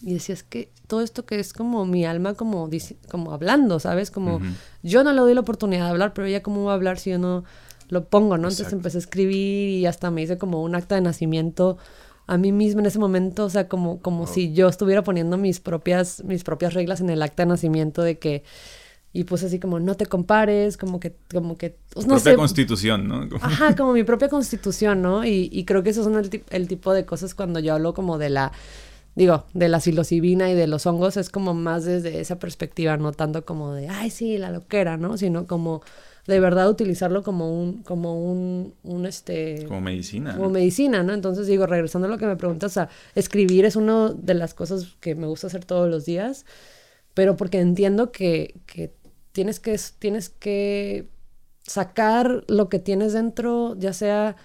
Y 0.00 0.14
decía, 0.14 0.32
es 0.32 0.44
que 0.44 0.70
todo 0.86 1.02
esto 1.02 1.26
que 1.26 1.40
es 1.40 1.52
como 1.52 1.84
mi 1.84 2.06
alma 2.06 2.34
como, 2.34 2.70
como 3.10 3.32
hablando, 3.32 3.80
¿sabes? 3.80 4.12
Como 4.12 4.40
yo 4.84 5.02
no 5.02 5.12
le 5.12 5.20
doy 5.20 5.34
la 5.34 5.40
oportunidad 5.40 5.86
de 5.86 5.90
hablar, 5.90 6.14
pero 6.14 6.28
ella 6.28 6.40
cómo 6.40 6.64
va 6.64 6.72
a 6.72 6.74
hablar 6.76 7.00
si 7.00 7.10
yo 7.10 7.18
no 7.18 7.42
lo 7.88 8.04
pongo, 8.04 8.38
¿no? 8.38 8.48
Entonces 8.48 8.72
empecé 8.72 8.98
a 8.98 9.00
escribir 9.00 9.70
y 9.70 9.86
hasta 9.86 10.12
me 10.12 10.22
hice 10.22 10.38
como 10.38 10.62
un 10.62 10.76
acta 10.76 10.94
de 10.94 11.00
nacimiento 11.00 11.78
a 12.28 12.36
mí 12.36 12.52
misma 12.52 12.82
en 12.82 12.86
ese 12.86 12.98
momento, 12.98 13.46
o 13.46 13.50
sea, 13.50 13.68
como, 13.68 14.00
como 14.00 14.26
si 14.26 14.52
yo 14.52 14.68
estuviera 14.68 15.02
poniendo 15.02 15.38
mis 15.38 15.60
propias, 15.60 16.22
mis 16.24 16.44
propias 16.44 16.74
reglas 16.74 17.00
en 17.00 17.08
el 17.08 17.22
acta 17.22 17.42
de 17.42 17.48
nacimiento 17.48 18.02
de 18.02 18.18
que 18.18 18.44
y 19.14 19.24
pues 19.24 19.42
así 19.42 19.58
como 19.58 19.80
no 19.80 19.96
te 19.96 20.04
compares, 20.04 20.76
como 20.76 21.00
que, 21.00 21.16
como 21.32 21.56
que, 21.56 21.76
pues, 21.94 22.06
no 22.06 22.16
propia 22.16 22.36
constitución, 22.36 23.08
¿no? 23.08 23.26
Ajá, 23.40 23.74
como 23.76 23.94
mi 23.94 24.04
propia 24.04 24.28
constitución, 24.28 25.00
¿no? 25.00 25.24
Y, 25.24 25.48
y 25.50 25.64
creo 25.64 25.82
que 25.82 25.90
esos 25.90 26.04
son 26.04 26.16
el, 26.16 26.44
el, 26.50 26.68
tipo 26.68 26.92
de 26.92 27.06
cosas 27.06 27.34
cuando 27.34 27.58
yo 27.58 27.74
hablo 27.74 27.94
como 27.94 28.18
de 28.18 28.28
la, 28.28 28.52
digo, 29.14 29.46
de 29.54 29.70
la 29.70 29.80
psilocibina 29.80 30.50
y 30.50 30.54
de 30.54 30.66
los 30.66 30.84
hongos, 30.86 31.16
es 31.16 31.30
como 31.30 31.54
más 31.54 31.86
desde 31.86 32.20
esa 32.20 32.38
perspectiva, 32.38 32.98
no 32.98 33.12
tanto 33.12 33.46
como 33.46 33.72
de, 33.72 33.88
ay, 33.88 34.10
sí, 34.10 34.36
la 34.36 34.50
loquera, 34.50 34.98
¿no? 34.98 35.16
Sino 35.16 35.46
como 35.46 35.80
de 36.28 36.40
verdad 36.40 36.68
utilizarlo 36.68 37.22
como 37.22 37.50
un, 37.50 37.82
como 37.82 38.22
un, 38.22 38.74
un 38.82 39.06
este... 39.06 39.64
Como 39.66 39.80
medicina. 39.80 40.36
Como 40.36 40.50
medicina, 40.50 41.02
¿no? 41.02 41.14
Entonces 41.14 41.46
digo, 41.46 41.66
regresando 41.66 42.06
a 42.06 42.10
lo 42.10 42.18
que 42.18 42.26
me 42.26 42.36
preguntas, 42.36 42.70
o 42.72 42.74
sea, 42.74 42.90
escribir 43.14 43.64
es 43.64 43.76
una 43.76 44.10
de 44.12 44.34
las 44.34 44.52
cosas 44.52 44.96
que 45.00 45.14
me 45.14 45.26
gusta 45.26 45.46
hacer 45.46 45.64
todos 45.64 45.88
los 45.88 46.04
días, 46.04 46.44
pero 47.14 47.38
porque 47.38 47.60
entiendo 47.60 48.12
que, 48.12 48.60
que 48.66 48.92
tienes 49.32 49.58
que, 49.58 49.80
tienes 49.98 50.28
que 50.28 51.08
sacar 51.62 52.44
lo 52.46 52.68
que 52.68 52.78
tienes 52.78 53.14
dentro, 53.14 53.74
ya 53.78 53.94
sea 53.94 54.36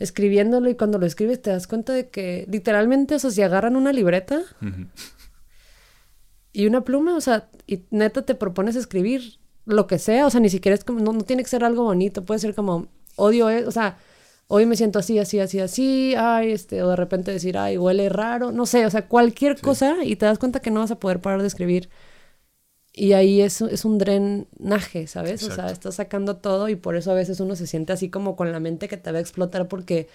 escribiéndolo 0.00 0.68
y 0.68 0.74
cuando 0.74 0.98
lo 0.98 1.06
escribes 1.06 1.40
te 1.40 1.50
das 1.50 1.68
cuenta 1.68 1.92
de 1.92 2.08
que 2.08 2.44
literalmente, 2.50 3.14
o 3.14 3.18
sea, 3.20 3.30
si 3.30 3.42
agarran 3.42 3.76
una 3.76 3.92
libreta 3.92 4.42
y 6.52 6.66
una 6.66 6.82
pluma, 6.82 7.14
o 7.14 7.20
sea, 7.20 7.48
y 7.68 7.84
neta 7.90 8.22
te 8.22 8.34
propones 8.34 8.74
escribir 8.74 9.38
lo 9.66 9.86
que 9.86 9.98
sea, 9.98 10.26
o 10.26 10.30
sea, 10.30 10.40
ni 10.40 10.50
siquiera 10.50 10.74
es 10.74 10.84
como, 10.84 11.00
no, 11.00 11.12
no 11.12 11.22
tiene 11.22 11.42
que 11.42 11.48
ser 11.48 11.64
algo 11.64 11.84
bonito, 11.84 12.24
puede 12.24 12.40
ser 12.40 12.54
como, 12.54 12.88
odio, 13.16 13.48
es, 13.50 13.66
o 13.66 13.70
sea, 13.70 13.98
hoy 14.48 14.66
me 14.66 14.76
siento 14.76 14.98
así, 14.98 15.18
así, 15.18 15.38
así, 15.38 15.60
así, 15.60 16.14
ay, 16.16 16.52
este, 16.52 16.82
o 16.82 16.88
de 16.88 16.96
repente 16.96 17.30
decir, 17.30 17.56
ay, 17.56 17.78
huele 17.78 18.08
raro, 18.08 18.50
no 18.52 18.66
sé, 18.66 18.84
o 18.86 18.90
sea, 18.90 19.06
cualquier 19.06 19.60
cosa 19.60 19.98
y 20.02 20.16
te 20.16 20.26
das 20.26 20.38
cuenta 20.38 20.60
que 20.60 20.70
no 20.70 20.80
vas 20.80 20.90
a 20.90 20.98
poder 20.98 21.20
parar 21.20 21.40
de 21.40 21.46
escribir. 21.46 21.88
Y 22.92 23.12
ahí 23.12 23.40
es, 23.40 23.60
es 23.60 23.84
un 23.84 23.98
drenaje, 23.98 25.06
¿sabes? 25.06 25.44
O 25.44 25.54
sea, 25.54 25.70
estás 25.70 25.94
sacando 25.94 26.38
todo 26.38 26.68
y 26.68 26.74
por 26.74 26.96
eso 26.96 27.12
a 27.12 27.14
veces 27.14 27.38
uno 27.38 27.54
se 27.54 27.68
siente 27.68 27.92
así 27.92 28.10
como 28.10 28.34
con 28.34 28.50
la 28.50 28.58
mente 28.58 28.88
que 28.88 28.96
te 28.96 29.12
va 29.12 29.18
a 29.18 29.20
explotar 29.20 29.68
porque 29.68 30.08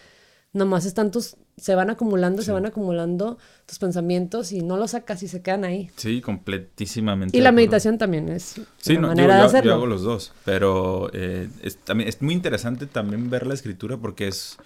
nomás 0.55 0.85
están 0.85 1.11
tus, 1.11 1.35
se 1.57 1.75
van 1.75 1.89
acumulando, 1.89 2.41
se 2.41 2.51
van 2.51 2.65
acumulando 2.65 3.37
tus 3.65 3.77
pensamientos 3.77 4.53
y 4.53 4.61
no 4.61 4.77
los 4.77 4.91
sacas 4.91 5.21
y 5.21 5.27
se 5.27 5.41
quedan 5.41 5.65
ahí. 5.65 5.91
Sí, 5.97 6.21
completísimamente. 6.21 7.37
Y 7.37 7.41
la 7.41 7.51
meditación 7.51 7.97
también 7.97 8.29
es 8.29 8.55
sí, 8.77 8.95
una 8.95 9.09
manera 9.09 9.35
de 9.35 9.41
hacerlo. 9.41 9.71
Yo 9.71 9.75
hago 9.75 9.85
los 9.85 10.01
dos, 10.01 10.31
pero 10.45 11.09
eh, 11.13 11.49
es, 11.61 11.77
también, 11.77 12.07
es 12.07 12.21
muy 12.21 12.33
interesante 12.33 12.87
también 12.87 13.29
ver 13.29 13.45
la 13.45 13.53
escritura 13.53 13.97
porque 13.97 14.29
es 14.29 14.57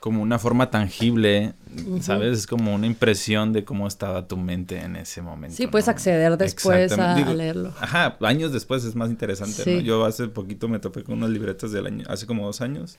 como 0.00 0.22
una 0.22 0.38
forma 0.38 0.70
tangible, 0.70 1.54
¿sabes? 2.00 2.40
Es 2.40 2.46
como 2.46 2.74
una 2.74 2.86
impresión 2.86 3.54
de 3.54 3.64
cómo 3.64 3.88
estaba 3.88 4.28
tu 4.28 4.36
mente 4.36 4.78
en 4.78 4.96
ese 4.96 5.22
momento. 5.22 5.56
Sí, 5.56 5.66
puedes 5.66 5.88
acceder 5.88 6.36
después 6.36 6.92
a, 6.92 7.18
leerlo. 7.32 7.72
Ajá, 7.80 8.16
años 8.20 8.52
después 8.52 8.84
es 8.84 8.94
más 8.94 9.08
interesante, 9.08 9.64
¿no? 9.76 9.80
Yo 9.80 10.04
hace 10.04 10.28
poquito 10.28 10.68
me 10.68 10.78
topé 10.78 11.02
con 11.02 11.16
unas 11.16 11.30
libretas 11.30 11.72
del 11.72 11.86
año, 11.86 12.04
hace 12.08 12.26
como 12.26 12.46
dos 12.46 12.60
años. 12.60 12.98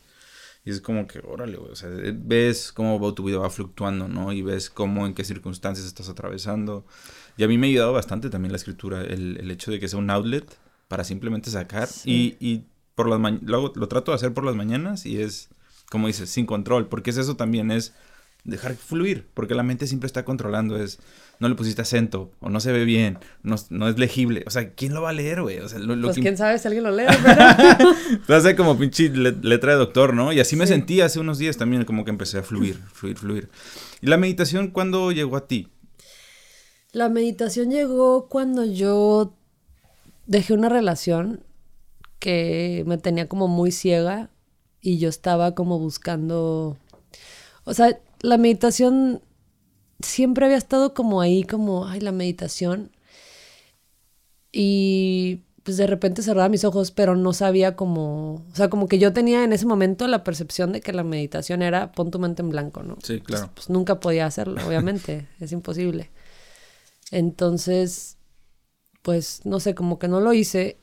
Y 0.67 0.71
es 0.71 0.81
como 0.81 1.07
que, 1.07 1.21
órale, 1.25 1.55
o 1.55 1.75
sea, 1.77 1.89
ves 1.89 2.73
cómo 2.73 3.13
tu 3.13 3.23
vida 3.23 3.37
va 3.37 3.49
fluctuando, 3.49 4.09
¿no? 4.09 4.33
Y 4.33 4.41
ves 4.41 4.69
cómo, 4.69 5.07
en 5.07 5.13
qué 5.13 5.23
circunstancias 5.23 5.87
estás 5.87 6.09
atravesando. 6.09 6.85
Y 7.37 7.45
a 7.45 7.47
mí 7.47 7.57
me 7.57 7.67
ha 7.67 7.69
ayudado 7.69 7.93
bastante 7.93 8.29
también 8.29 8.51
la 8.51 8.57
escritura, 8.57 9.01
el, 9.01 9.37
el 9.39 9.49
hecho 9.49 9.71
de 9.71 9.79
que 9.79 9.87
sea 9.87 9.97
un 9.97 10.09
outlet 10.09 10.45
para 10.89 11.05
simplemente 11.05 11.51
sacar. 11.51 11.87
Y, 12.03 12.35
y 12.41 12.65
por 12.95 13.07
las 13.07 13.41
lo, 13.43 13.71
lo 13.73 13.87
trato 13.87 14.11
de 14.11 14.15
hacer 14.15 14.33
por 14.33 14.43
las 14.43 14.55
mañanas 14.55 15.05
y 15.05 15.21
es 15.21 15.47
como 15.89 16.07
dices, 16.07 16.29
sin 16.29 16.45
control, 16.45 16.89
porque 16.89 17.11
es 17.11 17.17
eso 17.17 17.37
también, 17.37 17.71
es 17.71 17.93
dejar 18.43 18.75
fluir, 18.75 19.27
porque 19.33 19.55
la 19.55 19.63
mente 19.63 19.87
siempre 19.87 20.07
está 20.07 20.25
controlando, 20.25 20.77
es, 20.77 20.99
no 21.39 21.49
le 21.49 21.55
pusiste 21.55 21.81
acento, 21.81 22.31
o 22.39 22.49
no 22.49 22.59
se 22.59 22.71
ve 22.71 22.83
bien, 22.83 23.19
no, 23.43 23.55
no 23.69 23.87
es 23.87 23.97
legible, 23.97 24.43
o 24.47 24.49
sea, 24.49 24.71
¿quién 24.73 24.93
lo 24.93 25.01
va 25.01 25.09
a 25.09 25.13
leer, 25.13 25.41
güey? 25.41 25.59
O 25.59 25.69
sea, 25.69 25.79
lo, 25.79 25.99
pues 26.01 26.17
quién 26.17 26.37
sabe 26.37 26.57
si 26.57 26.67
alguien 26.67 26.83
lo 26.83 26.91
lee, 26.91 27.05
¿verdad? 27.23 27.97
hace 28.29 28.55
como 28.55 28.77
pinche 28.77 29.09
letra 29.09 29.73
de 29.73 29.77
doctor, 29.77 30.13
¿no? 30.13 30.33
Y 30.33 30.39
así 30.39 30.55
me 30.55 30.67
sentí 30.67 31.01
hace 31.01 31.19
unos 31.19 31.37
días 31.37 31.57
también, 31.57 31.85
como 31.85 32.05
que 32.05 32.11
empecé 32.11 32.39
a 32.39 32.43
fluir, 32.43 32.79
fluir, 32.93 33.17
fluir. 33.17 33.49
¿Y 34.01 34.07
la 34.07 34.17
meditación 34.17 34.69
cuándo 34.69 35.11
llegó 35.11 35.37
a 35.37 35.47
ti? 35.47 35.69
La 36.91 37.09
meditación 37.09 37.69
llegó 37.69 38.27
cuando 38.27 38.65
yo 38.65 39.35
dejé 40.25 40.53
una 40.53 40.69
relación 40.69 41.43
que 42.19 42.83
me 42.87 42.97
tenía 42.97 43.27
como 43.27 43.47
muy 43.47 43.71
ciega 43.71 44.29
y 44.81 44.97
yo 44.97 45.09
estaba 45.09 45.53
como 45.53 45.79
buscando, 45.79 46.77
o 47.63 47.73
sea, 47.73 47.99
la 48.21 48.37
meditación 48.37 49.21
siempre 49.99 50.45
había 50.45 50.57
estado 50.57 50.93
como 50.93 51.21
ahí, 51.21 51.43
como, 51.43 51.87
ay, 51.87 51.99
la 51.99 52.11
meditación. 52.11 52.91
Y 54.51 55.41
pues 55.63 55.77
de 55.77 55.87
repente 55.87 56.21
cerraba 56.21 56.47
mis 56.47 56.63
ojos, 56.63 56.91
pero 56.91 57.15
no 57.15 57.33
sabía 57.33 57.75
cómo, 57.75 58.45
o 58.49 58.55
sea, 58.55 58.69
como 58.69 58.87
que 58.87 58.99
yo 58.99 59.11
tenía 59.11 59.43
en 59.43 59.51
ese 59.51 59.65
momento 59.65 60.07
la 60.07 60.23
percepción 60.23 60.71
de 60.71 60.79
que 60.79 60.93
la 60.93 61.03
meditación 61.03 61.61
era 61.61 61.91
pon 61.91 62.09
tu 62.09 62.19
mente 62.19 62.41
en 62.41 62.49
blanco, 62.49 62.83
¿no? 62.83 62.97
Sí, 63.03 63.19
claro. 63.19 63.47
Pues, 63.47 63.65
pues 63.65 63.69
nunca 63.69 63.99
podía 63.99 64.25
hacerlo, 64.25 64.65
obviamente, 64.65 65.27
es 65.41 65.51
imposible. 65.51 66.09
Entonces, 67.11 68.17
pues 69.01 69.41
no 69.45 69.59
sé, 69.59 69.75
como 69.75 69.99
que 69.99 70.07
no 70.07 70.21
lo 70.21 70.33
hice 70.33 70.77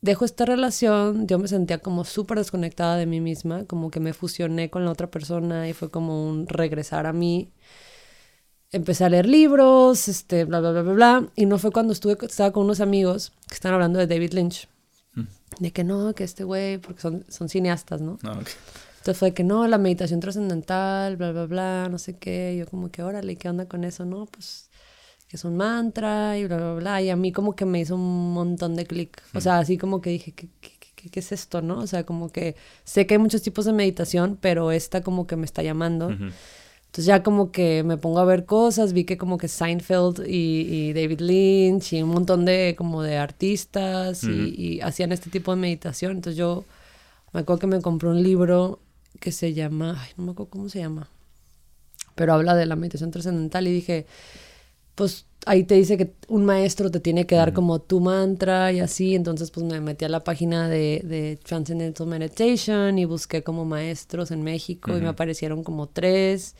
dejo 0.00 0.24
esta 0.24 0.44
relación, 0.44 1.26
yo 1.26 1.38
me 1.38 1.48
sentía 1.48 1.78
como 1.78 2.04
súper 2.04 2.38
desconectada 2.38 2.96
de 2.96 3.06
mí 3.06 3.20
misma, 3.20 3.64
como 3.64 3.90
que 3.90 4.00
me 4.00 4.12
fusioné 4.12 4.70
con 4.70 4.84
la 4.84 4.92
otra 4.92 5.10
persona 5.10 5.68
y 5.68 5.72
fue 5.72 5.90
como 5.90 6.24
un 6.26 6.46
regresar 6.46 7.06
a 7.06 7.12
mí. 7.12 7.52
Empecé 8.70 9.04
a 9.04 9.08
leer 9.08 9.26
libros, 9.26 10.08
este, 10.08 10.44
bla, 10.44 10.60
bla, 10.60 10.72
bla, 10.72 10.82
bla, 10.82 10.92
bla. 10.92 11.28
Y 11.36 11.46
no 11.46 11.58
fue 11.58 11.70
cuando 11.70 11.92
estuve, 11.92 12.16
estaba 12.20 12.52
con 12.52 12.64
unos 12.64 12.80
amigos 12.80 13.32
que 13.48 13.54
están 13.54 13.72
hablando 13.72 13.98
de 13.98 14.06
David 14.06 14.32
Lynch. 14.32 14.68
Mm. 15.14 15.22
De 15.60 15.70
que 15.72 15.84
no, 15.84 16.14
que 16.14 16.24
este 16.24 16.44
güey, 16.44 16.78
porque 16.78 17.00
son, 17.00 17.24
son 17.28 17.48
cineastas, 17.48 18.00
¿no? 18.00 18.18
Ah, 18.24 18.38
Entonces 18.98 19.16
fue 19.16 19.32
que 19.32 19.44
no, 19.44 19.66
la 19.66 19.78
meditación 19.78 20.20
trascendental, 20.20 21.16
bla, 21.16 21.32
bla, 21.32 21.46
bla, 21.46 21.88
no 21.90 21.98
sé 21.98 22.16
qué. 22.16 22.56
Yo 22.58 22.66
como 22.66 22.90
que, 22.90 23.02
órale, 23.02 23.36
¿qué 23.36 23.48
onda 23.48 23.66
con 23.66 23.84
eso? 23.84 24.04
No, 24.04 24.26
pues 24.26 24.68
que 25.28 25.36
es 25.36 25.44
un 25.44 25.56
mantra 25.56 26.38
y 26.38 26.46
bla, 26.46 26.56
bla, 26.56 26.74
bla. 26.74 27.02
Y 27.02 27.10
a 27.10 27.16
mí 27.16 27.32
como 27.32 27.54
que 27.54 27.66
me 27.66 27.80
hizo 27.80 27.94
un 27.94 28.32
montón 28.32 28.74
de 28.76 28.86
clic. 28.86 29.22
O 29.34 29.40
sea, 29.40 29.58
así 29.58 29.76
como 29.76 30.00
que 30.00 30.10
dije, 30.10 30.32
¿qué, 30.32 30.48
qué, 30.60 31.10
qué, 31.10 31.20
es 31.20 31.32
esto, 31.32 31.60
no? 31.60 31.78
O 31.78 31.86
sea, 31.86 32.04
como 32.04 32.30
que 32.32 32.56
sé 32.84 33.06
que 33.06 33.14
hay 33.14 33.18
muchos 33.18 33.42
tipos 33.42 33.66
de 33.66 33.72
meditación, 33.72 34.38
pero 34.40 34.72
esta 34.72 35.02
como 35.02 35.26
que 35.26 35.36
me 35.36 35.44
está 35.44 35.62
llamando. 35.62 36.10
Entonces 36.98 37.14
ya 37.14 37.22
como 37.22 37.52
que 37.52 37.84
me 37.84 37.96
pongo 37.96 38.18
a 38.18 38.24
ver 38.24 38.44
cosas, 38.44 38.92
vi 38.92 39.04
que 39.04 39.16
como 39.16 39.38
que 39.38 39.46
Seinfeld 39.46 40.24
y, 40.26 40.92
David 40.94 41.20
Lynch 41.20 41.92
y 41.92 42.02
un 42.02 42.08
montón 42.08 42.44
de 42.44 42.74
como 42.76 43.04
de 43.04 43.18
artistas 43.18 44.24
y, 44.24 44.52
y, 44.58 44.80
hacían 44.80 45.12
este 45.12 45.30
tipo 45.30 45.54
de 45.54 45.60
meditación. 45.60 46.16
Entonces 46.16 46.36
yo 46.36 46.64
me 47.32 47.38
acuerdo 47.38 47.60
que 47.60 47.66
me 47.68 47.80
compré 47.80 48.08
un 48.08 48.20
libro 48.20 48.80
que 49.20 49.30
se 49.30 49.54
llama, 49.54 49.96
ay, 49.96 50.10
no 50.16 50.24
me 50.24 50.32
acuerdo 50.32 50.50
cómo 50.50 50.68
se 50.68 50.80
llama, 50.80 51.08
pero 52.16 52.34
habla 52.34 52.56
de 52.56 52.66
la 52.66 52.74
meditación 52.74 53.12
trascendental 53.12 53.68
y 53.68 53.72
dije, 53.74 54.06
pues 54.96 55.24
ahí 55.46 55.62
te 55.62 55.76
dice 55.76 55.96
que 55.98 56.14
un 56.26 56.46
maestro 56.46 56.90
te 56.90 56.98
tiene 56.98 57.28
que 57.28 57.36
dar 57.36 57.52
como 57.52 57.78
tu 57.78 58.00
mantra 58.00 58.72
y 58.72 58.80
así, 58.80 59.14
entonces 59.14 59.52
pues 59.52 59.64
me 59.64 59.80
metí 59.80 60.04
a 60.04 60.08
la 60.08 60.24
página 60.24 60.68
de, 60.68 61.02
de 61.04 61.36
Transcendental 61.36 62.08
Meditation 62.08 62.98
y 62.98 63.04
busqué 63.04 63.44
como 63.44 63.64
maestros 63.64 64.32
en 64.32 64.42
México 64.42 64.98
y 64.98 65.00
me 65.00 65.06
aparecieron 65.06 65.62
como 65.62 65.86
tres 65.86 66.56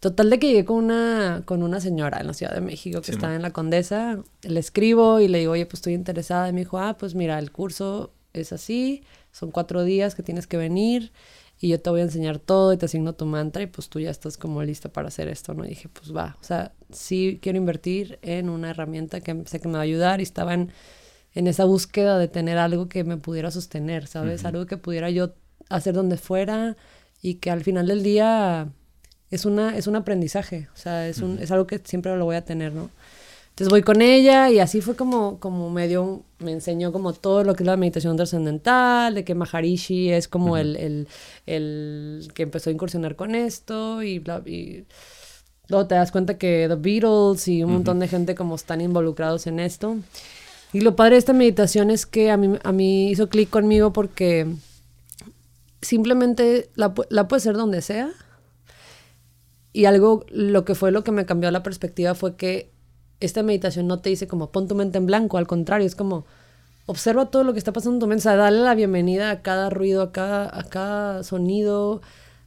Total 0.00 0.30
de 0.30 0.38
que 0.38 0.48
llegué 0.48 0.64
con 0.64 0.84
una, 0.84 1.42
con 1.44 1.62
una 1.62 1.78
señora 1.78 2.20
en 2.20 2.26
la 2.26 2.32
Ciudad 2.32 2.54
de 2.54 2.62
México 2.62 3.02
que 3.02 3.10
estaba 3.10 3.34
en 3.34 3.42
la 3.42 3.50
Condesa, 3.50 4.22
le 4.42 4.58
escribo 4.58 5.20
y 5.20 5.28
le 5.28 5.40
digo, 5.40 5.52
oye, 5.52 5.66
pues 5.66 5.74
estoy 5.74 5.92
interesada. 5.92 6.48
Y 6.48 6.54
me 6.54 6.60
dijo, 6.60 6.78
ah, 6.78 6.96
pues 6.98 7.14
mira, 7.14 7.38
el 7.38 7.52
curso 7.52 8.10
es 8.32 8.52
así, 8.52 9.02
son 9.30 9.50
cuatro 9.50 9.84
días 9.84 10.14
que 10.14 10.22
tienes 10.22 10.46
que 10.46 10.56
venir 10.56 11.12
y 11.60 11.68
yo 11.68 11.80
te 11.80 11.90
voy 11.90 12.00
a 12.00 12.04
enseñar 12.04 12.38
todo 12.38 12.72
y 12.72 12.78
te 12.78 12.86
asigno 12.86 13.12
tu 13.12 13.26
mantra 13.26 13.62
y 13.62 13.66
pues 13.66 13.90
tú 13.90 14.00
ya 14.00 14.10
estás 14.10 14.38
como 14.38 14.62
lista 14.62 14.88
para 14.88 15.08
hacer 15.08 15.28
esto, 15.28 15.52
¿no? 15.52 15.66
Y 15.66 15.70
dije, 15.70 15.90
pues 15.90 16.16
va, 16.16 16.36
o 16.40 16.44
sea, 16.44 16.72
sí 16.90 17.38
quiero 17.42 17.58
invertir 17.58 18.18
en 18.22 18.48
una 18.48 18.70
herramienta 18.70 19.20
que 19.20 19.42
sé 19.44 19.60
que 19.60 19.68
me 19.68 19.74
va 19.74 19.80
a 19.80 19.82
ayudar 19.82 20.20
y 20.20 20.22
estaba 20.22 20.54
en, 20.54 20.72
esa 21.34 21.64
búsqueda 21.64 22.18
de 22.18 22.28
tener 22.28 22.56
algo 22.56 22.88
que 22.88 23.04
me 23.04 23.18
pudiera 23.18 23.50
sostener, 23.50 24.06
¿sabes? 24.06 24.44
Algo 24.46 24.64
que 24.66 24.78
pudiera 24.78 25.10
yo 25.10 25.34
hacer 25.68 25.94
donde 25.94 26.16
fuera 26.16 26.76
y 27.20 27.34
que 27.34 27.50
al 27.50 27.62
final 27.62 27.86
del 27.86 28.02
día 28.02 28.72
es, 29.30 29.44
una, 29.44 29.76
es 29.76 29.86
un 29.86 29.96
aprendizaje, 29.96 30.68
o 30.74 30.76
sea, 30.76 31.08
es, 31.08 31.18
un, 31.18 31.38
es 31.38 31.50
algo 31.50 31.66
que 31.66 31.80
siempre 31.84 32.16
lo 32.16 32.24
voy 32.24 32.36
a 32.36 32.44
tener, 32.44 32.72
¿no? 32.72 32.90
Entonces 33.50 33.70
voy 33.70 33.82
con 33.82 34.00
ella 34.00 34.48
y 34.48 34.58
así 34.58 34.80
fue 34.80 34.96
como, 34.96 35.38
como 35.38 35.68
medio, 35.68 36.22
me 36.38 36.52
enseñó 36.52 36.92
como 36.92 37.12
todo 37.12 37.44
lo 37.44 37.54
que 37.54 37.62
es 37.62 37.66
la 37.66 37.76
meditación 37.76 38.16
trascendental, 38.16 39.14
de 39.14 39.22
que 39.22 39.34
Maharishi 39.34 40.10
es 40.10 40.28
como 40.28 40.56
el, 40.56 40.76
el, 40.76 41.08
el, 41.46 42.32
que 42.32 42.44
empezó 42.44 42.70
a 42.70 42.72
incursionar 42.72 43.16
con 43.16 43.34
esto 43.34 44.02
y, 44.02 44.18
bla, 44.18 44.42
y 44.46 44.86
luego 45.68 45.86
te 45.86 45.94
das 45.94 46.10
cuenta 46.10 46.38
que 46.38 46.66
The 46.68 46.76
Beatles 46.76 47.48
y 47.48 47.62
un 47.62 47.72
montón 47.72 47.98
de 47.98 48.08
gente 48.08 48.34
como 48.34 48.54
están 48.54 48.80
involucrados 48.80 49.46
en 49.46 49.60
esto. 49.60 49.98
Y 50.72 50.80
lo 50.80 50.96
padre 50.96 51.16
de 51.16 51.18
esta 51.18 51.32
meditación 51.32 51.90
es 51.90 52.06
que 52.06 52.30
a 52.30 52.38
mí, 52.38 52.58
a 52.62 52.72
mí 52.72 53.10
hizo 53.10 53.28
clic 53.28 53.50
conmigo 53.50 53.92
porque 53.92 54.46
simplemente 55.82 56.70
la, 56.76 56.94
la 57.10 57.28
puedes 57.28 57.42
hacer 57.42 57.56
donde 57.56 57.82
sea. 57.82 58.10
Y 59.72 59.84
algo, 59.84 60.24
lo 60.30 60.64
que 60.64 60.74
fue 60.74 60.90
lo 60.90 61.04
que 61.04 61.12
me 61.12 61.26
cambió 61.26 61.50
la 61.50 61.62
perspectiva 61.62 62.14
fue 62.14 62.36
que 62.36 62.72
esta 63.20 63.42
meditación 63.42 63.86
no 63.86 64.00
te 64.00 64.10
dice 64.10 64.26
como 64.26 64.50
pon 64.50 64.66
tu 64.66 64.74
mente 64.74 64.98
en 64.98 65.06
blanco, 65.06 65.38
al 65.38 65.46
contrario, 65.46 65.86
es 65.86 65.94
como 65.94 66.24
observa 66.86 67.30
todo 67.30 67.44
lo 67.44 67.52
que 67.52 67.58
está 67.58 67.72
pasando 67.72 67.96
en 67.96 68.00
tu 68.00 68.06
mente, 68.08 68.28
o 68.28 68.36
dale 68.36 68.58
la 68.58 68.74
bienvenida 68.74 69.30
a 69.30 69.42
cada 69.42 69.70
ruido, 69.70 70.02
a 70.02 70.12
cada, 70.12 70.58
a 70.58 70.64
cada 70.64 71.22
sonido, 71.22 72.00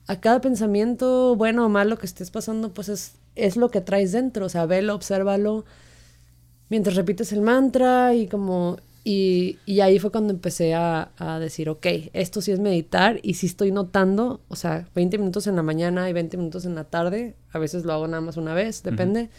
a 0.08 0.20
cada 0.20 0.42
pensamiento, 0.42 1.36
bueno 1.36 1.66
o 1.66 1.70
malo 1.70 1.98
que 1.98 2.06
estés 2.06 2.30
pasando, 2.30 2.74
pues 2.74 2.90
es, 2.90 3.16
es 3.36 3.56
lo 3.56 3.70
que 3.70 3.80
traes 3.80 4.12
dentro, 4.12 4.48
o 4.48 4.50
sea, 4.50 4.66
velo, 4.66 4.96
obsérvalo, 4.96 5.64
mientras 6.70 6.96
repites 6.96 7.32
el 7.32 7.42
mantra 7.42 8.14
y 8.16 8.28
como... 8.28 8.78
Y, 9.06 9.60
y 9.66 9.82
ahí 9.82 10.00
fue 10.00 10.12
cuando 10.12 10.32
empecé 10.32 10.74
a, 10.74 11.12
a, 11.18 11.38
decir, 11.40 11.70
ok, 11.70 11.86
esto 12.14 12.42
sí 12.42 12.52
es 12.52 12.60
meditar 12.60 13.20
y 13.22 13.34
sí 13.34 13.48
estoy 13.48 13.72
notando, 13.72 14.40
o 14.48 14.56
sea, 14.56 14.88
20 14.96 15.18
minutos 15.18 15.46
en 15.48 15.58
la 15.58 15.64
mañana 15.64 16.10
y 16.10 16.14
20 16.14 16.38
minutos 16.38 16.64
en 16.66 16.76
la 16.76 16.86
tarde, 16.86 17.36
a 17.52 17.60
veces 17.60 17.84
lo 17.84 17.92
hago 17.92 18.08
nada 18.08 18.22
más 18.22 18.38
una 18.38 18.54
vez, 18.54 18.82
depende 18.82 19.30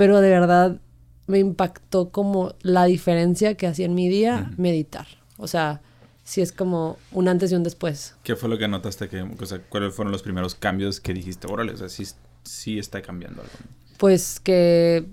pero 0.00 0.22
de 0.22 0.30
verdad 0.30 0.80
me 1.26 1.40
impactó 1.40 2.08
como 2.08 2.54
la 2.62 2.86
diferencia 2.86 3.54
que 3.58 3.66
hacía 3.66 3.84
en 3.84 3.94
mi 3.94 4.08
día 4.08 4.50
meditar. 4.56 5.06
O 5.36 5.46
sea, 5.46 5.82
sí 6.24 6.40
es 6.40 6.52
como 6.52 6.96
un 7.12 7.28
antes 7.28 7.52
y 7.52 7.54
un 7.54 7.62
después. 7.62 8.14
¿Qué 8.22 8.34
fue 8.34 8.48
lo 8.48 8.56
que 8.56 8.66
notaste? 8.66 9.10
Que, 9.10 9.20
o 9.20 9.44
sea, 9.44 9.60
¿Cuáles 9.68 9.94
fueron 9.94 10.10
los 10.10 10.22
primeros 10.22 10.54
cambios 10.54 11.00
que 11.00 11.12
dijiste? 11.12 11.48
Órale, 11.52 11.72
o 11.72 11.76
sea, 11.76 11.90
sí, 11.90 12.06
sí 12.44 12.78
está 12.78 13.02
cambiando 13.02 13.42
algo. 13.42 13.52
Pues 13.98 14.40
que 14.40 15.04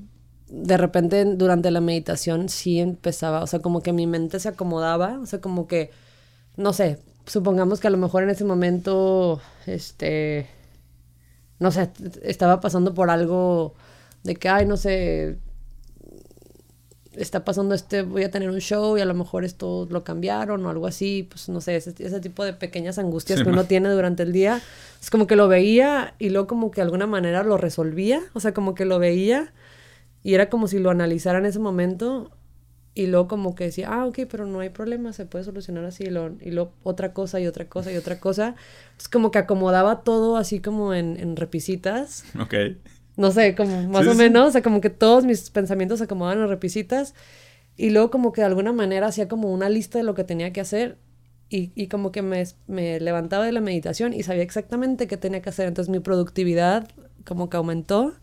de 0.49 0.77
repente 0.77 1.25
durante 1.25 1.71
la 1.71 1.81
meditación 1.81 2.49
sí 2.49 2.79
empezaba, 2.79 3.43
o 3.43 3.47
sea, 3.47 3.59
como 3.59 3.81
que 3.81 3.93
mi 3.93 4.07
mente 4.07 4.39
se 4.39 4.49
acomodaba, 4.49 5.19
o 5.19 5.25
sea, 5.25 5.41
como 5.41 5.67
que, 5.67 5.91
no 6.55 6.73
sé, 6.73 6.99
supongamos 7.25 7.79
que 7.79 7.87
a 7.87 7.91
lo 7.91 7.97
mejor 7.97 8.23
en 8.23 8.29
ese 8.29 8.45
momento, 8.45 9.41
este, 9.65 10.47
no 11.59 11.71
sé, 11.71 11.89
estaba 12.23 12.61
pasando 12.61 12.93
por 12.93 13.09
algo 13.09 13.73
de 14.23 14.35
que, 14.35 14.49
ay, 14.49 14.65
no 14.65 14.77
sé, 14.77 15.37
está 17.17 17.43
pasando 17.43 17.73
este, 17.75 18.03
voy 18.03 18.23
a 18.23 18.31
tener 18.31 18.49
un 18.49 18.59
show 18.59 18.97
y 18.97 19.01
a 19.01 19.05
lo 19.05 19.13
mejor 19.13 19.43
esto 19.43 19.87
lo 19.89 20.03
cambiaron 20.03 20.65
o 20.65 20.69
algo 20.69 20.87
así, 20.87 21.27
pues 21.29 21.49
no 21.49 21.61
sé, 21.61 21.75
ese, 21.75 22.19
tipo 22.21 22.45
de 22.45 22.53
pequeñas 22.53 22.99
angustias 22.99 23.41
que 23.41 23.49
uno 23.49 23.65
tiene 23.65 23.89
durante 23.89 24.23
el 24.23 24.31
día, 24.31 24.61
es 25.01 25.09
como 25.09 25.27
que 25.27 25.35
lo 25.35 25.47
veía 25.47 26.13
y 26.19 26.29
luego 26.29 26.47
como 26.47 26.71
que 26.71 26.77
de 26.77 26.83
alguna 26.83 27.07
manera 27.07 27.43
lo 27.43 27.57
resolvía, 27.57 28.21
o 28.33 28.39
sea, 28.39 28.53
como 28.53 28.75
que 28.75 28.85
lo 28.85 28.99
veía 28.99 29.51
y 30.27 30.33
era 30.33 30.49
como 30.49 30.67
si 30.67 30.79
lo 30.79 30.89
analizara 30.89 31.39
en 31.39 31.45
ese 31.45 31.59
momento 31.59 32.31
y 32.93 33.07
luego 33.07 33.29
como 33.29 33.55
que 33.55 33.63
decía, 33.63 33.89
ah, 33.93 34.05
ok, 34.05 34.19
pero 34.29 34.45
no 34.45 34.59
hay 34.59 34.69
problema, 34.69 35.13
se 35.13 35.25
puede 35.25 35.45
solucionar 35.45 35.85
así 35.85 36.03
y 36.03 36.09
luego, 36.09 36.35
y 36.41 36.53
otra 36.83 37.13
cosa 37.13 37.39
y 37.39 37.47
otra 37.47 37.69
cosa 37.69 37.93
y 37.93 37.95
otra 37.95 38.19
cosa, 38.19 38.55
es 38.99 39.07
como 39.07 39.31
que 39.31 39.37
acomodaba 39.37 40.01
todo 40.01 40.35
así 40.35 40.59
como 40.59 40.93
en, 40.93 41.15
en 41.17 41.37
repisitas. 41.37 42.25
Ok 42.37 42.55
no 43.17 43.31
sé, 43.31 43.55
como 43.55 43.89
más 43.89 44.05
o 44.05 44.13
menos, 44.13 44.49
o 44.49 44.51
sea, 44.51 44.61
como 44.61 44.79
que 44.79 44.91
todos 44.91 45.25
mis 45.25 45.49
pensamientos 45.49 45.97
se 45.97 46.05
acomodaban 46.05 46.39
en 46.39 46.49
repisitas 46.49 47.15
y 47.75 47.89
luego 47.89 48.11
como 48.11 48.31
que 48.31 48.41
de 48.41 48.47
alguna 48.47 48.73
manera 48.73 49.07
hacía 49.07 49.27
como 49.27 49.51
una 49.51 49.69
lista 49.69 49.97
de 49.97 50.03
lo 50.03 50.13
que 50.13 50.23
tenía 50.23 50.53
que 50.53 50.61
hacer 50.61 50.97
y, 51.49 51.71
y 51.73 51.87
como 51.87 52.11
que 52.11 52.21
me, 52.21 52.43
me, 52.67 52.99
levantaba 52.99 53.45
de 53.45 53.51
la 53.51 53.61
meditación 53.61 54.13
y 54.13 54.21
sabía 54.21 54.43
exactamente 54.43 55.07
qué 55.07 55.17
tenía 55.17 55.41
que 55.41 55.49
hacer. 55.49 55.67
Entonces 55.67 55.89
mi 55.89 55.99
productividad 55.99 56.87
como 57.25 57.49
que 57.49 57.57
aumentó, 57.57 58.13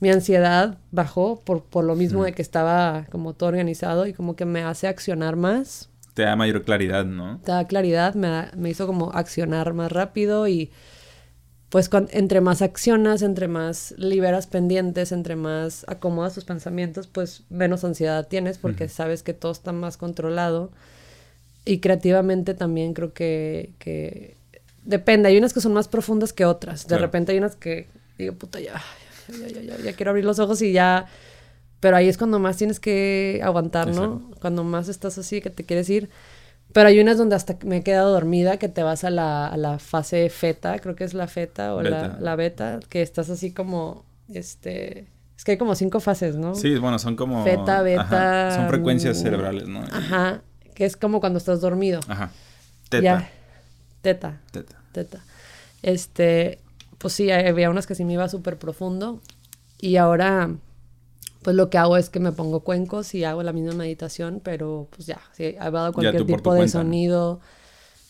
mi 0.00 0.10
ansiedad 0.10 0.78
bajó 0.90 1.40
por, 1.40 1.64
por 1.64 1.84
lo 1.84 1.94
mismo 1.96 2.24
de 2.24 2.32
que 2.32 2.42
estaba 2.42 3.06
como 3.10 3.34
todo 3.34 3.48
organizado 3.48 4.06
y 4.06 4.12
como 4.12 4.36
que 4.36 4.44
me 4.44 4.62
hace 4.62 4.86
accionar 4.86 5.36
más. 5.36 5.90
Te 6.14 6.22
da 6.22 6.36
mayor 6.36 6.62
claridad, 6.64 7.04
¿no? 7.04 7.40
Te 7.44 7.52
da 7.52 7.66
claridad, 7.66 8.14
me, 8.14 8.46
me 8.56 8.70
hizo 8.70 8.86
como 8.86 9.10
accionar 9.12 9.74
más 9.74 9.90
rápido 9.90 10.48
y 10.48 10.70
pues 11.68 11.90
entre 12.12 12.40
más 12.40 12.62
accionas, 12.62 13.22
entre 13.22 13.46
más 13.46 13.94
liberas 13.98 14.46
pendientes, 14.46 15.12
entre 15.12 15.36
más 15.36 15.84
acomodas 15.86 16.34
tus 16.34 16.44
pensamientos, 16.44 17.06
pues 17.06 17.42
menos 17.50 17.84
ansiedad 17.84 18.26
tienes 18.26 18.56
porque 18.56 18.88
sabes 18.88 19.22
que 19.22 19.34
todo 19.34 19.52
está 19.52 19.72
más 19.72 19.96
controlado. 19.96 20.70
Y 21.66 21.80
creativamente 21.80 22.54
también 22.54 22.94
creo 22.94 23.12
que, 23.12 23.74
que, 23.78 24.38
depende, 24.84 25.28
hay 25.28 25.36
unas 25.36 25.52
que 25.52 25.60
son 25.60 25.74
más 25.74 25.88
profundas 25.88 26.32
que 26.32 26.46
otras. 26.46 26.86
De 26.86 26.96
repente 26.96 27.32
hay 27.32 27.38
unas 27.38 27.56
que 27.56 27.88
digo, 28.16 28.34
puta, 28.34 28.58
ya, 28.60 28.82
ya, 29.28 29.48
ya, 29.48 29.60
ya, 29.60 29.76
ya, 29.78 29.92
quiero 29.92 30.10
abrir 30.10 30.24
los 30.24 30.38
ojos 30.38 30.62
y 30.62 30.72
ya... 30.72 31.06
Pero 31.80 31.96
ahí 31.96 32.08
es 32.08 32.18
cuando 32.18 32.40
más 32.40 32.56
tienes 32.56 32.80
que 32.80 33.40
aguantar, 33.42 33.94
¿no? 33.94 34.30
Cuando 34.40 34.64
más 34.64 34.88
estás 34.88 35.16
así, 35.16 35.40
que 35.40 35.50
te 35.50 35.64
quieres 35.64 35.88
ir. 35.88 36.10
Pero 36.72 36.88
hay 36.88 36.98
unas 36.98 37.18
donde 37.18 37.36
hasta 37.36 37.56
me 37.64 37.76
he 37.76 37.82
quedado 37.82 38.12
dormida, 38.12 38.56
que 38.56 38.68
te 38.68 38.82
vas 38.82 39.04
a 39.04 39.10
la, 39.10 39.46
a 39.46 39.56
la 39.56 39.78
fase 39.78 40.28
feta, 40.28 40.80
creo 40.80 40.96
que 40.96 41.04
es 41.04 41.14
la 41.14 41.28
feta 41.28 41.74
o 41.74 41.82
La, 41.82 42.18
la 42.20 42.34
beta, 42.34 42.80
que 42.88 43.00
estás 43.00 43.30
así 43.30 43.52
como, 43.52 44.04
este... 44.28 45.06
Es 45.36 45.44
que 45.44 45.52
hay 45.52 45.56
como 45.56 45.76
cinco 45.76 46.00
fases, 46.00 46.34
¿no? 46.34 46.56
Sí, 46.56 46.76
bueno, 46.78 46.98
son 46.98 47.14
como... 47.14 47.44
Feta, 47.44 47.80
beta... 47.82 48.56
Son 48.56 48.68
frecuencias 48.68 49.18
cerebrales, 49.18 49.68
¿no? 49.68 49.80
Ajá, 49.92 50.42
que 50.74 50.84
es 50.84 50.96
como 50.96 51.20
cuando 51.20 51.38
estás 51.38 51.60
dormido. 51.60 52.00
Ajá. 52.08 52.32
Teta. 52.88 53.28
Teta. 54.02 54.40
Teta. 54.50 54.82
Teta. 54.90 55.20
Este, 55.82 56.58
pues 56.98 57.14
sí, 57.14 57.30
había 57.30 57.70
unas 57.70 57.86
que 57.86 57.94
sí 57.94 58.04
me 58.04 58.14
iba 58.14 58.28
súper 58.28 58.58
profundo. 58.58 59.20
Y 59.80 59.96
ahora 59.96 60.50
pues 61.42 61.56
lo 61.56 61.70
que 61.70 61.78
hago 61.78 61.96
es 61.96 62.10
que 62.10 62.20
me 62.20 62.32
pongo 62.32 62.60
cuencos 62.60 63.14
y 63.14 63.24
hago 63.24 63.42
la 63.42 63.52
misma 63.52 63.72
meditación, 63.72 64.40
pero 64.42 64.88
pues 64.94 65.06
ya, 65.06 65.20
sí, 65.32 65.44
he 65.44 65.54
dado 65.56 65.92
cualquier 65.92 66.26
tipo 66.26 66.52
de 66.54 66.68
sonido, 66.68 67.40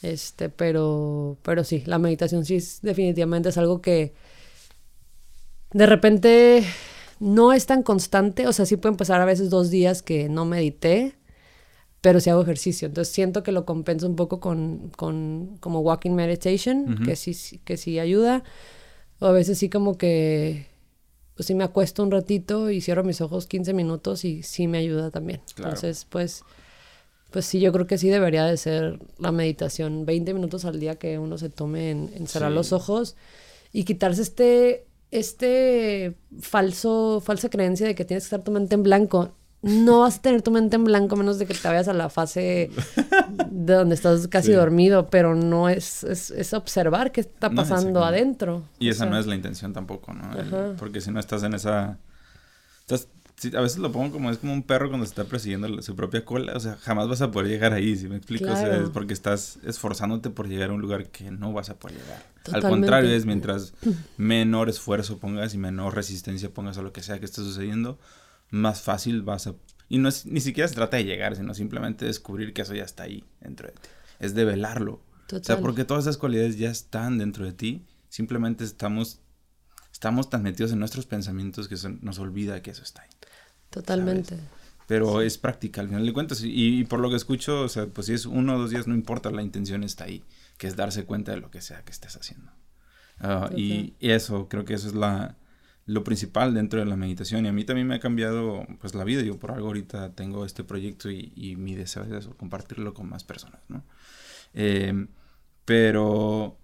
este, 0.02 0.48
pero, 0.48 1.36
pero 1.42 1.64
sí, 1.64 1.82
la 1.86 1.98
meditación 1.98 2.44
sí 2.44 2.56
es, 2.56 2.80
definitivamente 2.82 3.50
es 3.50 3.58
algo 3.58 3.80
que 3.80 4.14
de 5.72 5.86
repente 5.86 6.64
no 7.20 7.52
es 7.52 7.66
tan 7.66 7.82
constante, 7.82 8.46
o 8.46 8.52
sea, 8.52 8.64
sí 8.64 8.76
pueden 8.76 8.96
pasar 8.96 9.20
a 9.20 9.26
veces 9.26 9.50
dos 9.50 9.70
días 9.70 10.02
que 10.02 10.28
no 10.28 10.44
medité, 10.44 11.14
pero 12.00 12.20
sí 12.20 12.30
hago 12.30 12.42
ejercicio, 12.42 12.86
entonces 12.86 13.12
siento 13.12 13.42
que 13.42 13.52
lo 13.52 13.66
compenso 13.66 14.06
un 14.06 14.16
poco 14.16 14.40
con, 14.40 14.90
con 14.96 15.58
como 15.60 15.80
walking 15.80 16.12
meditation, 16.12 17.04
que 17.04 17.14
sí, 17.16 17.60
que 17.64 17.76
sí 17.76 17.98
ayuda, 17.98 18.42
o 19.20 19.26
a 19.26 19.32
veces 19.32 19.58
sí 19.58 19.68
como 19.68 19.98
que 19.98 20.66
pues 21.38 21.46
sí 21.46 21.54
me 21.54 21.62
acuesto 21.62 22.02
un 22.02 22.10
ratito 22.10 22.68
y 22.68 22.80
cierro 22.80 23.04
mis 23.04 23.20
ojos 23.20 23.46
15 23.46 23.72
minutos 23.72 24.24
y 24.24 24.42
sí 24.42 24.66
me 24.66 24.78
ayuda 24.78 25.12
también. 25.12 25.40
Entonces, 25.56 26.04
pues, 26.10 26.42
pues 27.30 27.46
sí, 27.46 27.60
yo 27.60 27.70
creo 27.72 27.86
que 27.86 27.96
sí 27.96 28.08
debería 28.08 28.44
de 28.44 28.56
ser 28.56 28.98
la 29.20 29.30
meditación 29.30 30.04
20 30.04 30.34
minutos 30.34 30.64
al 30.64 30.80
día 30.80 30.96
que 30.96 31.16
uno 31.20 31.38
se 31.38 31.48
tome 31.48 31.92
en, 31.92 32.26
cerrar 32.26 32.50
los 32.50 32.72
ojos 32.72 33.14
y 33.72 33.84
quitarse 33.84 34.22
este, 34.22 34.88
este 35.12 36.16
falso, 36.40 37.22
falsa 37.24 37.48
creencia 37.48 37.86
de 37.86 37.94
que 37.94 38.04
tienes 38.04 38.24
que 38.24 38.34
estar 38.34 38.42
tu 38.42 38.50
mente 38.50 38.74
en 38.74 38.82
blanco 38.82 39.32
no 39.62 40.00
vas 40.00 40.18
a 40.18 40.22
tener 40.22 40.42
tu 40.42 40.50
mente 40.50 40.76
en 40.76 40.84
blanco 40.84 41.16
menos 41.16 41.38
de 41.38 41.46
que 41.46 41.54
te 41.54 41.66
vayas 41.66 41.88
a 41.88 41.92
la 41.92 42.10
fase 42.10 42.70
de 43.50 43.74
donde 43.74 43.94
estás 43.94 44.28
casi 44.28 44.52
dormido, 44.52 45.08
pero 45.10 45.34
no 45.34 45.68
es, 45.68 46.04
es, 46.04 46.52
observar 46.52 47.12
qué 47.12 47.20
está 47.20 47.50
pasando 47.50 48.04
adentro. 48.04 48.62
Y 48.78 48.88
esa 48.88 49.06
no 49.06 49.18
es 49.18 49.26
la 49.26 49.34
intención 49.34 49.72
tampoco, 49.72 50.12
¿no? 50.14 50.30
porque 50.78 51.00
si 51.00 51.10
no 51.10 51.20
estás 51.20 51.42
en 51.42 51.54
esa... 51.54 51.98
Estás 52.80 53.08
a 53.54 53.60
veces 53.60 53.78
lo 53.78 53.92
pongo 53.92 54.10
como 54.10 54.30
es 54.30 54.38
como 54.38 54.52
un 54.52 54.62
perro 54.62 54.88
cuando 54.88 55.06
se 55.06 55.10
está 55.10 55.24
persiguiendo 55.24 55.80
su 55.82 55.94
propia 55.94 56.24
cola, 56.24 56.54
o 56.56 56.60
sea, 56.60 56.76
jamás 56.76 57.08
vas 57.08 57.22
a 57.22 57.30
poder 57.30 57.48
llegar 57.48 57.72
ahí, 57.72 57.96
si 57.96 58.08
me 58.08 58.16
explico, 58.16 58.50
o 58.50 58.56
sea, 58.56 58.78
es 58.78 58.90
porque 58.90 59.12
estás 59.12 59.58
esforzándote 59.64 60.30
por 60.30 60.48
llegar 60.48 60.70
a 60.70 60.72
un 60.72 60.80
lugar 60.80 61.06
que 61.06 61.30
no 61.30 61.52
vas 61.52 61.70
a 61.70 61.78
poder 61.78 61.98
llegar. 61.98 62.26
Al 62.52 62.62
contrario, 62.62 63.10
es 63.10 63.26
mientras 63.26 63.74
menor 64.16 64.68
esfuerzo 64.68 65.18
pongas 65.18 65.54
y 65.54 65.58
menor 65.58 65.94
resistencia 65.94 66.50
pongas 66.50 66.78
a 66.78 66.82
lo 66.82 66.92
que 66.92 67.02
sea 67.02 67.20
que 67.20 67.26
esté 67.26 67.42
sucediendo, 67.42 67.98
más 68.50 68.82
fácil 68.82 69.22
vas 69.22 69.46
a 69.46 69.54
y 69.88 69.98
no 69.98 70.08
es 70.08 70.26
ni 70.26 70.40
siquiera 70.40 70.68
se 70.68 70.74
trata 70.74 70.98
de 70.98 71.04
llegar, 71.04 71.36
sino 71.36 71.54
simplemente 71.54 72.04
descubrir 72.04 72.52
que 72.52 72.62
eso 72.62 72.74
ya 72.74 72.84
está 72.84 73.04
ahí 73.04 73.24
dentro 73.40 73.68
de 73.68 73.74
ti. 73.74 73.88
Es 74.20 74.34
develarlo. 74.34 75.02
O 75.32 75.42
sea, 75.42 75.60
porque 75.60 75.84
todas 75.84 76.04
esas 76.04 76.16
cualidades 76.16 76.58
ya 76.58 76.70
están 76.70 77.18
dentro 77.18 77.44
de 77.44 77.52
ti, 77.52 77.86
simplemente 78.08 78.64
estamos 78.64 79.20
estamos 79.92 80.30
tan 80.30 80.42
metidos 80.42 80.72
en 80.72 80.78
nuestros 80.78 81.06
pensamientos 81.06 81.68
que 81.68 81.76
nos 82.02 82.18
olvida 82.18 82.62
que 82.62 82.70
eso 82.70 82.82
está 82.82 83.02
ahí. 83.02 83.08
Totalmente. 83.70 84.38
Pero 84.86 85.20
es 85.20 85.36
práctica 85.38 85.80
al 85.80 85.88
final 85.88 86.06
de 86.06 86.12
cuentas. 86.12 86.40
Y, 86.42 86.84
por 86.84 87.00
lo 87.00 87.10
que 87.10 87.16
escucho, 87.16 87.62
o 87.62 87.68
sea, 87.68 87.86
pues 87.86 88.06
si 88.06 88.14
es 88.14 88.24
uno 88.24 88.54
o 88.54 88.58
dos 88.58 88.70
días, 88.70 88.86
no 88.86 88.94
importa, 88.94 89.30
la 89.30 89.42
intención 89.42 89.84
está 89.84 90.04
ahí, 90.04 90.24
que 90.56 90.66
es 90.66 90.76
darse 90.76 91.04
cuenta 91.04 91.32
de 91.32 91.38
lo 91.38 91.50
que 91.50 91.60
sea 91.60 91.84
que 91.84 91.92
estés 91.92 92.16
haciendo. 92.16 92.50
Ah, 93.18 93.50
y, 93.54 93.94
eso, 94.00 94.48
creo 94.48 94.64
que 94.64 94.74
eso 94.74 94.88
es 94.88 94.94
la, 94.94 95.36
lo 95.88 96.04
principal 96.04 96.52
dentro 96.52 96.78
de 96.78 96.86
la 96.86 96.96
meditación. 96.96 97.46
Y 97.46 97.48
a 97.48 97.52
mí 97.52 97.64
también 97.64 97.86
me 97.86 97.94
ha 97.94 98.00
cambiado 98.00 98.66
pues 98.78 98.94
la 98.94 99.04
vida. 99.04 99.22
Yo 99.22 99.38
por 99.38 99.52
algo 99.52 99.68
ahorita 99.68 100.12
tengo 100.12 100.44
este 100.44 100.62
proyecto 100.62 101.10
y, 101.10 101.56
mi 101.56 101.74
deseo 101.74 102.04
es 102.04 102.12
eso, 102.12 102.36
compartirlo 102.36 102.92
con 102.92 103.08
más 103.08 103.24
personas, 103.24 103.62
¿no? 103.68 103.82
Eh, 104.54 105.06
pero 105.64 106.58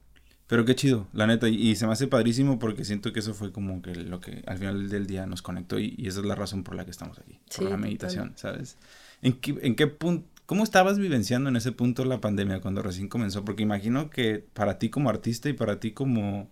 pero 0.47 0.67
qué 0.67 0.75
chido, 0.75 1.09
la 1.15 1.27
neta. 1.27 1.49
Y, 1.49 1.75
se 1.75 1.87
me 1.87 1.93
hace 1.93 2.07
padrísimo 2.07 2.59
porque 2.59 2.85
siento 2.85 3.15
que 3.15 3.21
eso 3.21 3.33
fue 3.33 3.51
como 3.51 3.81
que 3.81 3.95
lo 3.95 4.21
que 4.21 4.43
al 4.47 4.59
final 4.59 4.91
del 4.91 5.07
día 5.07 5.25
nos 5.25 5.41
conectó 5.41 5.79
y, 5.79 5.97
esa 6.07 6.21
es 6.21 6.27
la 6.27 6.35
razón 6.35 6.63
por 6.63 6.75
la 6.75 6.85
que 6.85 6.91
estamos 6.91 7.19
aquí, 7.19 7.41
por 7.57 7.71
la 7.71 7.79
meditación, 7.79 8.35
¿sabes? 8.37 8.77
¿En 9.23 9.33
qué, 9.41 9.59
¿En 9.63 9.75
qué 9.75 9.87
punto, 9.87 10.29
cómo 10.45 10.65
estabas 10.65 10.99
vivenciando 10.99 11.49
en 11.49 11.57
ese 11.57 11.73
punto 11.73 12.05
la 12.05 12.21
pandemia 12.21 12.61
cuando 12.61 12.83
recién 12.83 13.09
comenzó? 13.09 13.43
Porque 13.43 13.63
imagino 13.63 14.11
que 14.11 14.45
para 14.53 14.79
ti 14.79 14.91
como 14.91 15.09
artista 15.09 15.49
y 15.49 15.55
para 15.55 15.81
ti 15.81 15.93
como 15.93 16.51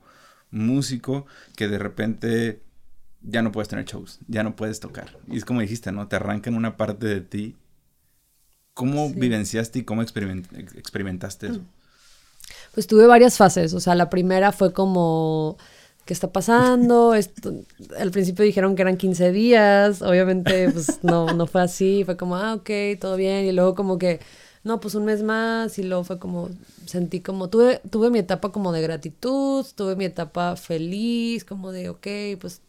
músico, 0.53 1.27
que 1.57 1.67
de 1.67 1.79
repente 1.79 2.63
ya 3.23 3.43
no 3.43 3.51
puedes 3.51 3.69
tener 3.69 3.85
shows, 3.85 4.21
ya 4.29 4.45
no 4.45 4.55
puedes 4.55 4.79
tocar. 4.79 5.19
Y 5.27 5.37
es 5.37 5.45
como 5.45 5.61
dijiste, 5.61 5.91
¿no? 5.91 6.07
Te 6.07 6.17
arrancan 6.17 6.55
una 6.55 6.77
parte 6.77 7.07
de 7.07 7.21
ti. 7.21 7.57
¿Cómo 8.75 9.11
vivenciaste 9.11 9.81
y 9.81 9.83
cómo 9.83 10.03
experimentaste 10.03 11.49
eso? 11.49 11.61
pues 12.73 12.87
tuve 12.87 13.07
varias 13.07 13.37
fases. 13.37 13.75
O 13.75 13.81
sea, 13.81 13.95
la 13.95 14.11
primera 14.11 14.53
fue 14.53 14.73
como, 14.73 15.57
¿qué 16.05 16.15
está 16.15 16.33
pasando? 16.33 17.15
Esto, 17.15 17.53
al 17.99 18.11
principio 18.11 18.45
dijeron 18.45 18.75
que 18.75 18.83
eran 18.83 18.97
15 18.97 19.33
días, 19.33 20.03
obviamente 20.03 20.71
pues 20.71 21.01
no, 21.03 21.33
no 21.35 21.47
fue 21.47 21.63
así, 21.63 22.05
fue 22.05 22.17
como, 22.17 22.37
ah, 22.37 22.55
ok, 22.55 22.71
todo 23.01 23.17
bien. 23.17 23.45
Y 23.45 23.53
luego 23.53 23.75
como 23.75 23.99
que, 23.99 24.21
no, 24.65 24.81
pues 24.81 24.95
un 24.95 25.05
mes 25.05 25.23
más 25.23 25.79
y 25.79 25.83
luego 25.83 26.05
fue 26.05 26.19
como, 26.19 26.51
sentí 26.87 27.21
como, 27.21 27.49
tuve, 27.49 27.81
tuve 27.91 28.11
mi 28.11 28.19
etapa 28.19 28.53
como 28.53 28.73
de 28.73 28.83
gratitud, 28.83 29.67
tuve 29.75 29.97
mi 29.97 30.05
etapa 30.05 30.57
feliz, 30.57 31.45
como 31.45 31.73
de, 31.73 31.89
ok, 31.89 32.07
pues 32.41 32.63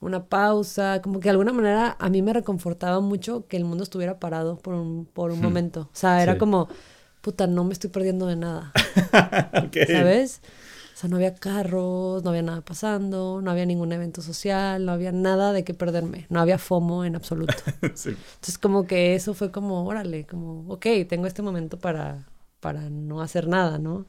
una 0.00 0.24
pausa, 0.26 1.00
como 1.00 1.20
que 1.20 1.24
de 1.24 1.30
alguna 1.30 1.52
manera 1.52 1.96
a 1.98 2.08
mí 2.10 2.22
me 2.22 2.32
reconfortaba 2.32 3.00
mucho 3.00 3.46
que 3.46 3.56
el 3.56 3.64
mundo 3.64 3.84
estuviera 3.84 4.18
parado 4.18 4.58
por 4.58 4.74
un, 4.74 5.06
por 5.06 5.30
un 5.30 5.40
hmm. 5.40 5.42
momento. 5.42 5.80
O 5.82 5.96
sea, 5.96 6.22
era 6.22 6.38
como 6.38 6.68
puta, 7.22 7.46
no 7.46 7.64
me 7.64 7.72
estoy 7.72 7.88
perdiendo 7.88 8.26
de 8.26 8.36
nada. 8.36 8.72
¿Sabes? 9.86 10.42
Sea, 11.02 11.10
no 11.10 11.16
había 11.16 11.34
carros, 11.34 12.22
no 12.22 12.30
había 12.30 12.42
nada 12.42 12.60
pasando, 12.60 13.40
no 13.42 13.50
había 13.50 13.66
ningún 13.66 13.90
evento 13.92 14.22
social, 14.22 14.86
no 14.86 14.92
había 14.92 15.10
nada 15.10 15.52
de 15.52 15.64
qué 15.64 15.74
perderme, 15.74 16.26
no 16.30 16.40
había 16.40 16.58
FOMO 16.58 17.04
en 17.04 17.16
absoluto. 17.16 17.54
Entonces, 17.82 18.56
como 18.56 18.86
que 18.86 19.16
eso 19.16 19.34
fue 19.34 19.50
como, 19.50 19.84
órale, 19.84 20.26
como, 20.26 20.72
ok, 20.72 20.86
tengo 21.08 21.26
este 21.26 21.42
momento 21.42 21.76
para, 21.78 22.28
para 22.60 22.88
no 22.88 23.20
hacer 23.20 23.48
nada, 23.48 23.78
¿no? 23.78 24.06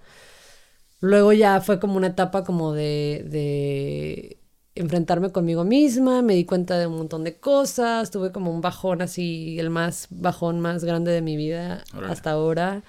Luego 1.01 1.33
ya 1.33 1.61
fue 1.61 1.79
como 1.79 1.97
una 1.97 2.07
etapa 2.07 2.43
como 2.43 2.73
de, 2.73 3.25
de 3.27 4.37
enfrentarme 4.75 5.31
conmigo 5.31 5.63
misma, 5.63 6.21
me 6.21 6.35
di 6.35 6.45
cuenta 6.45 6.77
de 6.77 6.85
un 6.85 6.97
montón 6.97 7.23
de 7.23 7.39
cosas, 7.39 8.11
tuve 8.11 8.31
como 8.31 8.51
un 8.51 8.61
bajón 8.61 9.01
así, 9.01 9.59
el 9.59 9.71
más 9.71 10.07
bajón 10.11 10.59
más 10.59 10.83
grande 10.83 11.11
de 11.11 11.23
mi 11.23 11.37
vida 11.37 11.83
hasta 12.07 12.31
ahora. 12.31 12.83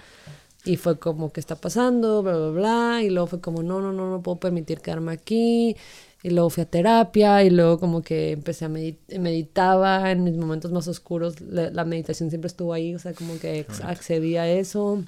Y 0.64 0.76
fue 0.76 0.98
como, 0.98 1.30
¿qué 1.30 1.40
está 1.40 1.56
pasando? 1.56 2.22
Bla, 2.22 2.36
bla, 2.36 2.50
bla. 2.50 3.02
Y 3.02 3.10
luego 3.10 3.26
fue 3.26 3.40
como, 3.40 3.62
no, 3.62 3.80
no, 3.80 3.92
no, 3.92 4.10
no 4.10 4.22
puedo 4.22 4.38
permitir 4.38 4.80
quedarme 4.80 5.12
aquí. 5.12 5.76
Y 6.22 6.30
luego 6.30 6.48
fui 6.48 6.62
a 6.62 6.66
terapia 6.70 7.44
y 7.44 7.50
luego 7.50 7.78
como 7.78 8.00
que 8.00 8.32
empecé 8.32 8.64
a 8.64 8.70
meditar, 8.70 9.20
meditaba 9.20 10.10
en 10.10 10.24
mis 10.24 10.36
momentos 10.36 10.72
más 10.72 10.88
oscuros. 10.88 11.38
La, 11.42 11.84
meditación 11.84 12.30
siempre 12.30 12.46
estuvo 12.46 12.72
ahí, 12.72 12.94
o 12.94 12.98
sea, 12.98 13.12
como 13.12 13.38
que 13.38 13.66
accedí 13.82 14.38
a 14.38 14.48
eso. 14.48 15.04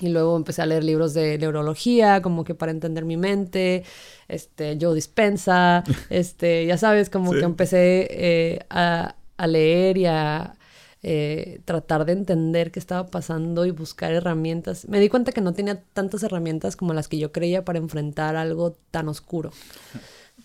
Y 0.00 0.08
luego 0.08 0.34
empecé 0.34 0.62
a 0.62 0.66
leer 0.66 0.82
libros 0.82 1.12
de 1.12 1.36
neurología, 1.36 2.22
como 2.22 2.44
que 2.44 2.54
para 2.54 2.72
entender 2.72 3.04
mi 3.04 3.18
mente. 3.18 3.84
Este, 4.28 4.78
Joe 4.80 4.94
Dispensa, 4.94 5.84
este, 6.10 6.64
ya 6.64 6.78
sabes, 6.78 7.10
como 7.10 7.32
que 7.32 7.40
empecé 7.40 8.08
eh, 8.10 8.60
a, 8.70 9.14
a 9.36 9.46
leer 9.46 9.98
y 9.98 10.06
a 10.06 10.56
eh, 11.02 11.60
tratar 11.64 12.04
de 12.04 12.12
entender 12.12 12.72
qué 12.72 12.78
estaba 12.78 13.06
pasando 13.06 13.66
y 13.66 13.70
buscar 13.70 14.12
herramientas. 14.12 14.88
Me 14.88 14.98
di 14.98 15.08
cuenta 15.08 15.32
que 15.32 15.40
no 15.40 15.52
tenía 15.52 15.82
tantas 15.92 16.22
herramientas 16.22 16.76
como 16.76 16.94
las 16.94 17.08
que 17.08 17.18
yo 17.18 17.32
creía 17.32 17.64
para 17.64 17.78
enfrentar 17.78 18.36
algo 18.36 18.76
tan 18.90 19.08
oscuro. 19.08 19.52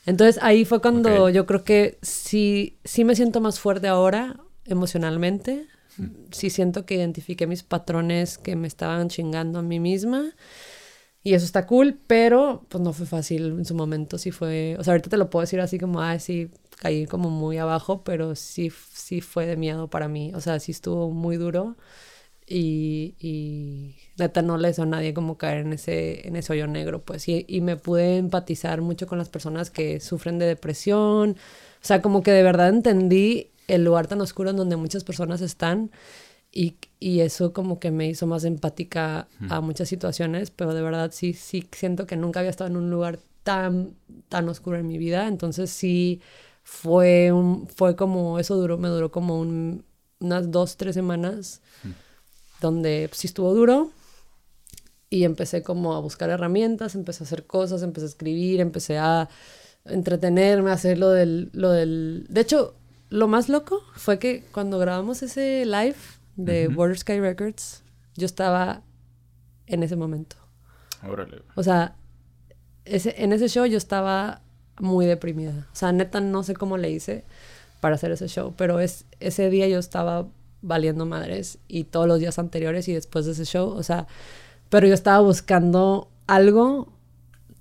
Entonces 0.06 0.42
ahí 0.42 0.66
fue 0.66 0.82
cuando 0.82 1.30
yo 1.30 1.46
creo 1.46 1.64
que 1.64 1.98
sí, 2.02 2.78
sí 2.84 3.04
me 3.04 3.16
siento 3.16 3.40
más 3.42 3.60
fuerte 3.60 3.88
ahora 3.88 4.40
emocionalmente. 4.66 5.68
Mm. 5.98 6.06
Sí 6.32 6.50
siento 6.50 6.86
que 6.86 6.96
identifiqué 6.96 7.48
mis 7.48 7.64
patrones 7.64 8.38
que 8.38 8.56
me 8.56 8.68
estaban 8.68 9.10
chingando 9.10 9.60
a 9.60 9.62
mí 9.62 9.80
misma. 9.80 10.34
Y 11.24 11.36
eso 11.36 11.46
está 11.46 11.68
cool, 11.68 12.00
pero 12.08 12.66
pues 12.68 12.84
no 12.84 12.94
fue 12.94 13.06
fácil 13.06 13.46
en 13.60 13.66
su 13.66 13.76
momento. 13.76 14.18
Sí 14.18 14.32
fue, 14.32 14.76
o 14.80 14.84
sea, 14.84 14.94
ahorita 14.94 15.10
te 15.12 15.18
lo 15.18 15.30
puedo 15.30 15.42
decir 15.42 15.62
así 15.62 15.78
como, 15.78 16.02
ah, 16.02 16.18
sí, 16.18 16.50
caí 16.82 17.06
como 17.06 17.30
muy 17.30 17.60
abajo, 17.60 18.04
pero 18.04 18.36
sí, 18.36 18.72
sí 18.92 19.22
fue 19.22 19.46
de 19.46 19.56
miedo 19.56 19.88
para 19.88 20.08
mí. 20.08 20.32
O 20.34 20.42
sea, 20.42 20.60
sí 20.60 20.72
estuvo 20.72 21.12
muy 21.12 21.38
duro 21.38 21.78
y, 22.48 23.16
y 23.20 23.98
neta 24.18 24.42
no 24.42 24.58
le 24.58 24.72
hizo 24.72 24.82
a 24.82 24.88
nadie 24.88 25.14
como 25.14 25.38
caer 25.38 25.60
en 25.60 25.74
ese, 25.74 26.28
en 26.28 26.36
ese 26.36 26.54
hoyo 26.54 26.66
negro, 26.66 27.04
pues. 27.04 27.28
Y, 27.30 27.46
y 27.48 27.62
me 27.62 27.78
pude 27.78 28.18
empatizar 28.18 28.82
mucho 28.82 29.06
con 29.06 29.20
las 29.20 29.30
personas 29.30 29.70
que 29.70 30.00
sufren 30.00 30.40
de 30.40 30.48
depresión. 30.48 31.32
O 31.32 31.86
sea, 31.86 32.02
como 32.02 32.24
que 32.24 32.32
de 32.32 32.42
verdad 32.42 32.70
entendí 32.70 33.52
el 33.68 33.84
lugar 33.84 34.08
tan 34.08 34.20
oscuro 34.20 34.50
en 34.50 34.58
donde 34.58 34.76
muchas 34.76 35.04
personas 35.04 35.42
están 35.42 35.92
y, 36.52 36.78
y, 37.00 37.22
eso 37.22 37.54
como 37.54 37.80
que 37.80 37.92
me 37.92 38.08
hizo 38.08 38.26
más 38.28 38.44
empática 38.44 39.28
a 39.50 39.62
muchas 39.62 39.88
situaciones, 39.88 40.50
pero 40.52 40.74
de 40.74 40.82
verdad 40.82 41.12
sí, 41.14 41.34
sí 41.34 41.70
siento 41.72 42.08
que 42.08 42.18
nunca 42.18 42.40
había 42.42 42.50
estado 42.50 42.70
en 42.72 42.76
un 42.76 42.90
lugar 42.90 43.20
tan, 43.44 43.96
tan 44.30 44.50
oscuro 44.50 44.78
en 44.78 44.88
mi 44.88 44.98
vida, 44.98 45.28
entonces 45.28 45.70
sí 45.70 46.22
fue, 46.64 47.32
un, 47.32 47.68
fue 47.68 47.96
como, 47.96 48.40
eso 48.40 48.56
duró, 48.56 48.78
me 48.78 48.90
duró 48.90 49.12
como 49.12 49.40
unas 49.40 50.52
dos, 50.52 50.78
tres 50.78 50.96
semanas, 50.96 51.62
donde 52.60 53.08
pues, 53.10 53.20
sí 53.20 53.28
estuvo 53.28 53.54
duro. 53.54 53.92
Y 55.10 55.26
empecé 55.26 55.62
como 55.62 55.94
a 55.94 56.00
buscar 56.00 56.30
herramientas, 56.30 56.96
empecé 56.96 57.24
a 57.24 57.26
hacer 57.26 57.46
cosas, 57.46 57.84
empecé 57.84 58.06
a 58.06 58.10
escribir, 58.10 58.62
empecé 58.62 58.98
a 58.98 59.28
entretenerme, 59.86 60.72
a 60.72 60.76
hacer 60.76 60.98
lo 60.98 61.10
del, 61.10 61.50
lo 61.54 61.72
del... 61.72 62.26
De 62.30 62.42
hecho, 62.42 62.76
lo 63.10 63.28
más 63.28 63.50
loco 63.50 63.84
fue 63.96 64.20
que 64.20 64.46
cuando 64.54 64.80
grabamos 64.80 65.22
ese 65.22 65.66
live 65.66 65.98
de 66.38 66.70
Border 66.70 66.98
Sky 66.98 67.20
Records, 67.20 67.84
yo 68.16 68.26
estaba 68.26 68.84
en 69.68 69.84
ese 69.84 69.98
momento. 69.98 70.38
Órale. 71.04 71.44
O 71.56 71.64
sea, 71.64 71.98
ese, 72.86 73.22
en 73.22 73.34
ese 73.34 73.50
show 73.50 73.66
yo 73.66 73.78
estaba 73.78 74.44
muy 74.82 75.06
deprimida. 75.06 75.68
O 75.72 75.76
sea, 75.76 75.92
neta, 75.92 76.20
no 76.20 76.44
sé 76.44 76.56
cómo 76.56 76.78
le 76.78 76.90
hice 76.90 77.24
para 77.80 77.96
hacer 77.96 78.12
ese 78.12 78.28
show, 78.28 78.54
pero 78.58 78.80
es, 78.80 79.06
ese 79.20 79.50
día 79.50 79.68
yo 79.68 79.80
estaba 79.80 80.28
valiendo 80.62 81.06
madres 81.06 81.58
y 81.68 81.86
todos 81.86 82.08
los 82.08 82.20
días 82.20 82.38
anteriores 82.38 82.88
y 82.88 82.94
después 82.94 83.26
de 83.26 83.32
ese 83.32 83.46
show, 83.46 83.70
o 83.70 83.84
sea, 83.84 84.08
pero 84.70 84.88
yo 84.88 84.94
estaba 84.94 85.20
buscando 85.20 86.10
algo 86.28 86.90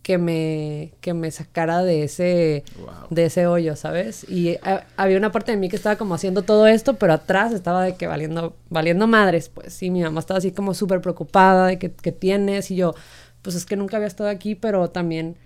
que 0.02 0.18
me, 0.18 0.94
que 1.00 1.14
me 1.14 1.30
sacara 1.30 1.82
de 1.82 2.04
ese, 2.04 2.64
de 3.10 3.24
ese 3.26 3.46
hoyo, 3.46 3.76
¿sabes? 3.76 4.28
Y 4.28 4.48
eh, 4.48 4.60
había 4.96 5.18
una 5.18 5.30
parte 5.30 5.52
de 5.52 5.58
mí 5.58 5.68
que 5.68 5.76
estaba 5.76 5.96
como 5.96 6.14
haciendo 6.14 6.42
todo 6.42 6.66
esto, 6.66 6.94
pero 6.94 7.12
atrás 7.12 7.52
estaba 7.52 7.84
de 7.84 7.94
que 7.96 8.06
valiendo, 8.06 8.56
valiendo 8.70 9.06
madres, 9.06 9.48
pues 9.50 9.72
sí, 9.72 9.90
mi 9.90 10.02
mamá 10.02 10.20
estaba 10.20 10.38
así 10.38 10.52
como 10.52 10.74
súper 10.74 11.00
preocupada 11.00 11.66
de 11.66 11.78
que, 11.78 11.92
que 11.92 12.12
tienes 12.12 12.70
y 12.70 12.76
yo, 12.76 12.94
pues 13.42 13.56
es 13.56 13.66
que 13.66 13.76
nunca 13.76 13.96
había 13.96 14.08
estado 14.08 14.30
aquí, 14.30 14.54
pero 14.54 14.90
también 14.90 15.36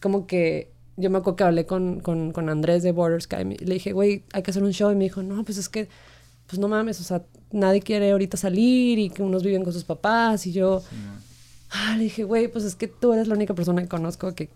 como 0.00 0.26
que 0.26 0.72
yo 1.00 1.10
me 1.10 1.18
acuerdo 1.18 1.36
que 1.36 1.44
hablé 1.44 1.66
con, 1.66 2.00
con, 2.00 2.32
con 2.32 2.48
Andrés 2.48 2.82
de 2.82 2.92
Border 2.92 3.22
Sky 3.22 3.56
y 3.58 3.64
le 3.64 3.74
dije, 3.74 3.92
güey, 3.92 4.24
hay 4.32 4.42
que 4.42 4.50
hacer 4.50 4.62
un 4.62 4.72
show. 4.72 4.90
Y 4.90 4.94
me 4.94 5.04
dijo, 5.04 5.22
no, 5.22 5.42
pues 5.44 5.58
es 5.58 5.68
que, 5.68 5.88
pues 6.46 6.58
no 6.58 6.68
mames, 6.68 7.00
o 7.00 7.04
sea, 7.04 7.22
nadie 7.50 7.80
quiere 7.80 8.10
ahorita 8.10 8.36
salir 8.36 8.98
y 8.98 9.10
que 9.10 9.22
unos 9.22 9.42
viven 9.42 9.64
con 9.64 9.72
sus 9.72 9.84
papás. 9.84 10.46
Y 10.46 10.52
yo, 10.52 10.82
ah, 11.70 11.94
le 11.96 12.04
dije, 12.04 12.24
güey, 12.24 12.48
pues 12.48 12.64
es 12.64 12.74
que 12.74 12.88
tú 12.88 13.12
eres 13.12 13.28
la 13.28 13.34
única 13.34 13.54
persona 13.54 13.82
que 13.82 13.88
conozco 13.88 14.34
que, 14.34 14.48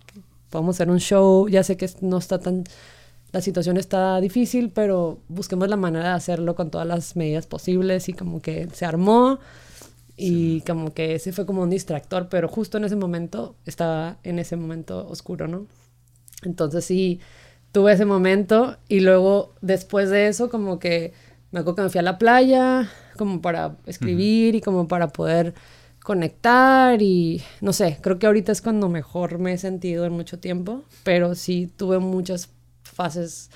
podemos 0.51 0.77
hacer 0.77 0.91
un 0.91 1.01
show. 1.01 1.49
Ya 1.49 1.65
sé 1.65 1.77
que 1.77 1.91
no 2.01 2.19
está 2.19 2.39
tan 2.39 2.65
la 3.33 3.41
situación 3.41 3.77
está 3.77 4.21
difícil, 4.21 4.71
pero 4.71 5.19
busquemos 5.27 5.69
la 5.69 5.75
manera 5.75 6.11
de 6.11 6.15
hacerlo 6.15 6.55
con 6.55 6.71
todas 6.71 6.87
las 6.87 7.17
medidas 7.17 7.49
posibles 7.49 8.09
y 8.09 8.13
como 8.13 8.41
que 8.41 8.69
se 8.73 8.85
armó 8.85 9.41
y 10.17 10.61
como 10.61 10.95
que 10.95 11.17
ese 11.17 11.33
fue 11.33 11.45
como 11.45 11.63
un 11.63 11.71
distractor, 11.71 12.29
pero 12.29 12.47
justo 12.47 12.79
en 12.79 12.85
ese 12.85 12.95
momento 12.95 13.57
estaba 13.67 14.19
en 14.23 14.39
ese 14.39 14.55
momento 14.55 15.09
oscuro, 15.09 15.49
¿no? 15.49 15.67
Entonces 16.45 16.85
sí, 16.85 17.21
tuve 17.73 17.93
ese 17.93 18.05
momento 18.05 18.77
y 18.89 19.01
luego 19.01 19.55
después 19.61 20.11
de 20.11 20.29
eso 20.29 20.51
como 20.51 20.79
que 20.79 21.13
me 21.51 21.61
acuerdo 21.61 21.77
que 21.77 21.83
me 21.83 21.89
fui 21.91 21.99
a 21.99 22.03
la 22.03 22.19
playa 22.19 22.91
como 23.17 23.41
para 23.41 23.77
escribir 23.87 24.55
y 24.55 24.61
como 24.61 24.89
para 24.89 25.09
poder 25.09 25.55
conectar 26.03 27.01
y 27.01 27.43
no 27.61 27.73
sé, 27.73 27.99
creo 28.01 28.19
que 28.19 28.27
ahorita 28.27 28.53
es 28.53 28.61
cuando 28.61 28.89
mejor 28.89 29.39
me 29.39 29.53
he 29.55 29.59
sentido 29.59 30.05
en 30.05 30.13
mucho 30.13 30.39
tiempo, 30.39 30.83
pero 31.03 31.35
sí 31.35 31.71
tuve 31.77 31.99
muchas 31.99 32.51
fases 32.83 33.51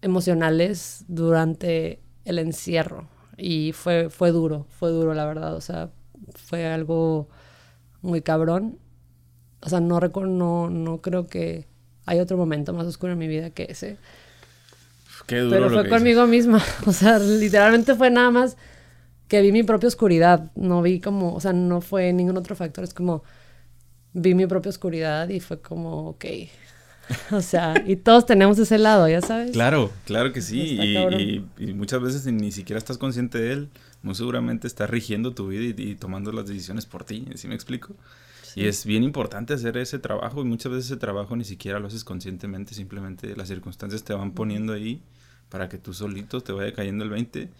emocionales 0.00 1.04
durante 1.08 2.00
el 2.24 2.38
encierro 2.38 3.08
y 3.36 3.72
fue, 3.72 4.10
fue 4.10 4.30
duro, 4.30 4.66
fue 4.68 4.90
duro 4.90 5.14
la 5.14 5.24
verdad, 5.24 5.54
o 5.56 5.60
sea, 5.60 5.90
fue 6.34 6.66
algo 6.66 7.28
muy 8.00 8.22
cabrón. 8.22 8.78
O 9.60 9.68
sea, 9.68 9.80
no 9.80 10.00
recuerdo, 10.00 10.30
no, 10.30 10.70
no 10.70 11.00
creo 11.00 11.26
que 11.26 11.66
hay 12.06 12.20
otro 12.20 12.36
momento 12.36 12.72
más 12.72 12.86
oscuro 12.86 13.12
en 13.12 13.18
mi 13.18 13.28
vida 13.28 13.50
que 13.50 13.66
ese. 13.68 13.96
Qué 15.26 15.38
duro 15.38 15.50
Pero 15.50 15.70
fue 15.70 15.88
conmigo 15.88 16.26
misma, 16.26 16.62
o 16.86 16.92
sea, 16.92 17.18
literalmente 17.18 17.94
fue 17.94 18.10
nada 18.10 18.30
más 18.30 18.56
que 19.28 19.40
vi 19.40 19.52
mi 19.52 19.62
propia 19.62 19.88
oscuridad, 19.88 20.50
no 20.54 20.82
vi 20.82 21.00
como, 21.00 21.34
o 21.34 21.40
sea, 21.40 21.52
no 21.52 21.80
fue 21.80 22.12
ningún 22.12 22.36
otro 22.36 22.54
factor, 22.56 22.84
es 22.84 22.92
como 22.92 23.22
vi 24.12 24.34
mi 24.34 24.46
propia 24.46 24.70
oscuridad 24.70 25.28
y 25.28 25.40
fue 25.40 25.60
como, 25.60 26.08
ok, 26.08 26.24
O 27.32 27.40
sea, 27.40 27.82
y 27.86 27.96
todos 27.96 28.26
tenemos 28.26 28.58
ese 28.58 28.78
lado, 28.78 29.08
ya 29.08 29.20
sabes. 29.20 29.52
Claro, 29.52 29.90
claro 30.06 30.32
que 30.32 30.40
sí. 30.40 30.78
Y, 31.58 31.72
muchas 31.74 32.00
veces 32.00 32.26
ni 32.26 32.52
siquiera 32.52 32.78
estás 32.78 32.98
consciente 32.98 33.38
de 33.38 33.52
él. 33.52 33.68
Muy 34.02 34.14
seguramente 34.14 34.66
está 34.66 34.86
rigiendo 34.86 35.32
tu 35.32 35.48
vida 35.48 35.74
y, 35.76 35.94
tomando 35.94 36.32
las 36.32 36.46
decisiones 36.46 36.86
por 36.86 37.04
ti. 37.04 37.26
¿Sí 37.34 37.48
me 37.48 37.54
explico? 37.54 37.94
Y 38.54 38.66
es 38.66 38.84
bien 38.84 39.02
importante 39.02 39.54
hacer 39.54 39.76
ese 39.76 39.98
trabajo. 39.98 40.42
Y 40.42 40.44
muchas 40.44 40.72
veces 40.72 40.86
ese 40.86 40.96
trabajo 40.96 41.36
ni 41.36 41.44
siquiera 41.44 41.78
lo 41.78 41.86
haces 41.86 42.04
conscientemente. 42.04 42.74
Simplemente 42.74 43.34
las 43.36 43.48
circunstancias 43.48 44.04
te 44.04 44.14
van 44.14 44.32
poniendo 44.32 44.72
ahí 44.72 45.02
para 45.48 45.68
que 45.68 45.78
tú 45.78 45.92
solito 45.94 46.40
te 46.40 46.52
vaya 46.52 46.72
cayendo 46.72 47.04
el 47.04 47.10
20. 47.10 47.50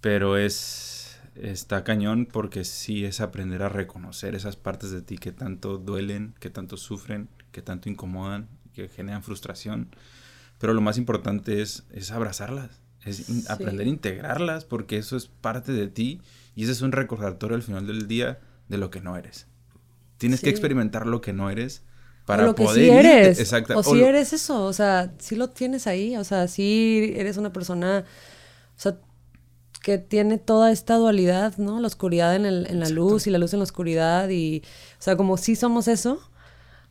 Pero 0.00 0.36
es. 0.36 0.98
Está 1.34 1.82
cañón 1.82 2.28
porque 2.30 2.62
sí 2.62 3.06
es 3.06 3.22
aprender 3.22 3.62
a 3.62 3.70
reconocer 3.70 4.34
esas 4.34 4.56
partes 4.56 4.90
de 4.90 5.00
ti 5.00 5.16
que 5.16 5.32
tanto 5.32 5.78
duelen, 5.78 6.34
que 6.40 6.50
tanto 6.50 6.76
sufren, 6.76 7.30
que 7.52 7.62
tanto 7.62 7.88
incomodan, 7.88 8.48
que 8.74 8.88
generan 8.88 9.22
frustración. 9.22 9.88
Pero 10.58 10.74
lo 10.74 10.82
más 10.82 10.98
importante 10.98 11.62
es, 11.62 11.84
es 11.90 12.10
abrazarlas, 12.10 12.82
es 13.02 13.48
aprender 13.48 13.86
a 13.86 13.90
integrarlas, 13.90 14.66
porque 14.66 14.98
eso 14.98 15.16
es 15.16 15.26
parte 15.26 15.72
de 15.72 15.88
ti 15.88 16.20
y 16.54 16.64
ese 16.64 16.72
es 16.72 16.82
un 16.82 16.92
recordatorio 16.92 17.56
al 17.56 17.62
final 17.62 17.86
del 17.86 18.06
día 18.06 18.38
de 18.68 18.76
lo 18.78 18.90
que 18.90 19.00
no 19.00 19.16
eres. 19.16 19.46
Tienes 20.22 20.40
que 20.40 20.50
experimentar 20.50 21.06
lo 21.06 21.20
que 21.20 21.32
no 21.32 21.50
eres 21.50 21.82
para 22.26 22.44
lo 22.44 22.54
que 22.54 22.62
poder 22.62 22.84
sí 22.84 22.90
eres. 22.90 23.40
Exacto. 23.40 23.76
O, 23.76 23.82
si 23.82 24.00
eres 24.00 24.32
eso, 24.32 24.64
o 24.64 24.72
sea, 24.72 25.12
si 25.18 25.34
lo 25.34 25.50
tienes 25.50 25.88
ahí, 25.88 26.16
o 26.16 26.22
sea, 26.22 26.46
si 26.46 27.12
eres 27.16 27.38
una 27.38 27.52
persona, 27.52 28.04
o 28.76 28.80
sea, 28.80 28.98
que 29.82 29.98
tiene 29.98 30.38
toda 30.38 30.70
esta 30.70 30.94
dualidad, 30.94 31.56
¿no? 31.56 31.80
La 31.80 31.88
oscuridad 31.88 32.36
en, 32.36 32.46
el, 32.46 32.66
en 32.70 32.78
la 32.78 32.88
luz 32.88 33.26
y 33.26 33.30
la 33.30 33.38
luz 33.38 33.52
en 33.52 33.58
la 33.58 33.64
oscuridad 33.64 34.28
y, 34.28 34.62
o 35.00 35.02
sea, 35.02 35.16
como 35.16 35.36
si 35.36 35.56
somos 35.56 35.88
eso, 35.88 36.20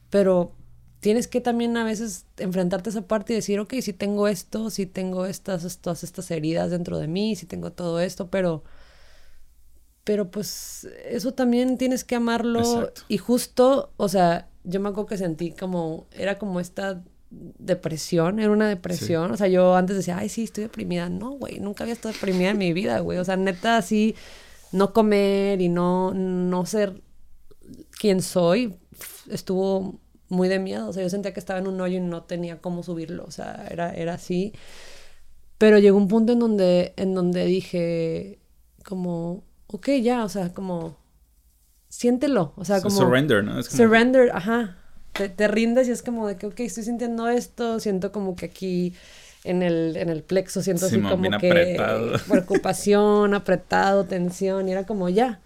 pero 0.09 0.53
tienes 0.99 1.29
que 1.29 1.39
también 1.39 1.77
a 1.77 1.85
veces 1.85 2.25
enfrentarte 2.37 2.89
a 2.89 2.91
esa 2.91 3.07
parte 3.07 3.31
y 3.31 3.37
decir, 3.37 3.61
ok, 3.61 3.75
si 3.81 3.93
tengo 3.93 4.27
esto, 4.27 4.69
si 4.69 4.85
tengo 4.85 5.25
estas, 5.25 5.77
todas 5.79 6.03
estas 6.03 6.29
heridas 6.31 6.69
dentro 6.69 6.99
de 6.99 7.07
mí, 7.07 7.37
si 7.37 7.45
tengo 7.45 7.71
todo 7.71 8.01
esto, 8.01 8.29
pero, 8.29 8.65
pero 10.03 10.31
pues 10.31 10.87
eso 11.05 11.33
también 11.33 11.77
tienes 11.77 12.03
que 12.03 12.15
amarlo 12.15 12.91
y 13.07 13.17
justo, 13.17 13.91
o 13.97 14.07
sea, 14.09 14.49
yo 14.63 14.79
me 14.79 14.89
acuerdo 14.89 15.07
que 15.07 15.17
sentí 15.17 15.51
como, 15.51 16.07
era 16.11 16.37
como 16.37 16.59
esta 16.59 17.03
depresión, 17.29 18.39
era 18.39 18.51
una 18.51 18.67
depresión, 18.67 19.31
o 19.31 19.37
sea, 19.37 19.47
yo 19.47 19.75
antes 19.75 19.95
decía, 19.95 20.17
ay, 20.17 20.29
sí, 20.29 20.43
estoy 20.43 20.63
deprimida, 20.63 21.09
no, 21.09 21.31
güey, 21.31 21.59
nunca 21.59 21.83
había 21.83 21.93
estado 21.93 22.13
deprimida 22.13 22.49
en 22.49 22.57
mi 22.57 22.73
vida, 22.73 22.99
güey, 22.99 23.19
o 23.19 23.25
sea, 23.25 23.37
neta, 23.37 23.77
así, 23.77 24.15
no 24.71 24.93
comer 24.93 25.61
y 25.61 25.69
no, 25.69 26.13
no 26.13 26.65
ser 26.65 27.01
quien 27.99 28.21
soy, 28.21 28.77
estuvo 29.29 29.99
muy 30.31 30.47
de 30.47 30.59
miedo. 30.59 30.89
O 30.89 30.93
sea, 30.93 31.03
yo 31.03 31.09
sentía 31.09 31.33
que 31.33 31.39
estaba 31.39 31.59
en 31.59 31.67
un 31.67 31.79
hoyo 31.81 31.97
y 31.97 32.01
no 32.01 32.23
tenía 32.23 32.59
cómo 32.59 32.83
subirlo. 32.83 33.25
O 33.25 33.31
sea, 33.31 33.67
era, 33.69 33.93
era 33.93 34.15
así. 34.15 34.53
Pero 35.57 35.77
llegó 35.77 35.97
un 35.97 36.07
punto 36.07 36.33
en 36.33 36.39
donde, 36.39 36.93
en 36.97 37.13
donde 37.13 37.45
dije, 37.45 38.39
como, 38.83 39.43
ok, 39.71 39.89
ya, 40.01 40.23
o 40.23 40.29
sea, 40.29 40.53
como, 40.53 40.97
siéntelo. 41.89 42.53
O 42.55 42.65
sea, 42.65 42.81
como... 42.81 42.95
Surrender, 42.95 43.43
¿no? 43.43 43.61
Surrender, 43.63 44.31
ajá. 44.33 44.77
Te, 45.13 45.47
rindes 45.47 45.87
y 45.89 45.91
es 45.91 46.01
como 46.01 46.27
de 46.27 46.37
que, 46.37 46.47
ok, 46.47 46.61
estoy 46.61 46.83
sintiendo 46.83 47.27
esto, 47.27 47.79
siento 47.79 48.11
como 48.13 48.35
que 48.35 48.45
aquí 48.45 48.93
en 49.43 49.61
el, 49.61 49.97
en 49.97 50.09
el 50.09 50.23
plexo 50.23 50.61
siento 50.61 50.85
así 50.85 51.01
como 51.01 51.37
que 51.37 51.77
preocupación, 52.29 53.33
apretado, 53.33 54.05
tensión, 54.05 54.69
y 54.69 54.71
era 54.71 54.85
como 54.85 55.09
ya. 55.09 55.41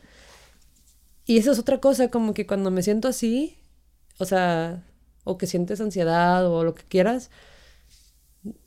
Y 1.26 1.40
eso 1.40 1.52
es 1.52 1.60
otra 1.60 1.80
cosa, 1.80 2.10
como 2.10 2.36
que 2.36 2.46
cuando 2.46 2.70
me 2.70 2.84
siento 2.84 3.08
así, 3.08 3.58
o 4.20 4.26
sea, 4.26 4.84
o 5.24 5.40
que 5.40 5.48
sientes 5.48 5.82
ansiedad 5.82 6.48
o 6.48 6.64
lo 6.64 6.76
que 6.76 6.84
quieras, 6.84 7.32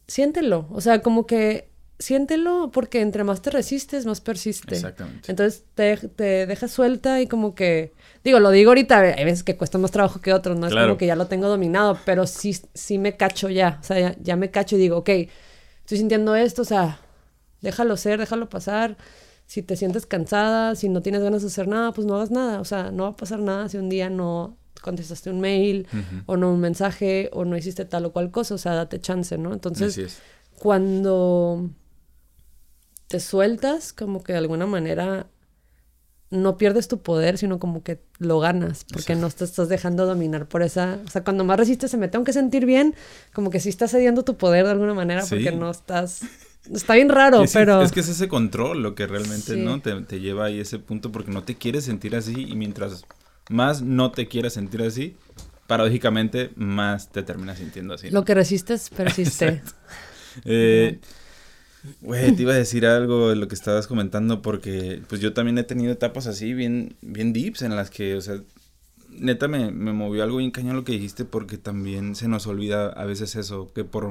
siéntelo. 0.08 0.66
O 0.70 0.80
sea, 0.80 1.00
como 1.00 1.26
que 1.26 1.70
siéntelo 1.98 2.70
porque 2.72 3.00
entre 3.00 3.24
más 3.24 3.42
te 3.42 3.50
resistes, 3.50 4.06
más 4.06 4.20
persiste. 4.20 4.74
Exactamente. 4.74 5.30
Entonces 5.30 5.64
te, 5.74 5.96
te 5.96 6.46
dejas 6.46 6.70
suelta 6.70 7.20
y 7.20 7.26
como 7.26 7.54
que, 7.54 7.92
digo, 8.24 8.40
lo 8.40 8.50
digo 8.50 8.70
ahorita, 8.70 9.00
hay 9.00 9.24
veces 9.24 9.42
que 9.42 9.56
cuesta 9.56 9.78
más 9.78 9.90
trabajo 9.90 10.20
que 10.20 10.32
otros, 10.32 10.58
no 10.58 10.66
es 10.66 10.74
como 10.74 10.96
que 10.96 11.06
ya 11.06 11.16
lo 11.16 11.26
tengo 11.26 11.48
dominado, 11.48 11.98
pero 12.04 12.26
sí, 12.26 12.56
sí 12.74 12.98
me 12.98 13.16
cacho 13.16 13.48
ya, 13.48 13.78
o 13.80 13.84
sea, 13.84 13.98
ya, 13.98 14.16
ya 14.20 14.36
me 14.36 14.50
cacho 14.50 14.76
y 14.76 14.78
digo, 14.78 14.98
ok, 14.98 15.08
estoy 15.08 15.98
sintiendo 15.98 16.36
esto, 16.36 16.62
o 16.62 16.64
sea, 16.64 17.00
déjalo 17.60 17.96
ser, 17.96 18.20
déjalo 18.20 18.48
pasar 18.48 18.96
si 19.48 19.62
te 19.62 19.76
sientes 19.76 20.04
cansada, 20.04 20.74
si 20.76 20.90
no 20.90 21.00
tienes 21.00 21.22
ganas 21.22 21.40
de 21.40 21.48
hacer 21.48 21.68
nada, 21.68 21.92
pues 21.92 22.06
no 22.06 22.16
hagas 22.16 22.30
nada. 22.30 22.60
O 22.60 22.66
sea, 22.66 22.90
no 22.90 23.04
va 23.04 23.08
a 23.08 23.16
pasar 23.16 23.40
nada 23.40 23.68
si 23.70 23.78
un 23.78 23.88
día 23.88 24.10
no 24.10 24.58
contestaste 24.82 25.30
un 25.30 25.40
mail 25.40 25.88
o 26.26 26.36
no 26.36 26.52
un 26.52 26.60
mensaje 26.60 27.30
o 27.32 27.46
no 27.46 27.56
hiciste 27.56 27.86
tal 27.86 28.04
o 28.04 28.12
cual 28.12 28.30
cosa. 28.30 28.54
O 28.54 28.58
sea, 28.58 28.74
date 28.74 29.00
chance, 29.00 29.38
¿no? 29.38 29.54
Entonces, 29.54 30.20
cuando 30.58 31.70
te 33.08 33.20
sueltas, 33.20 33.92
como 33.92 34.22
que 34.22 34.32
de 34.32 34.38
alguna 34.38 34.66
manera 34.66 35.26
no 36.30 36.58
pierdes 36.58 36.88
tu 36.88 37.00
poder, 37.00 37.38
sino 37.38 37.58
como 37.58 37.82
que 37.82 38.02
lo 38.18 38.38
ganas, 38.38 38.84
porque 38.84 39.16
no 39.16 39.30
te 39.30 39.44
estás 39.44 39.68
dejando 39.68 40.04
dominar 40.04 40.46
por 40.46 40.62
esa... 40.62 40.98
O 41.06 41.10
sea, 41.10 41.24
cuando 41.24 41.42
más 41.44 41.58
resistes 41.58 41.90
se 41.90 41.96
me 41.96 42.08
tengo 42.08 42.24
que 42.24 42.34
sentir 42.34 42.66
bien, 42.66 42.94
como 43.32 43.50
que 43.50 43.60
sí 43.60 43.70
estás 43.70 43.90
cediendo 43.90 44.24
tu 44.24 44.36
poder 44.36 44.66
de 44.66 44.72
alguna 44.72 44.92
manera, 44.92 45.24
porque 45.26 45.52
no 45.52 45.70
estás 45.70 46.20
Está 46.72 46.94
bien 46.94 47.08
raro, 47.08 47.44
pero... 47.52 47.82
Es 47.82 47.92
que 47.92 48.00
es 48.00 48.08
ese 48.08 48.28
control 48.28 48.82
lo 48.82 48.94
que 48.94 49.06
realmente, 49.06 49.56
¿no? 49.56 49.80
Te, 49.80 49.98
te, 50.02 50.20
lleva 50.20 50.46
ahí 50.46 50.60
ese 50.60 50.78
punto 50.78 51.10
porque 51.10 51.30
no 51.30 51.42
te 51.42 51.54
quieres 51.54 51.84
sentir 51.84 52.14
así 52.14 52.46
y 52.46 52.56
mientras 52.56 53.06
más 53.48 53.80
no 53.80 54.12
te 54.12 54.28
quieres 54.28 54.54
sentir 54.54 54.82
así, 54.82 55.16
paradójicamente 55.66 56.50
más 56.56 57.10
te 57.10 57.22
terminas 57.22 57.58
sintiendo 57.58 57.94
así. 57.94 58.10
Lo 58.10 58.24
que 58.24 58.34
resistes 58.34 58.90
persiste. 58.90 59.62
eh, 60.44 60.98
Güey, 62.00 62.34
te 62.34 62.42
iba 62.42 62.52
a 62.52 62.56
decir 62.56 62.86
algo 62.86 63.30
de 63.30 63.36
lo 63.36 63.48
que 63.48 63.54
estabas 63.54 63.86
comentando 63.86 64.42
porque 64.42 65.02
pues 65.08 65.20
yo 65.20 65.32
también 65.32 65.58
he 65.58 65.64
tenido 65.64 65.92
etapas 65.92 66.26
así 66.26 66.54
bien, 66.54 66.96
bien 67.02 67.32
deeps 67.32 67.62
en 67.62 67.76
las 67.76 67.90
que, 67.90 68.14
o 68.14 68.20
sea, 68.20 68.40
neta 69.10 69.48
me, 69.48 69.70
me 69.70 69.92
movió 69.92 70.22
algo 70.22 70.38
bien 70.38 70.50
cañón 70.50 70.76
lo 70.76 70.84
que 70.84 70.92
dijiste 70.92 71.24
porque 71.24 71.58
también 71.58 72.14
se 72.14 72.28
nos 72.28 72.46
olvida 72.46 72.88
a 72.88 73.04
veces 73.04 73.36
eso, 73.36 73.72
que 73.72 73.84
por 73.84 74.10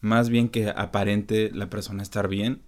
más 0.00 0.28
bien 0.28 0.48
que 0.48 0.68
aparente 0.68 1.50
la 1.54 1.70
persona 1.70 2.02
estar 2.02 2.28
bien, 2.28 2.62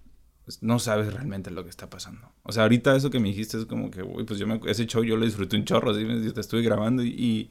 pues 0.45 0.63
no 0.63 0.79
sabes 0.79 1.13
realmente 1.13 1.51
lo 1.51 1.65
que 1.65 1.71
está 1.71 1.89
pasando. 1.91 2.33
O 2.43 2.53
sea, 2.53 2.65
ahorita 2.65 2.95
eso 2.95 3.11
que 3.11 3.19
me 3.19 3.29
dijiste 3.29 3.59
es 3.59 3.67
como 3.67 3.91
que, 3.91 4.03
uy, 4.03 4.25
pues 4.25 4.39
yo 4.39 4.47
me, 4.47 4.61
ese 4.67 4.87
show 4.87 5.03
yo 5.03 5.17
lo 5.17 5.25
disfruté 5.25 5.57
un 5.57 5.65
chorro, 5.65 5.95
¿sí? 5.95 6.07
yo 6.07 6.33
te 6.33 6.41
estuve 6.41 6.63
grabando 6.63 7.03
y, 7.03 7.51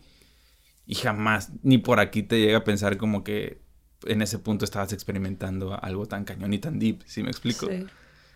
y, 0.85 0.95
jamás, 0.95 1.51
ni 1.63 1.79
por 1.79 1.99
aquí 1.99 2.23
te 2.23 2.39
llega 2.39 2.59
a 2.59 2.63
pensar 2.63 2.97
como 2.97 3.23
que 3.23 3.61
en 4.07 4.21
ese 4.21 4.39
punto 4.39 4.65
estabas 4.65 4.93
experimentando 4.93 5.77
algo 5.83 6.05
tan 6.05 6.25
cañón 6.25 6.53
y 6.53 6.59
tan 6.59 6.79
deep, 6.79 7.03
¿sí 7.05 7.23
me 7.23 7.29
explico? 7.29 7.67
Sí. 7.67 7.85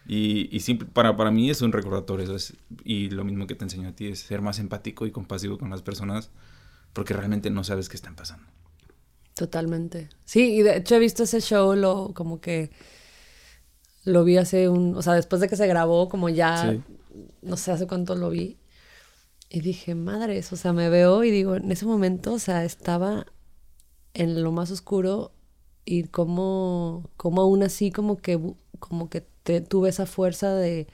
Y, 0.07 0.49
y 0.55 0.73
para, 0.75 1.17
para 1.17 1.31
mí 1.31 1.49
es 1.49 1.61
un 1.61 1.73
recordatorio, 1.73 2.23
eso 2.23 2.35
es, 2.35 2.53
y 2.85 3.09
lo 3.09 3.25
mismo 3.25 3.45
que 3.45 3.55
te 3.55 3.65
enseño 3.65 3.89
a 3.89 3.91
ti 3.91 4.07
es 4.07 4.19
ser 4.19 4.41
más 4.41 4.57
empático 4.59 5.05
y 5.05 5.11
compasivo 5.11 5.57
con 5.57 5.69
las 5.69 5.81
personas 5.81 6.29
porque 6.93 7.13
realmente 7.13 7.49
no 7.49 7.63
sabes 7.63 7.89
qué 7.89 7.97
están 7.97 8.15
pasando. 8.15 8.47
Totalmente. 9.35 10.09
Sí, 10.25 10.55
y 10.55 10.61
de 10.63 10.77
hecho 10.77 10.95
he 10.95 10.99
visto 10.99 11.23
ese 11.23 11.41
show, 11.41 11.75
lo 11.75 12.13
como 12.15 12.41
que 12.41 12.71
lo 14.03 14.23
vi 14.23 14.37
hace 14.37 14.69
un, 14.69 14.95
o 14.95 15.01
sea, 15.01 15.13
después 15.13 15.41
de 15.41 15.49
que 15.49 15.57
se 15.57 15.67
grabó, 15.67 16.09
como 16.09 16.29
ya, 16.29 16.75
no 17.41 17.57
sé 17.57 17.71
hace 17.71 17.85
cuánto 17.85 18.15
lo 18.15 18.29
vi. 18.29 18.57
Y 19.49 19.61
dije, 19.61 19.93
madres, 19.93 20.51
o 20.53 20.55
sea, 20.55 20.73
me 20.73 20.89
veo 20.89 21.23
y 21.23 21.31
digo, 21.31 21.55
en 21.55 21.71
ese 21.71 21.85
momento, 21.85 22.33
o 22.33 22.39
sea, 22.39 22.63
estaba 22.65 23.27
en 24.13 24.41
lo 24.41 24.51
más 24.51 24.71
oscuro 24.71 25.33
y 25.87 26.03
cómo, 26.03 27.09
cómo 27.15 27.41
aún 27.41 27.63
así 27.63 27.91
como 27.91 28.17
que, 28.17 28.37
como 28.79 29.09
que 29.09 29.21
te, 29.43 29.61
tuve 29.61 29.87
esa 29.87 30.05
fuerza 30.05 30.53
de, 30.53 30.87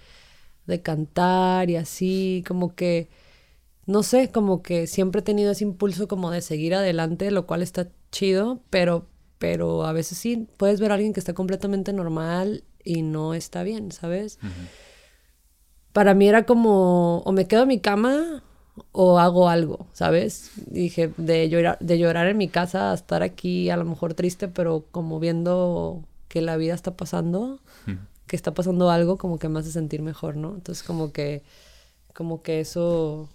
de 0.68 0.82
cantar 0.84 1.72
y 1.72 1.78
así, 1.78 2.44
como 2.48 2.76
que, 2.76 3.10
no 3.88 4.04
sé, 4.04 4.32
como 4.32 4.62
que 4.62 4.86
siempre 4.86 5.22
he 5.22 5.24
tenido 5.24 5.52
ese 5.52 5.64
impulso 5.64 6.08
como 6.08 6.30
de 6.30 6.42
seguir 6.42 6.76
adelante, 6.76 7.32
lo 7.32 7.48
cual 7.48 7.64
está 7.64 7.90
chido, 8.12 8.62
pero, 8.70 9.08
pero 9.40 9.84
a 9.84 9.94
veces 9.94 10.20
sí, 10.20 10.48
puedes 10.58 10.80
ver 10.80 10.92
a 10.92 10.94
alguien 10.94 11.14
que 11.14 11.20
está 11.20 11.34
completamente 11.34 11.92
normal 11.92 12.64
y 12.84 13.02
no 13.02 13.34
está 13.34 13.64
bien, 13.64 13.92
¿sabes? 13.92 14.38
Para 15.92 16.14
mí 16.14 16.28
era 16.28 16.46
como, 16.46 17.24
o 17.26 17.32
me 17.32 17.48
quedo 17.48 17.64
en 17.64 17.70
mi 17.70 17.80
cama 17.80 18.44
o 18.92 19.20
hago 19.20 19.50
algo, 19.50 19.88
¿sabes? 19.94 20.52
Dije, 20.68 21.12
de 21.18 21.50
llorar, 21.50 21.78
de 21.80 21.98
llorar 22.00 22.28
en 22.28 22.38
mi 22.38 22.48
casa 22.48 22.92
a 22.92 22.96
estar 22.96 23.24
aquí, 23.24 23.70
a 23.70 23.78
lo 23.78 23.86
mejor 23.86 24.14
triste, 24.14 24.48
pero 24.48 24.86
como 24.92 25.20
viendo 25.20 26.04
que 26.28 26.42
la 26.42 26.58
vida 26.58 26.74
está 26.74 26.96
pasando, 26.96 27.60
que 28.26 28.36
está 28.36 28.54
pasando 28.54 28.90
algo, 28.90 29.18
como 29.18 29.38
que 29.38 29.50
me 29.50 29.60
hace 29.60 29.72
sentir 29.72 30.02
mejor, 30.02 30.36
¿no? 30.36 30.56
Entonces 30.56 30.84
como 30.84 31.12
que, 31.12 31.44
como 32.14 32.42
que 32.42 32.60
eso, 32.60 33.30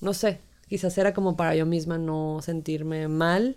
no 0.00 0.14
sé, 0.14 0.40
quizás 0.68 0.96
era 0.96 1.12
como 1.12 1.36
para 1.36 1.54
yo 1.54 1.66
misma 1.66 1.98
no 1.98 2.40
sentirme 2.42 3.08
mal, 3.08 3.56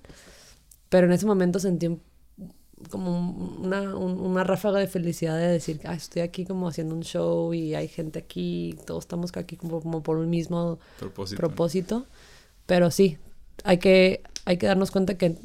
pero 0.89 1.07
en 1.07 1.13
ese 1.13 1.25
momento 1.25 1.59
sentí 1.59 1.87
un 1.87 2.01
como 2.89 3.31
una, 3.59 3.95
una 3.95 4.43
ráfaga 4.43 4.79
de 4.79 4.87
felicidad 4.87 5.37
de 5.37 5.47
decir, 5.47 5.81
ah, 5.85 5.93
estoy 5.93 6.21
aquí 6.21 6.45
como 6.45 6.67
haciendo 6.67 6.95
un 6.95 7.03
show 7.03 7.53
y 7.53 7.75
hay 7.75 7.87
gente 7.87 8.19
aquí, 8.19 8.77
todos 8.85 9.03
estamos 9.03 9.35
aquí 9.35 9.57
como, 9.57 9.81
como 9.81 10.03
por 10.03 10.17
un 10.17 10.29
mismo 10.29 10.79
propósito. 11.35 12.05
Pero 12.65 12.91
sí, 12.91 13.17
hay 13.63 13.77
que, 13.77 14.21
hay 14.45 14.57
que 14.57 14.67
darnos 14.67 14.91
cuenta 14.91 15.17
que 15.17 15.37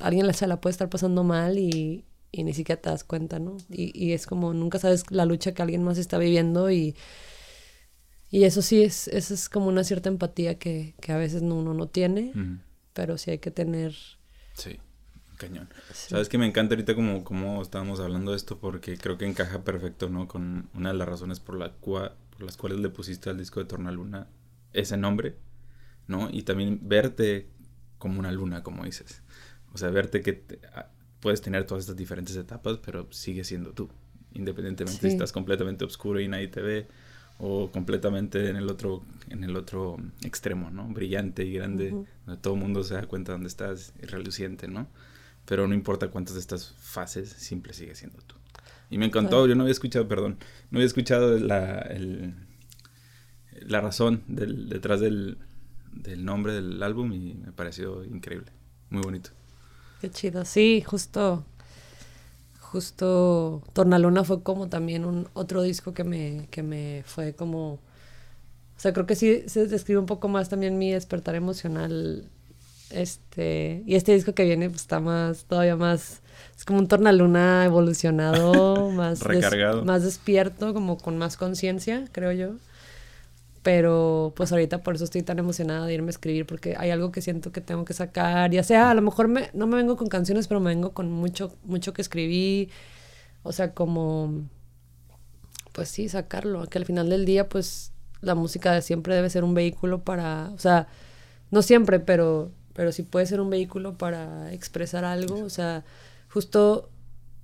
alguien 0.00 0.32
se 0.34 0.46
la 0.46 0.60
puede 0.60 0.72
estar 0.72 0.88
pasando 0.88 1.24
mal 1.24 1.58
y, 1.58 2.04
y 2.32 2.44
ni 2.44 2.52
siquiera 2.54 2.80
te 2.80 2.90
das 2.90 3.04
cuenta, 3.04 3.38
¿no? 3.38 3.56
Y, 3.70 3.92
y, 3.94 4.12
es 4.12 4.26
como 4.26 4.52
nunca 4.52 4.78
sabes 4.78 5.10
la 5.10 5.24
lucha 5.24 5.52
que 5.52 5.62
alguien 5.62 5.82
más 5.82 5.98
está 5.98 6.18
viviendo 6.18 6.70
y, 6.70 6.96
y 8.30 8.44
eso 8.44 8.62
sí 8.62 8.82
es, 8.82 9.08
eso 9.08 9.34
es 9.34 9.48
como 9.48 9.68
una 9.68 9.84
cierta 9.84 10.08
empatía 10.08 10.58
que, 10.58 10.94
que 11.00 11.12
a 11.12 11.16
veces 11.16 11.42
uno 11.42 11.74
no 11.74 11.88
tiene, 11.88 12.32
pero 12.92 13.18
sí 13.18 13.30
hay 13.30 13.38
que 13.38 13.50
tener... 13.50 13.94
Sí 14.54 14.78
Cañón. 15.36 15.68
Sabes 15.92 16.28
que 16.28 16.38
me 16.38 16.46
encanta 16.46 16.74
ahorita 16.74 16.94
como, 16.94 17.24
como 17.24 17.62
estábamos 17.62 18.00
hablando 18.00 18.32
de 18.32 18.36
esto 18.36 18.58
porque 18.58 18.96
creo 18.96 19.18
que 19.18 19.26
encaja 19.26 19.62
perfecto, 19.64 20.08
¿no? 20.08 20.28
Con 20.28 20.68
una 20.74 20.92
de 20.92 20.98
las 20.98 21.08
razones 21.08 21.40
por, 21.40 21.56
la 21.56 21.72
por 21.72 22.12
las 22.40 22.56
cuales 22.56 22.80
le 22.80 22.88
pusiste 22.88 23.30
al 23.30 23.38
disco 23.38 23.60
de 23.60 23.66
Tornaluna 23.66 24.28
ese 24.72 24.96
nombre, 24.96 25.36
¿no? 26.06 26.28
Y 26.30 26.42
también 26.42 26.80
verte 26.82 27.48
como 27.98 28.18
una 28.18 28.32
luna, 28.32 28.62
como 28.62 28.84
dices. 28.84 29.22
O 29.72 29.78
sea, 29.78 29.90
verte 29.90 30.22
que 30.22 30.60
ah, 30.74 30.88
puedes 31.20 31.40
tener 31.42 31.64
todas 31.64 31.84
estas 31.84 31.96
diferentes 31.96 32.36
etapas, 32.36 32.78
pero 32.84 33.08
sigue 33.10 33.44
siendo 33.44 33.72
tú. 33.72 33.90
Independientemente 34.32 35.00
si 35.00 35.08
estás 35.08 35.32
completamente 35.32 35.84
oscuro 35.84 36.20
y 36.20 36.28
nadie 36.28 36.48
te 36.48 36.60
ve 36.60 36.88
o 37.38 37.70
completamente 37.70 38.48
en 38.48 38.56
el 38.56 38.68
otro 38.70 39.02
en 39.28 39.44
el 39.44 39.56
otro 39.56 39.96
extremo, 40.22 40.70
¿no? 40.70 40.86
Brillante 40.88 41.44
y 41.44 41.52
grande, 41.52 41.90
donde 41.90 42.40
todo 42.40 42.54
el 42.54 42.60
mundo 42.60 42.82
se 42.84 42.94
da 42.94 43.06
cuenta 43.06 43.32
dónde 43.32 43.48
estás 43.48 43.92
y 44.02 44.06
reluciente, 44.06 44.68
¿no? 44.68 44.86
Pero 45.46 45.66
no 45.66 45.74
importa 45.74 46.08
cuántas 46.08 46.34
de 46.34 46.40
estas 46.40 46.74
fases, 46.78 47.30
siempre 47.30 47.72
sigue 47.72 47.94
siendo 47.94 48.18
tú. 48.22 48.34
Y 48.90 48.98
me 48.98 49.06
encantó, 49.06 49.46
yo 49.46 49.54
no 49.54 49.62
había 49.62 49.72
escuchado, 49.72 50.06
perdón, 50.06 50.38
no 50.70 50.78
había 50.78 50.86
escuchado 50.86 51.38
la, 51.38 51.78
el, 51.80 52.34
la 53.62 53.80
razón 53.80 54.22
del, 54.28 54.68
detrás 54.68 55.00
del, 55.00 55.38
del 55.92 56.24
nombre 56.24 56.52
del 56.52 56.82
álbum 56.82 57.12
y 57.12 57.34
me 57.34 57.52
pareció 57.52 58.04
increíble, 58.04 58.52
muy 58.90 59.02
bonito. 59.02 59.30
Qué 60.00 60.10
chido, 60.10 60.44
sí, 60.44 60.82
justo, 60.86 61.44
justo 62.60 63.62
Tornaluna 63.72 64.24
fue 64.24 64.42
como 64.42 64.68
también 64.68 65.04
un 65.04 65.28
otro 65.32 65.62
disco 65.62 65.94
que 65.94 66.04
me, 66.04 66.48
que 66.50 66.62
me 66.62 67.02
fue 67.06 67.34
como, 67.34 67.74
o 67.74 67.80
sea, 68.76 68.92
creo 68.92 69.06
que 69.06 69.16
sí 69.16 69.44
se 69.46 69.66
describe 69.66 69.98
un 69.98 70.06
poco 70.06 70.28
más 70.28 70.48
también 70.48 70.78
mi 70.78 70.92
despertar 70.92 71.34
emocional 71.34 72.30
este, 72.90 73.82
y 73.86 73.96
este 73.96 74.12
disco 74.12 74.34
que 74.34 74.44
viene 74.44 74.68
pues, 74.68 74.82
está 74.82 75.00
más, 75.00 75.44
todavía 75.44 75.76
más, 75.76 76.22
es 76.56 76.64
como 76.64 76.78
un 76.78 76.88
tornaluna 76.88 77.64
evolucionado, 77.64 78.90
más, 78.92 79.20
Recargado. 79.20 79.84
más 79.84 80.02
despierto, 80.04 80.72
como 80.72 80.98
con 80.98 81.18
más 81.18 81.36
conciencia, 81.36 82.04
creo 82.12 82.32
yo. 82.32 82.56
Pero 83.62 84.32
pues 84.36 84.52
ahorita 84.52 84.84
por 84.84 84.94
eso 84.94 85.02
estoy 85.02 85.22
tan 85.22 85.40
emocionada 85.40 85.86
de 85.86 85.94
irme 85.94 86.08
a 86.08 86.10
escribir, 86.10 86.46
porque 86.46 86.76
hay 86.78 86.90
algo 86.90 87.10
que 87.10 87.20
siento 87.20 87.50
que 87.50 87.60
tengo 87.60 87.84
que 87.84 87.94
sacar, 87.94 88.52
ya 88.52 88.62
sea, 88.62 88.90
a 88.90 88.94
lo 88.94 89.02
mejor 89.02 89.26
me, 89.26 89.50
no 89.54 89.66
me 89.66 89.76
vengo 89.76 89.96
con 89.96 90.06
canciones, 90.06 90.46
pero 90.46 90.60
me 90.60 90.70
vengo 90.70 90.92
con 90.92 91.10
mucho, 91.10 91.52
mucho 91.64 91.92
que 91.92 92.00
escribí, 92.00 92.70
o 93.42 93.50
sea, 93.50 93.74
como, 93.74 94.44
pues 95.72 95.88
sí, 95.88 96.08
sacarlo, 96.08 96.64
que 96.66 96.78
al 96.78 96.84
final 96.84 97.08
del 97.10 97.24
día 97.24 97.48
pues 97.48 97.92
la 98.20 98.36
música 98.36 98.80
siempre 98.82 99.16
debe 99.16 99.30
ser 99.30 99.42
un 99.42 99.54
vehículo 99.54 100.04
para, 100.04 100.50
o 100.54 100.58
sea, 100.58 100.86
no 101.50 101.60
siempre, 101.60 101.98
pero 101.98 102.52
pero 102.76 102.92
si 102.92 103.02
puede 103.02 103.24
ser 103.24 103.40
un 103.40 103.48
vehículo 103.48 103.96
para 103.96 104.52
expresar 104.52 105.04
algo, 105.04 105.42
o 105.42 105.48
sea, 105.48 105.82
justo 106.28 106.90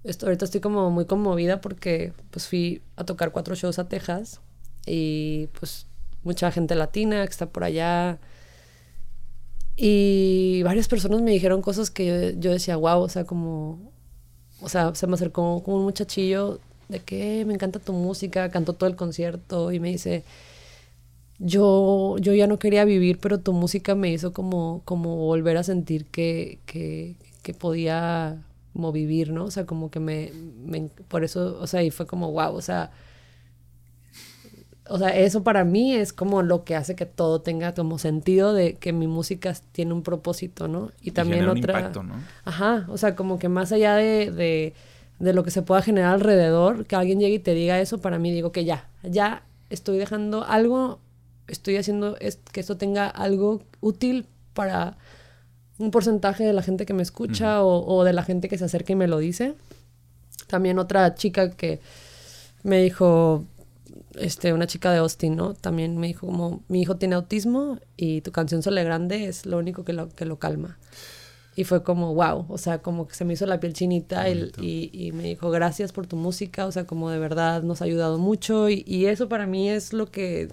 esto, 0.05 0.27
ahorita 0.27 0.45
estoy 0.45 0.61
como 0.61 0.91
muy 0.91 1.07
conmovida 1.07 1.61
porque 1.61 2.13
pues 2.31 2.47
fui 2.47 2.83
a 2.97 3.05
tocar 3.05 3.33
cuatro 3.33 3.55
shows 3.55 3.79
a 3.79 3.89
Texas 3.89 4.41
y 4.87 5.49
pues 5.59 5.87
mucha 6.23 6.53
gente 6.53 6.75
latina 6.75 7.25
que 7.25 7.31
está 7.31 7.47
por 7.47 7.65
allá. 7.65 8.19
Y 9.75 10.63
varias 10.65 10.87
personas 10.87 11.23
me 11.23 11.31
dijeron 11.31 11.63
cosas 11.63 11.91
que 11.91 12.37
yo, 12.39 12.51
decía, 12.51 12.77
wow, 12.77 13.01
o 13.01 13.09
sea, 13.09 13.25
como, 13.25 13.91
o 14.61 14.69
sea, 14.69 14.95
se 14.95 15.07
me 15.07 15.15
acercó 15.15 15.63
como 15.63 15.79
un 15.79 15.85
muchachillo 15.85 16.61
de 16.91 17.01
que 17.01 17.45
me 17.47 17.55
encanta 17.55 17.79
tu 17.79 17.95
música, 17.95 18.51
cantó 18.51 18.75
todo 18.75 18.91
el 18.91 18.97
concierto 18.97 19.73
y 19.73 19.81
me 19.81 19.89
dice, 19.89 20.25
yo, 21.39 22.17
yo 22.19 22.33
ya 22.35 22.47
no 22.47 22.59
quería 22.59 22.85
vivir, 22.85 23.19
pero 23.19 23.41
tu 23.41 23.53
música 23.53 23.95
me 23.95 24.11
hizo 24.11 24.33
como, 24.33 24.83
como 24.85 25.17
volver 25.17 25.57
a 25.57 25.63
sentir 25.63 26.07
que, 26.07 26.61
que, 26.67 27.17
que 27.43 27.55
podía 27.55 28.43
como 28.73 28.93
vivir, 28.93 29.33
¿no? 29.33 29.45
O 29.45 29.51
sea, 29.51 29.67
como 29.67 29.91
que 29.91 30.01
me, 30.01 30.33
me, 30.65 30.89
por 31.09 31.25
eso, 31.25 31.59
o 31.61 31.67
sea, 31.67 31.83
y 31.83 31.91
fue 31.91 32.07
como, 32.07 32.33
wow, 32.33 32.55
o 32.55 32.63
sea, 32.63 32.91
o 34.89 34.99
sea, 34.99 35.09
eso 35.17 35.43
para 35.43 35.65
mí 35.65 35.95
es 35.95 36.13
como 36.13 36.43
lo 36.43 36.65
que 36.65 36.75
hace 36.75 36.97
que 36.97 37.07
todo 37.07 37.41
tenga 37.41 37.73
como 37.75 37.99
sentido 37.99 38.53
de 38.53 38.75
que 38.75 38.93
mi 38.93 39.07
música 39.07 39.55
tiene 39.73 39.93
un 39.93 40.03
propósito, 40.03 40.69
¿no? 40.69 40.91
Y 41.01 41.13
también 41.13 41.49
otra... 41.49 41.75
Un 41.75 41.79
impacto, 41.81 42.03
¿no? 42.03 42.15
Ajá, 42.45 42.87
o 42.89 42.99
sea, 42.99 43.15
como 43.15 43.39
que 43.39 43.49
más 43.49 43.73
allá 43.73 43.95
de, 43.97 44.31
de, 44.31 44.75
de 45.19 45.33
lo 45.33 45.45
que 45.45 45.51
se 45.51 45.63
pueda 45.63 45.83
generar 45.83 46.15
alrededor, 46.15 46.85
que 46.87 46.97
alguien 46.97 47.21
llegue 47.21 47.35
y 47.35 47.39
te 47.39 47.55
diga 47.55 47.81
eso, 47.81 47.99
para 47.99 48.19
mí 48.19 48.33
digo 48.33 48.53
que 48.53 48.65
ya, 48.65 48.89
ya 49.03 49.45
estoy 49.71 49.99
dejando 49.99 50.45
algo 50.45 50.99
estoy 51.53 51.77
haciendo 51.77 52.17
es 52.19 52.39
que 52.53 52.61
esto 52.61 52.77
tenga 52.77 53.07
algo 53.07 53.63
útil 53.81 54.27
para 54.55 54.97
un 55.79 55.91
porcentaje 55.91 56.45
de 56.45 56.53
la 56.53 56.63
gente 56.63 56.87
que 56.87 56.95
me 56.95 57.03
escucha 57.03 57.63
o, 57.63 58.05
de 58.05 58.13
la 58.13 58.23
gente 58.23 58.49
que 58.49 58.59
se 58.59 58.65
acerca 58.65 58.93
y 58.93 58.97
me 58.97 59.09
lo 59.09 59.19
dice. 59.19 59.55
También 60.47 60.79
otra 60.79 61.15
chica 61.15 61.51
que 61.51 61.81
me 62.63 62.83
dijo, 62.83 63.45
este, 64.15 64.53
una 64.53 64.67
chica 64.67 64.93
de 64.93 64.99
Austin, 64.99 65.37
¿no? 65.37 65.55
También 65.55 65.97
me 65.99 66.07
dijo 66.07 66.27
como, 66.27 66.63
mi 66.69 66.83
hijo 66.83 66.97
tiene 66.97 67.15
autismo 67.15 67.79
y 67.97 68.21
tu 68.21 68.33
canción 68.33 68.63
Sole 68.63 68.85
Grande 68.85 69.27
es 69.27 69.47
lo 69.47 69.59
único 69.59 69.85
que 69.85 69.93
lo, 69.93 70.09
que 70.11 70.25
lo 70.25 70.39
calma. 70.39 70.79
Y 71.55 71.65
fue 71.65 71.83
como, 71.83 72.15
wow, 72.15 72.47
o 72.49 72.59
sea, 72.59 72.79
como 72.79 73.07
que 73.07 73.15
se 73.15 73.25
me 73.25 73.35
hizo 73.35 73.45
la 73.45 73.61
piel 73.61 73.75
chinita 73.75 74.29
y, 74.31 74.91
y, 74.93 75.13
me 75.13 75.25
dijo, 75.25 75.51
gracias 75.51 75.93
por 75.93 76.07
tu 76.07 76.17
música, 76.17 76.65
o 76.65 76.73
sea, 76.73 76.87
como 76.87 77.11
de 77.11 77.19
verdad 77.19 77.63
nos 77.63 77.83
ha 77.83 77.85
ayudado 77.85 78.17
mucho 78.17 78.71
y, 78.71 78.85
y 78.87 79.07
eso 79.07 79.29
para 79.29 79.47
mí 79.47 79.69
es 79.69 79.93
lo 79.93 80.07
que 80.11 80.49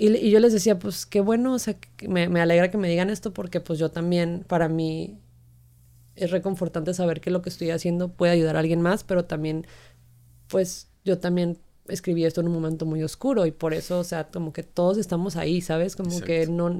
y, 0.00 0.30
yo 0.30 0.40
les 0.40 0.52
decía, 0.52 0.78
pues 0.78 1.04
qué 1.04 1.20
bueno, 1.20 1.52
o 1.52 1.58
sea, 1.58 1.76
me, 2.08 2.28
me, 2.28 2.40
alegra 2.40 2.70
que 2.70 2.78
me 2.78 2.88
digan 2.88 3.10
esto 3.10 3.32
porque 3.32 3.60
pues 3.60 3.78
yo 3.78 3.90
también, 3.90 4.44
para 4.48 4.68
mí, 4.68 5.18
es 6.16 6.30
reconfortante 6.30 6.94
saber 6.94 7.20
que 7.20 7.30
lo 7.30 7.42
que 7.42 7.50
estoy 7.50 7.70
haciendo 7.70 8.12
puede 8.12 8.32
ayudar 8.32 8.56
a 8.56 8.60
alguien 8.60 8.80
más, 8.80 9.04
pero 9.04 9.26
también, 9.26 9.66
pues 10.48 10.88
yo 11.04 11.18
también 11.18 11.58
escribí 11.88 12.24
esto 12.24 12.40
en 12.40 12.48
un 12.48 12.54
momento 12.54 12.86
muy 12.86 13.02
oscuro 13.02 13.44
y 13.44 13.50
por 13.50 13.74
eso, 13.74 13.98
o 13.98 14.04
sea, 14.04 14.28
como 14.28 14.52
que 14.52 14.62
todos 14.62 14.96
estamos 14.96 15.36
ahí, 15.36 15.60
¿sabes? 15.60 15.96
Como 15.96 16.20
que 16.20 16.46
no, 16.46 16.74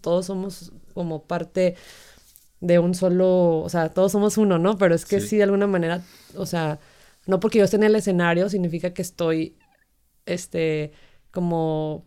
todos 0.00 0.26
somos 0.26 0.72
como 0.94 1.24
parte 1.24 1.74
de 2.60 2.78
un 2.78 2.94
solo, 2.94 3.60
o 3.60 3.68
sea, 3.68 3.88
todos 3.88 4.12
somos 4.12 4.38
uno, 4.38 4.58
¿no? 4.58 4.78
Pero 4.78 4.94
es 4.94 5.06
que 5.06 5.20
sí, 5.20 5.38
de 5.38 5.44
alguna 5.44 5.66
manera, 5.66 6.04
o 6.36 6.46
sea, 6.46 6.78
no 7.26 7.40
porque 7.40 7.58
yo 7.58 7.64
esté 7.64 7.76
en 7.76 7.84
el 7.84 7.96
escenario 7.96 8.48
significa 8.48 8.92
que 8.92 9.02
estoy, 9.02 9.56
este, 10.26 10.92
como 11.30 12.04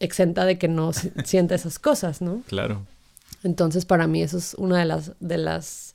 exenta 0.00 0.44
de 0.44 0.58
que 0.58 0.68
no 0.68 0.92
sienta 1.24 1.54
esas 1.54 1.78
cosas, 1.78 2.22
¿no? 2.22 2.42
Claro. 2.48 2.82
Entonces, 3.42 3.84
para 3.84 4.06
mí 4.06 4.22
eso 4.22 4.38
es 4.38 4.54
una 4.54 4.78
de 4.78 4.84
las, 4.84 5.12
de 5.20 5.38
las, 5.38 5.94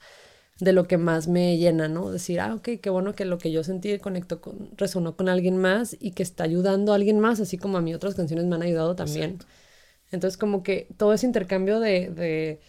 de 0.59 0.73
lo 0.73 0.87
que 0.87 0.97
más 0.97 1.27
me 1.27 1.57
llena, 1.57 1.87
¿no? 1.87 2.11
Decir, 2.11 2.39
ah, 2.39 2.55
ok, 2.55 2.69
qué 2.81 2.89
bueno 2.89 3.13
que 3.13 3.25
lo 3.25 3.37
que 3.37 3.51
yo 3.51 3.63
sentí 3.63 3.97
conectó 3.99 4.41
con, 4.41 4.69
resonó 4.77 5.15
con 5.15 5.27
alguien 5.27 5.57
más 5.57 5.97
y 5.99 6.11
que 6.11 6.23
está 6.23 6.43
ayudando 6.43 6.91
a 6.91 6.95
alguien 6.95 7.19
más, 7.19 7.39
así 7.39 7.57
como 7.57 7.77
a 7.77 7.81
mí 7.81 7.93
otras 7.93 8.15
canciones 8.15 8.45
me 8.45 8.55
han 8.55 8.61
ayudado 8.61 8.95
también. 8.95 9.39
Entonces, 10.11 10.37
como 10.37 10.63
que 10.63 10.87
todo 10.97 11.13
ese 11.13 11.25
intercambio 11.25 11.79
de, 11.79 12.09
de, 12.09 12.59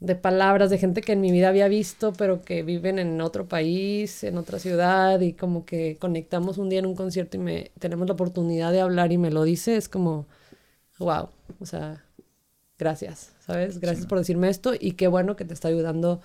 de 0.00 0.16
palabras 0.16 0.70
de 0.70 0.78
gente 0.78 1.02
que 1.02 1.12
en 1.12 1.20
mi 1.20 1.30
vida 1.30 1.48
había 1.48 1.68
visto, 1.68 2.12
pero 2.14 2.42
que 2.42 2.62
viven 2.62 2.98
en 2.98 3.20
otro 3.20 3.48
país, 3.48 4.24
en 4.24 4.38
otra 4.38 4.58
ciudad, 4.58 5.20
y 5.20 5.34
como 5.34 5.64
que 5.66 5.98
conectamos 5.98 6.58
un 6.58 6.68
día 6.70 6.78
en 6.78 6.86
un 6.86 6.94
concierto 6.94 7.36
y 7.36 7.40
me 7.40 7.70
tenemos 7.78 8.06
la 8.08 8.14
oportunidad 8.14 8.72
de 8.72 8.80
hablar 8.80 9.12
y 9.12 9.18
me 9.18 9.30
lo 9.30 9.44
dice, 9.44 9.76
es 9.76 9.88
como, 9.88 10.26
wow, 11.00 11.28
o 11.58 11.66
sea, 11.66 12.04
gracias, 12.78 13.32
¿sabes? 13.44 13.80
Gracias 13.80 14.06
por 14.06 14.18
decirme 14.18 14.48
esto 14.48 14.72
y 14.78 14.92
qué 14.92 15.08
bueno 15.08 15.34
que 15.34 15.44
te 15.44 15.54
está 15.54 15.66
ayudando 15.66 16.20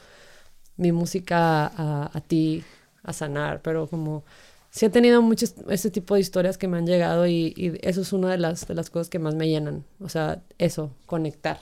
mi 0.78 0.92
música 0.92 1.66
a, 1.66 2.12
a 2.14 2.22
ti 2.22 2.64
a 3.02 3.14
sanar, 3.14 3.62
pero 3.62 3.88
como 3.88 4.24
sí 4.70 4.86
he 4.86 4.90
tenido 4.90 5.22
muchos 5.22 5.56
ese 5.70 5.90
tipo 5.90 6.14
de 6.14 6.22
historias 6.22 6.58
que 6.58 6.68
me 6.68 6.78
han 6.78 6.86
llegado 6.86 7.26
y, 7.26 7.54
y, 7.56 7.80
eso 7.82 8.02
es 8.02 8.14
una 8.14 8.30
de 8.30 8.38
las, 8.38 8.68
de 8.68 8.76
las 8.76 8.90
cosas 8.92 9.10
que 9.10 9.18
más 9.18 9.34
me 9.34 9.48
llenan, 9.48 9.86
o 10.00 10.10
sea, 10.10 10.44
eso, 10.60 10.92
conectar 11.08 11.58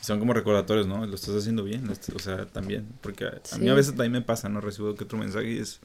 son 0.00 0.18
como 0.18 0.32
recordatorios, 0.32 0.86
¿no? 0.86 1.06
Lo 1.06 1.14
estás 1.14 1.34
haciendo 1.34 1.62
bien, 1.62 1.88
o 1.88 2.18
sea, 2.18 2.46
también, 2.46 2.88
porque 3.02 3.26
a, 3.26 3.58
mí 3.58 3.68
a 3.68 3.74
veces 3.74 3.92
también 3.92 4.12
me 4.12 4.22
pasa, 4.22 4.48
¿no? 4.48 4.60
Recibo 4.60 4.94
que 4.94 5.04
otro 5.04 5.18
mensaje 5.18 5.52
y 5.52 5.58
es, 5.58 5.80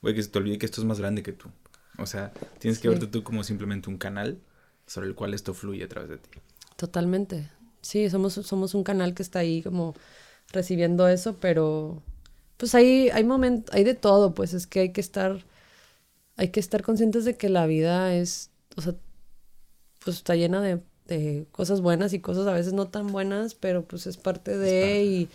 güey, 0.00 0.14
que 0.14 0.22
se 0.22 0.28
te 0.28 0.38
olvide 0.38 0.58
que 0.58 0.66
esto 0.66 0.80
es 0.80 0.86
más 0.86 1.00
grande 1.00 1.22
que 1.22 1.32
tú. 1.32 1.48
O 1.98 2.06
sea, 2.06 2.32
tienes 2.60 2.78
que 2.78 2.88
verte 2.88 3.08
tú 3.08 3.24
como 3.24 3.42
simplemente 3.42 3.90
un 3.90 3.98
canal 3.98 4.38
sobre 4.88 5.06
el 5.06 5.14
cual 5.14 5.34
esto 5.34 5.54
fluye 5.54 5.84
a 5.84 5.88
través 5.88 6.10
de 6.10 6.18
ti. 6.18 6.30
Totalmente. 6.74 7.48
Sí, 7.80 8.10
somos, 8.10 8.34
somos 8.34 8.74
un 8.74 8.82
canal 8.82 9.14
que 9.14 9.22
está 9.22 9.38
ahí 9.38 9.62
como 9.62 9.94
recibiendo 10.52 11.06
eso, 11.06 11.36
pero 11.38 12.02
pues 12.56 12.74
ahí 12.74 13.08
hay 13.10 13.22
momentos, 13.22 13.72
hay 13.72 13.84
de 13.84 13.94
todo, 13.94 14.34
pues 14.34 14.52
es 14.54 14.66
que 14.66 14.80
hay 14.80 14.92
que 14.92 15.00
estar, 15.00 15.44
hay 16.36 16.48
que 16.48 16.58
estar 16.58 16.82
conscientes 16.82 17.24
de 17.24 17.36
que 17.36 17.48
la 17.48 17.66
vida 17.66 18.12
es, 18.16 18.50
o 18.74 18.82
sea, 18.82 18.96
pues 20.04 20.16
está 20.16 20.34
llena 20.34 20.60
de 20.60 20.80
de 21.08 21.46
cosas 21.50 21.80
buenas 21.80 22.12
y 22.12 22.20
cosas 22.20 22.46
a 22.46 22.52
veces 22.52 22.74
no 22.74 22.86
tan 22.88 23.08
buenas, 23.08 23.54
pero 23.54 23.84
pues 23.84 24.06
es 24.06 24.16
parte 24.16 24.56
de 24.56 25.02
y, 25.02 25.28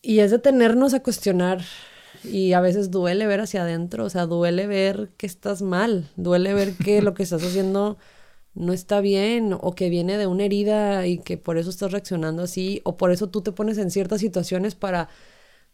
y 0.00 0.20
es 0.20 0.30
detenernos 0.30 0.94
a 0.94 1.02
cuestionar 1.02 1.60
y 2.24 2.52
a 2.52 2.60
veces 2.60 2.90
duele 2.90 3.26
ver 3.26 3.40
hacia 3.40 3.62
adentro, 3.62 4.04
o 4.04 4.10
sea, 4.10 4.26
duele 4.26 4.66
ver 4.66 5.10
que 5.16 5.26
estás 5.26 5.62
mal, 5.62 6.10
duele 6.16 6.54
ver 6.54 6.74
que 6.74 7.02
lo 7.02 7.14
que 7.14 7.22
estás 7.22 7.42
haciendo 7.42 7.98
no 8.54 8.72
está 8.72 9.00
bien 9.00 9.56
o 9.58 9.74
que 9.74 9.88
viene 9.88 10.18
de 10.18 10.26
una 10.26 10.44
herida 10.44 11.06
y 11.06 11.18
que 11.18 11.38
por 11.38 11.58
eso 11.58 11.70
estás 11.70 11.92
reaccionando 11.92 12.42
así 12.42 12.80
o 12.84 12.96
por 12.96 13.12
eso 13.12 13.28
tú 13.28 13.42
te 13.42 13.52
pones 13.52 13.78
en 13.78 13.90
ciertas 13.90 14.20
situaciones 14.20 14.74
para 14.74 15.08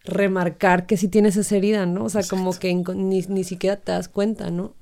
remarcar 0.05 0.87
que 0.87 0.97
sí 0.97 1.09
tienes 1.09 1.37
esa 1.37 1.57
herida, 1.57 1.87
¿no? 1.87 2.05
O 2.05 2.11
sea, 2.11 2.23
como 2.29 2.53
que 2.59 2.75
ni, 2.75 3.23
ni 3.23 3.45
siquiera 3.45 3.77
te 3.77 3.93
das 3.93 4.09
cuenta, 4.09 4.51
¿no? 4.51 4.75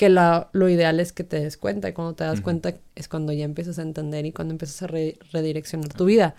que 0.00 0.08
la, 0.08 0.48
lo 0.52 0.70
ideal 0.70 0.98
es 0.98 1.12
que 1.12 1.24
te 1.24 1.38
des 1.40 1.58
cuenta 1.58 1.90
y 1.90 1.92
cuando 1.92 2.14
te 2.14 2.24
das 2.24 2.40
cuenta 2.40 2.72
es 2.94 3.06
cuando 3.06 3.34
ya 3.34 3.44
empiezas 3.44 3.78
a 3.78 3.82
entender 3.82 4.24
y 4.24 4.32
cuando 4.32 4.52
empiezas 4.52 4.82
a 4.82 4.86
redireccionar 4.86 5.92
tu 5.92 6.06
vida. 6.06 6.34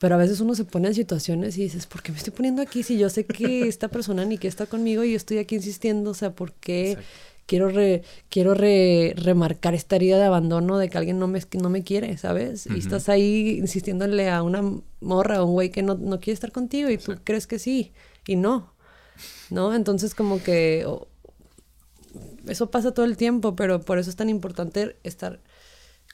Pero 0.00 0.14
a 0.14 0.18
veces 0.18 0.40
uno 0.40 0.54
se 0.54 0.64
pone 0.64 0.88
en 0.88 0.94
situaciones 0.94 1.58
y 1.58 1.64
dices, 1.64 1.86
¿por 1.86 2.02
qué 2.02 2.10
me 2.10 2.16
estoy 2.16 2.32
poniendo 2.32 2.62
aquí 2.62 2.82
si 2.82 2.96
yo 2.96 3.10
sé 3.10 3.26
que 3.26 3.60
esta 3.68 3.88
persona 3.88 4.24
ni 4.24 4.38
que 4.38 4.48
está 4.48 4.64
conmigo 4.64 5.04
y 5.04 5.10
yo 5.10 5.16
estoy 5.16 5.36
aquí 5.36 5.56
insistiendo? 5.56 6.12
O 6.12 6.14
sea, 6.14 6.32
¿por 6.32 6.54
qué 6.54 6.96
quiero, 7.44 7.68
re, 7.68 8.02
quiero 8.30 8.54
re, 8.54 9.12
remarcar 9.14 9.74
esta 9.74 9.96
herida 9.96 10.16
de 10.16 10.24
abandono 10.24 10.78
de 10.78 10.88
que 10.88 10.96
alguien 10.96 11.18
no 11.18 11.28
me, 11.28 11.42
no 11.52 11.68
me 11.68 11.82
quiere, 11.82 12.16
¿sabes? 12.16 12.66
Y 12.66 12.78
estás 12.78 13.10
ahí 13.10 13.58
insistiéndole 13.58 14.30
a 14.30 14.42
una 14.42 14.62
morra 15.00 15.42
o 15.42 15.46
un 15.46 15.52
güey 15.52 15.70
que 15.70 15.82
no, 15.82 15.96
no 15.96 16.18
quiere 16.18 16.32
estar 16.32 16.50
contigo 16.50 16.88
y 16.88 16.96
tú 16.96 17.16
crees 17.22 17.46
que 17.46 17.58
sí 17.58 17.92
y 18.26 18.36
no. 18.36 18.72
¿No? 19.50 19.74
Entonces 19.74 20.14
como 20.14 20.42
que 20.42 20.86
eso 22.48 22.70
pasa 22.70 22.94
todo 22.94 23.04
el 23.04 23.18
tiempo, 23.18 23.54
pero 23.54 23.82
por 23.82 23.98
eso 23.98 24.08
es 24.08 24.16
tan 24.16 24.30
importante 24.30 24.96
estar 25.02 25.40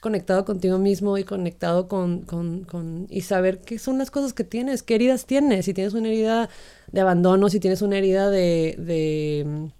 conectado 0.01 0.45
contigo 0.45 0.77
mismo 0.77 1.17
y 1.17 1.23
conectado 1.23 1.87
con, 1.87 2.21
con, 2.21 2.63
con, 2.63 3.07
y 3.09 3.21
saber 3.21 3.59
qué 3.59 3.79
son 3.79 3.97
las 3.97 4.11
cosas 4.11 4.33
que 4.33 4.43
tienes, 4.43 4.83
qué 4.83 4.95
heridas 4.95 5.25
tienes, 5.25 5.65
si 5.65 5.73
tienes 5.73 5.93
una 5.93 6.09
herida 6.09 6.49
de 6.91 7.01
abandono, 7.01 7.49
si 7.49 7.59
tienes 7.59 7.81
una 7.81 7.97
herida 7.97 8.29
de, 8.29 8.75
de, 8.77 9.71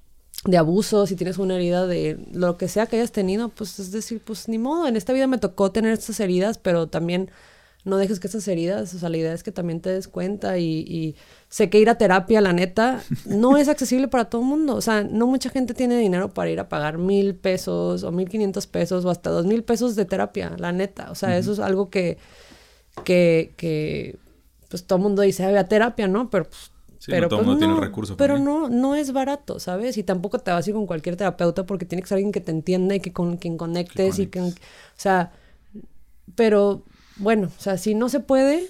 de 0.45 0.57
abuso, 0.57 1.05
si 1.05 1.15
tienes 1.15 1.38
una 1.38 1.55
herida 1.55 1.86
de 1.86 2.18
lo 2.34 2.57
que 2.57 2.68
sea 2.68 2.88
que 2.88 2.97
hayas 2.97 3.11
tenido, 3.11 3.49
pues 3.49 3.80
es 3.80 3.91
decir, 3.91 4.22
pues 4.24 4.47
ni 4.49 4.57
modo, 4.57 4.88
en 4.88 4.95
esta 4.95 5.13
vida 5.13 5.28
me 5.28 5.38
tocó 5.38 5.72
tener 5.72 5.93
estas 5.93 6.20
heridas, 6.20 6.57
pero 6.57 6.88
también 6.88 7.30
no 7.88 7.97
dejes 7.97 8.19
que 8.19 8.27
esas 8.27 8.47
heridas, 8.47 8.93
o 8.93 8.99
sea, 8.99 9.09
la 9.09 9.17
idea 9.17 9.33
es 9.33 9.43
que 9.43 9.51
también 9.51 9.79
te 9.79 9.89
des 9.89 10.09
cuenta 10.09 10.57
y, 10.57 11.15
sé 11.47 11.69
que 11.69 11.79
ir 11.79 11.89
a 11.89 11.97
terapia, 11.97 12.41
la 12.41 12.51
neta, 12.51 13.01
no 13.25 13.57
es 13.57 13.69
accesible 13.69 14.09
para 14.09 14.25
todo 14.25 14.41
el 14.41 14.47
mundo. 14.47 14.75
O 14.75 14.81
sea, 14.81 15.03
no 15.03 15.25
mucha 15.25 15.49
gente 15.49 15.73
tiene 15.73 15.97
dinero 15.97 16.33
para 16.33 16.49
ir 16.49 16.59
a 16.59 16.67
pagar 16.67 16.97
mil 16.97 17.35
pesos 17.35 18.03
o 18.03 18.11
mil 18.11 18.27
quinientos 18.27 18.67
pesos 18.67 19.05
o 19.05 19.09
hasta 19.09 19.29
dos 19.29 19.45
mil 19.45 19.63
pesos 19.63 19.95
de 19.95 20.03
terapia, 20.03 20.53
la 20.57 20.73
neta. 20.73 21.09
O 21.11 21.15
sea, 21.15 21.38
eso 21.38 21.53
es 21.53 21.59
algo 21.59 21.89
que, 21.89 22.17
que, 23.05 23.53
que, 23.55 24.17
pues 24.69 24.83
todo 24.83 24.97
el 24.97 25.03
mundo 25.03 25.21
dice, 25.21 25.45
a 25.45 25.67
terapia, 25.67 26.09
¿no? 26.09 26.29
Pero 26.29 26.45
pues, 26.45 26.71
pero 27.05 27.29
todo 27.29 27.39
pues, 27.39 27.47
mundo 27.47 27.59
tiene 27.59 27.79
recursos. 27.79 28.17
Pero 28.17 28.38
no, 28.38 28.67
no 28.67 28.95
es 28.95 29.13
barato, 29.13 29.59
¿sabes? 29.59 29.97
Y 29.97 30.03
tampoco 30.03 30.39
te 30.39 30.51
vas 30.51 30.67
a 30.67 30.69
ir 30.69 30.75
con 30.75 30.88
cualquier 30.88 31.15
terapeuta 31.15 31.65
porque 31.65 31.85
tiene 31.85 32.01
que 32.01 32.09
ser 32.09 32.17
alguien 32.17 32.33
que 32.33 32.41
te 32.41 32.51
entienda 32.51 32.95
y 32.95 32.99
que 32.99 33.13
con 33.13 33.38
quien 33.38 33.57
conectes 33.57 34.19
y 34.19 34.27
que, 34.27 34.41
o 34.41 34.51
sea, 34.97 35.31
pero 36.35 36.83
bueno, 37.20 37.47
o 37.57 37.61
sea, 37.61 37.78
si 37.78 37.95
no 37.95 38.09
se 38.09 38.20
puede, 38.20 38.68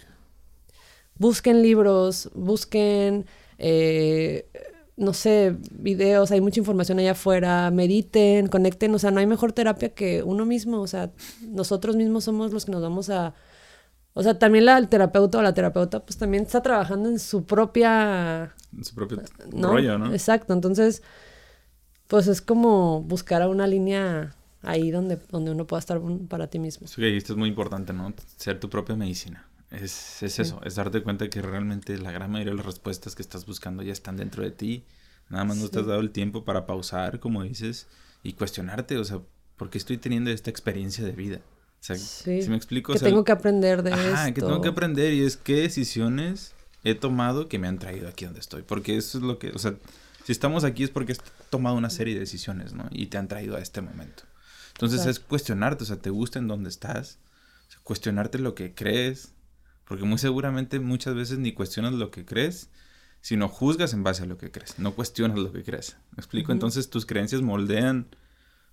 busquen 1.18 1.62
libros, 1.62 2.30
busquen, 2.34 3.26
eh, 3.58 4.50
no 4.96 5.14
sé, 5.14 5.56
videos, 5.72 6.32
hay 6.32 6.42
mucha 6.42 6.60
información 6.60 7.00
allá 7.00 7.12
afuera, 7.12 7.70
mediten, 7.72 8.48
conecten, 8.48 8.94
o 8.96 9.00
sea, 9.00 9.12
no 9.12 9.20
hay 9.20 9.28
mejor 9.28 9.52
terapia 9.54 9.90
que 9.90 10.24
uno 10.24 10.46
mismo, 10.46 10.82
o 10.82 10.88
sea, 10.88 11.12
nosotros 11.42 11.96
mismos 11.96 12.24
somos 12.24 12.52
los 12.54 12.66
que 12.66 12.72
nos 12.72 12.82
vamos 12.82 13.10
a... 13.10 13.34
O 14.14 14.24
sea, 14.24 14.40
también 14.40 14.66
la, 14.66 14.80
el 14.80 14.90
terapeuta 14.90 15.38
o 15.38 15.42
la 15.44 15.54
terapeuta, 15.54 16.04
pues 16.04 16.18
también 16.18 16.44
está 16.44 16.62
trabajando 16.62 17.08
en 17.10 17.20
su 17.20 17.46
propia... 17.46 18.56
En 18.76 18.84
su 18.84 18.96
propio 18.96 19.22
rollo, 19.52 20.00
¿no? 20.00 20.12
Exacto, 20.12 20.54
entonces, 20.54 21.04
pues 22.08 22.28
es 22.28 22.42
como 22.42 23.04
buscar 23.04 23.44
a 23.44 23.48
una 23.48 23.68
línea 23.68 24.37
ahí 24.68 24.92
donde, 24.92 25.18
donde 25.30 25.52
uno 25.52 25.66
pueda 25.66 25.80
estar 25.80 26.02
para 26.28 26.48
ti 26.48 26.60
mismo. 26.60 26.88
Sí, 26.88 27.04
esto 27.06 27.34
es 27.34 27.40
muy 27.40 27.50
importante, 27.50 27.94
¿no? 27.94 28.14
Ser 28.36 28.60
tu 28.60 28.70
propia 28.70 28.96
medicina. 28.96 29.48
Es, 29.72 30.24
es 30.24 30.40
eso, 30.40 30.62
es 30.64 30.76
darte 30.76 31.02
cuenta 31.02 31.30
que 31.30 31.42
realmente 31.42 31.98
la 31.98 32.12
gran 32.12 32.32
mayoría 32.32 32.52
de 32.52 32.58
las 32.58 32.66
respuestas 32.66 33.16
que 33.16 33.22
estás 33.22 33.46
buscando 33.46 33.84
ya 33.84 33.92
están 33.94 34.18
dentro 34.18 34.44
de 34.44 34.52
ti. 34.52 34.84
Nada 35.30 35.44
más 35.44 35.58
no 35.58 35.68
te 35.70 35.80
has 35.80 35.88
dado 35.88 36.00
el 36.00 36.12
tiempo 36.12 36.46
para 36.46 36.66
pausar, 36.66 37.20
como 37.20 37.44
dices, 37.44 37.88
y 38.24 38.34
cuestionarte, 38.34 38.98
o 38.98 39.04
sea, 39.04 39.20
¿por 39.58 39.70
qué 39.70 39.78
estoy 39.78 39.98
teniendo 39.98 40.32
esta 40.32 40.50
experiencia 40.50 41.04
de 41.04 41.12
vida? 41.12 41.42
O 41.80 41.84
sea, 41.84 41.96
si 41.98 42.50
me 42.50 42.56
explico? 42.56 42.94
Que 42.94 43.00
tengo 43.00 43.24
que 43.24 43.32
aprender 43.32 43.84
de 43.84 43.94
ajá, 43.94 44.34
que 44.34 44.42
tengo 44.42 44.62
que 44.62 44.70
aprender 44.70 45.14
y 45.14 45.24
es 45.24 45.38
qué 45.38 45.56
decisiones 45.56 46.54
he 46.84 46.96
tomado 46.96 47.48
que 47.48 47.60
me 47.60 47.68
han 47.68 47.78
traído 47.78 48.08
aquí 48.08 48.26
donde 48.26 48.40
estoy. 48.40 48.64
Porque 48.64 48.98
eso 48.98 49.18
es 49.18 49.24
lo 49.24 49.38
que, 49.38 49.50
o 49.52 49.60
sea, 49.60 49.76
si 50.26 50.32
estamos 50.32 50.64
aquí 50.64 50.84
es 50.84 50.90
porque 50.90 51.14
has 51.14 51.22
tomado 51.50 51.76
una 51.76 51.90
serie 51.90 52.14
de 52.14 52.22
decisiones, 52.22 52.74
¿no? 52.74 52.88
Y 52.92 53.08
te 53.08 53.18
han 53.18 53.28
traído 53.28 53.56
a 53.56 53.60
este 53.60 53.82
momento. 53.82 54.24
Entonces 54.78 55.08
es 55.08 55.20
cuestionarte, 55.20 55.84
o 55.84 55.88
sea, 55.88 55.98
¿te 55.98 56.12
gusta 56.12 56.38
en 56.38 56.48
dónde 56.48 56.70
estás? 56.70 57.18
cuestionarte 57.84 58.38
lo 58.38 58.54
que 58.54 58.74
crees, 58.74 59.34
porque 59.86 60.04
muy 60.04 60.18
seguramente 60.18 60.80
muchas 60.80 61.16
veces 61.16 61.40
ni 61.40 61.54
cuestionas 61.54 61.94
lo 61.94 62.12
que 62.12 62.26
crees, 62.26 62.70
sino 63.22 63.48
juzgas 63.48 63.94
en 63.94 64.04
base 64.04 64.24
a 64.24 64.26
lo 64.26 64.38
que 64.38 64.52
crees, 64.52 64.78
no 64.78 64.94
cuestionas 64.94 65.38
lo 65.38 65.52
que 65.52 65.64
crees. 65.64 65.98
¿Me 66.12 66.22
explico? 66.22 66.52
Entonces 66.52 66.90
tus 66.90 67.06
creencias 67.06 67.42
moldean 67.42 68.08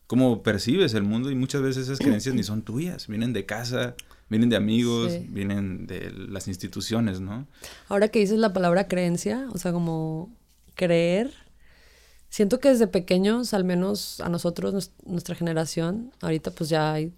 cómo 0.07 0.43
percibes 0.43 0.95
el 0.95 1.05
mundo 1.05 1.31
y 1.31 1.35
muchas 1.35 1.63
veces 1.63 1.85
esas 1.85 1.99
creencias 1.99 2.35
ni 2.35 2.43
son 2.43 2.63
tuyas, 2.63 3.07
vienen 3.07 3.33
de 3.33 3.47
casa, 3.47 3.95
vienen 4.29 4.51
de 4.51 4.57
amigos, 4.57 5.13
vienen 5.29 5.87
de 5.87 6.11
las 6.11 6.49
instituciones, 6.49 7.21
¿no? 7.21 7.47
Ahora 7.89 8.09
que 8.09 8.19
dices 8.19 8.39
la 8.39 8.53
palabra 8.53 8.89
creencia, 8.89 9.49
o 9.53 9.59
sea, 9.59 9.73
como 9.73 10.35
creer, 10.75 11.33
Siento 12.35 12.59
que 12.59 12.69
desde 12.69 12.89
pequeños, 12.89 13.55
al 13.55 13.63
menos 13.63 14.21
a 14.21 14.29
nosotros, 14.29 14.91
nuestra 15.07 15.37
generación, 15.37 16.11
ahorita 16.21 16.51
pues 16.51 16.69
ya 16.69 16.93
hay 16.93 17.13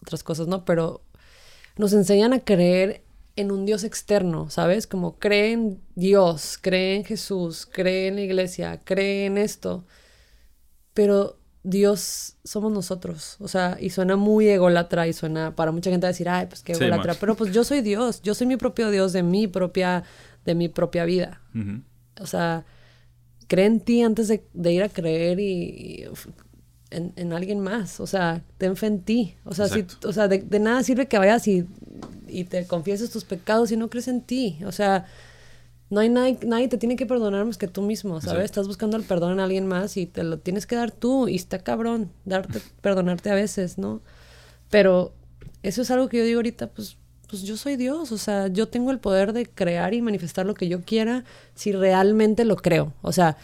otras 0.00 0.22
cosas, 0.22 0.48
¿no? 0.48 0.64
Pero 0.64 1.02
nos 1.76 1.92
enseñan 1.92 2.32
a 2.32 2.40
creer 2.40 3.04
en 3.36 3.52
un 3.52 3.66
Dios 3.66 3.84
externo, 3.84 4.48
¿sabes? 4.48 4.86
Como 4.86 5.18
creen 5.18 5.82
Dios, 5.94 6.58
creen 6.58 7.04
Jesús, 7.04 7.68
creen 7.70 8.14
la 8.14 8.22
iglesia, 8.22 8.80
creen 8.82 9.36
esto. 9.36 9.84
Pero 10.94 11.38
Dios 11.62 12.36
somos 12.42 12.72
nosotros. 12.72 13.36
O 13.40 13.48
sea, 13.48 13.76
y 13.78 13.90
suena 13.90 14.16
muy 14.16 14.48
ególatra 14.48 15.06
y 15.06 15.12
suena 15.12 15.54
para 15.54 15.70
mucha 15.72 15.90
gente 15.90 16.06
decir, 16.06 16.30
ay, 16.30 16.46
pues 16.46 16.62
qué 16.62 16.72
ególatra. 16.72 17.12
pero 17.20 17.36
pues 17.36 17.52
yo 17.52 17.62
soy 17.64 17.82
Dios, 17.82 18.22
yo 18.22 18.34
soy 18.34 18.46
mi 18.46 18.56
propio 18.56 18.90
Dios 18.90 19.12
de 19.12 19.22
mi 19.22 19.48
propia, 19.48 20.04
de 20.46 20.54
mi 20.54 20.70
propia 20.70 21.04
vida. 21.04 21.42
O 22.18 22.26
sea, 22.26 22.64
cree 23.46 23.66
en 23.66 23.80
ti 23.80 24.02
antes 24.02 24.28
de, 24.28 24.72
ir 24.72 24.82
a 24.82 24.88
creer 24.88 25.40
y, 25.40 26.04
en, 26.90 27.32
alguien 27.32 27.60
más. 27.60 28.00
O 28.00 28.06
sea, 28.06 28.42
ten 28.58 28.76
fe 28.76 28.86
en 28.86 29.00
ti. 29.02 29.34
O 29.44 29.54
sea, 29.54 29.68
si, 29.68 29.84
o 30.04 30.12
sea 30.12 30.28
de, 30.28 30.60
nada 30.60 30.82
sirve 30.82 31.06
que 31.06 31.18
vayas 31.18 31.46
y, 31.48 31.66
y, 32.28 32.44
te 32.44 32.66
confieses 32.66 33.10
tus 33.10 33.24
pecados 33.24 33.70
si 33.70 33.76
no 33.76 33.88
crees 33.88 34.08
en 34.08 34.22
ti. 34.22 34.58
O 34.66 34.72
sea, 34.72 35.06
no 35.90 36.00
hay 36.00 36.08
nadie, 36.08 36.38
nadie 36.46 36.68
te 36.68 36.78
tiene 36.78 36.96
que 36.96 37.06
perdonar 37.06 37.44
más 37.44 37.58
que 37.58 37.68
tú 37.68 37.82
mismo, 37.82 38.20
¿sabes? 38.20 38.46
Estás 38.46 38.66
buscando 38.66 38.96
el 38.96 39.02
perdón 39.02 39.32
en 39.32 39.40
alguien 39.40 39.66
más 39.66 39.96
y 39.96 40.06
te 40.06 40.22
lo 40.22 40.38
tienes 40.38 40.66
que 40.66 40.76
dar 40.76 40.90
tú. 40.90 41.28
Y 41.28 41.36
está 41.36 41.58
cabrón 41.58 42.10
darte, 42.24 42.60
perdonarte 42.80 43.30
a 43.30 43.34
veces, 43.34 43.78
¿no? 43.78 44.00
Pero 44.70 45.12
eso 45.62 45.82
es 45.82 45.90
algo 45.90 46.08
que 46.08 46.18
yo 46.18 46.24
digo 46.24 46.38
ahorita, 46.38 46.68
pues 46.68 46.96
pues 47.32 47.44
yo 47.44 47.56
soy 47.56 47.76
Dios, 47.76 48.12
o 48.12 48.18
sea, 48.18 48.48
yo 48.48 48.68
tengo 48.68 48.90
el 48.90 48.98
poder 48.98 49.32
de 49.32 49.46
crear 49.46 49.94
y 49.94 50.02
manifestar 50.02 50.44
lo 50.44 50.52
que 50.52 50.68
yo 50.68 50.82
quiera 50.82 51.24
si 51.54 51.72
realmente 51.72 52.44
lo 52.44 52.56
creo. 52.56 52.92
O 53.00 53.10
sea, 53.10 53.38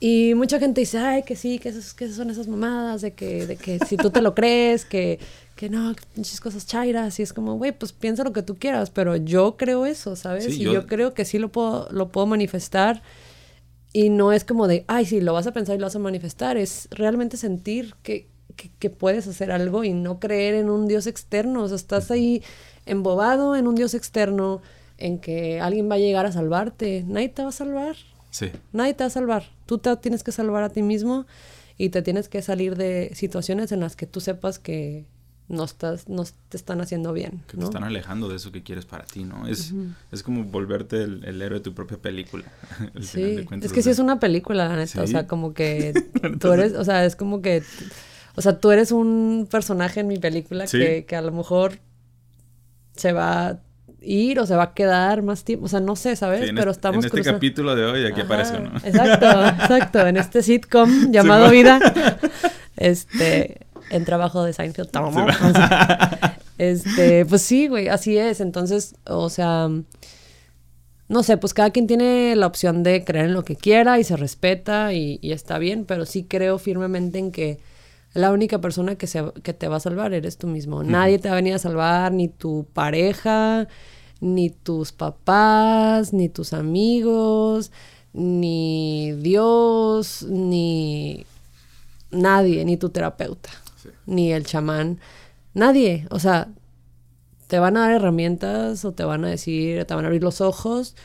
y 0.00 0.34
mucha 0.34 0.58
gente 0.58 0.80
dice, 0.80 0.98
ay, 0.98 1.22
que 1.22 1.36
sí, 1.36 1.60
que, 1.60 1.68
esas, 1.68 1.94
que 1.94 2.10
son 2.10 2.30
esas 2.30 2.48
mamadas, 2.48 3.00
de 3.00 3.12
que, 3.12 3.46
de 3.46 3.54
que 3.54 3.78
si 3.86 3.96
tú 3.96 4.10
te 4.10 4.20
lo 4.20 4.34
crees, 4.34 4.84
que, 4.84 5.20
que 5.54 5.70
no, 5.70 5.94
muchas 6.16 6.40
cosas 6.40 6.66
chairas, 6.66 7.20
y 7.20 7.22
es 7.22 7.32
como, 7.32 7.54
güey, 7.58 7.70
pues 7.70 7.92
piensa 7.92 8.24
lo 8.24 8.32
que 8.32 8.42
tú 8.42 8.56
quieras, 8.56 8.90
pero 8.90 9.14
yo 9.14 9.56
creo 9.56 9.86
eso, 9.86 10.16
¿sabes? 10.16 10.48
y 10.48 10.64
yo... 10.64 10.84
creo 10.88 11.14
que 11.14 11.24
sí 11.24 11.38
lo 11.38 11.52
puedo, 11.52 11.86
lo 11.92 12.08
puedo 12.08 12.26
manifestar. 12.26 13.04
Y 13.92 14.08
no 14.10 14.32
es 14.32 14.42
como 14.42 14.66
de, 14.66 14.84
ay, 14.88 15.06
sí, 15.06 15.20
lo 15.20 15.32
vas 15.32 15.46
a 15.46 15.52
pensar 15.52 15.76
y 15.76 15.78
lo 15.78 15.86
vas 15.86 15.94
a 15.94 16.00
manifestar, 16.00 16.56
es 16.56 16.88
realmente 16.90 17.36
sentir 17.36 17.94
que, 18.02 18.26
que, 18.78 18.90
puedes 18.90 19.26
hacer 19.26 19.50
algo 19.52 19.84
y 19.84 19.92
no 19.92 20.18
creer 20.18 20.54
en 20.54 20.70
un 20.70 20.88
Dios 20.88 21.06
externo. 21.06 21.62
O 21.62 21.68
sea, 21.68 21.76
estás 21.76 22.10
ahí 22.10 22.42
embobado 22.86 23.56
en 23.56 23.66
un 23.66 23.74
Dios 23.74 23.94
externo, 23.94 24.60
en 24.98 25.18
que 25.18 25.60
alguien 25.60 25.88
va 25.90 25.94
a 25.94 25.98
llegar 25.98 26.26
a 26.26 26.32
salvarte. 26.32 27.04
Nadie 27.06 27.28
te 27.28 27.42
va 27.42 27.48
a 27.48 27.52
salvar. 27.52 27.96
Sí. 28.30 28.50
Nadie 28.72 28.94
te 28.94 29.04
va 29.04 29.08
a 29.08 29.10
salvar. 29.10 29.44
Tú 29.66 29.78
te 29.78 29.94
tienes 29.96 30.22
que 30.22 30.32
salvar 30.32 30.62
a 30.64 30.70
ti 30.70 30.82
mismo 30.82 31.26
y 31.76 31.90
te 31.90 32.02
tienes 32.02 32.28
que 32.28 32.42
salir 32.42 32.76
de 32.76 33.12
situaciones 33.14 33.72
en 33.72 33.80
las 33.80 33.94
que 33.94 34.06
tú 34.06 34.20
sepas 34.20 34.58
que 34.58 35.06
no 35.48 35.64
estás, 35.64 36.08
no 36.08 36.24
te 36.48 36.56
están 36.56 36.80
haciendo 36.80 37.12
bien. 37.12 37.42
Que 37.46 37.56
te 37.56 37.64
están 37.64 37.84
alejando 37.84 38.28
de 38.28 38.36
eso 38.36 38.52
que 38.52 38.62
quieres 38.62 38.84
para 38.84 39.04
ti, 39.04 39.24
¿no? 39.24 39.46
Es, 39.46 39.72
es 40.12 40.22
como 40.22 40.44
volverte 40.44 41.02
el, 41.02 41.40
héroe 41.40 41.58
de 41.58 41.64
tu 41.64 41.74
propia 41.74 41.96
película. 41.96 42.44
sí, 43.00 43.46
es 43.62 43.72
que 43.72 43.82
sí 43.82 43.90
es 43.90 43.98
una 43.98 44.20
película, 44.20 44.68
la 44.68 44.76
neta. 44.76 45.02
O 45.02 45.06
sea, 45.06 45.26
como 45.26 45.54
que 45.54 45.94
tú 46.40 46.52
eres, 46.52 46.74
o 46.74 46.84
sea, 46.84 47.04
es 47.04 47.16
como 47.16 47.40
que 47.40 47.62
o 48.38 48.40
sea, 48.40 48.60
tú 48.60 48.70
eres 48.70 48.92
un 48.92 49.48
personaje 49.50 49.98
en 49.98 50.06
mi 50.06 50.16
película 50.16 50.66
que, 50.66 51.04
que, 51.04 51.16
a 51.16 51.20
lo 51.20 51.32
mejor 51.32 51.80
se 52.94 53.12
va 53.12 53.48
a 53.48 53.58
ir 54.00 54.38
o 54.38 54.46
se 54.46 54.54
va 54.54 54.62
a 54.62 54.74
quedar 54.74 55.22
más 55.22 55.42
tiempo. 55.42 55.66
O 55.66 55.68
sea, 55.68 55.80
no 55.80 55.96
sé, 55.96 56.14
¿sabes? 56.14 56.48
Pero 56.54 56.70
estamos 56.70 57.04
En 57.04 57.06
este 57.06 57.22
capítulo 57.28 57.74
de 57.74 57.84
hoy 57.84 58.06
aquí 58.06 58.20
aparece, 58.20 58.60
¿no? 58.60 58.76
Exacto, 58.76 59.26
exacto. 59.44 60.06
En 60.06 60.18
este 60.18 60.44
sitcom 60.44 61.10
llamado 61.10 61.50
Vida. 61.50 61.80
Este, 62.80 63.66
en 63.90 64.04
trabajo 64.04 64.44
de 64.44 64.52
Seinfeld. 64.52 64.90
este, 66.58 67.26
pues 67.26 67.42
sí, 67.42 67.66
güey, 67.66 67.88
así 67.88 68.16
es. 68.16 68.40
Entonces, 68.40 68.94
o 69.04 69.28
sea 69.30 69.68
no 71.08 71.22
sé, 71.24 71.38
pues 71.38 71.54
cada 71.54 71.70
quien 71.70 71.88
tiene 71.88 72.36
la 72.36 72.46
opción 72.46 72.84
de 72.84 73.02
creer 73.02 73.24
en 73.24 73.34
lo 73.34 73.42
que 73.42 73.56
quiera 73.56 73.98
y 73.98 74.04
se 74.04 74.16
respeta 74.16 74.92
y, 74.92 75.18
y, 75.22 75.32
está 75.32 75.58
bien, 75.58 75.86
pero 75.86 76.06
sí 76.06 76.22
creo 76.22 76.58
firmemente 76.60 77.18
en 77.18 77.32
que 77.32 77.58
la 78.18 78.32
única 78.32 78.60
persona 78.60 78.96
que, 78.96 79.06
se, 79.06 79.32
que 79.42 79.52
te 79.52 79.68
va 79.68 79.76
a 79.76 79.80
salvar 79.80 80.12
eres 80.12 80.38
tú 80.38 80.48
mismo. 80.48 80.82
Nadie 80.82 81.18
te 81.18 81.28
va 81.28 81.34
a 81.34 81.36
venir 81.36 81.54
a 81.54 81.58
salvar, 81.58 82.12
ni 82.12 82.28
tu 82.28 82.66
pareja, 82.72 83.68
ni 84.20 84.50
tus 84.50 84.92
papás, 84.92 86.12
ni 86.12 86.28
tus 86.28 86.52
amigos, 86.52 87.70
ni 88.12 89.12
Dios, 89.12 90.24
ni 90.28 91.26
nadie, 92.10 92.64
ni 92.64 92.76
tu 92.76 92.88
terapeuta, 92.88 93.50
ni 94.06 94.32
el 94.32 94.44
chamán. 94.44 94.98
Nadie. 95.54 96.06
O 96.10 96.18
sea, 96.18 96.48
te 97.46 97.60
van 97.60 97.76
a 97.76 97.80
dar 97.80 97.92
herramientas 97.92 98.84
o 98.84 98.92
te 98.92 99.04
van 99.04 99.24
a 99.24 99.28
decir, 99.28 99.84
te 99.84 99.94
van 99.94 100.04
a 100.04 100.08
abrir 100.08 100.24
los 100.24 100.40
ojos, 100.40 100.96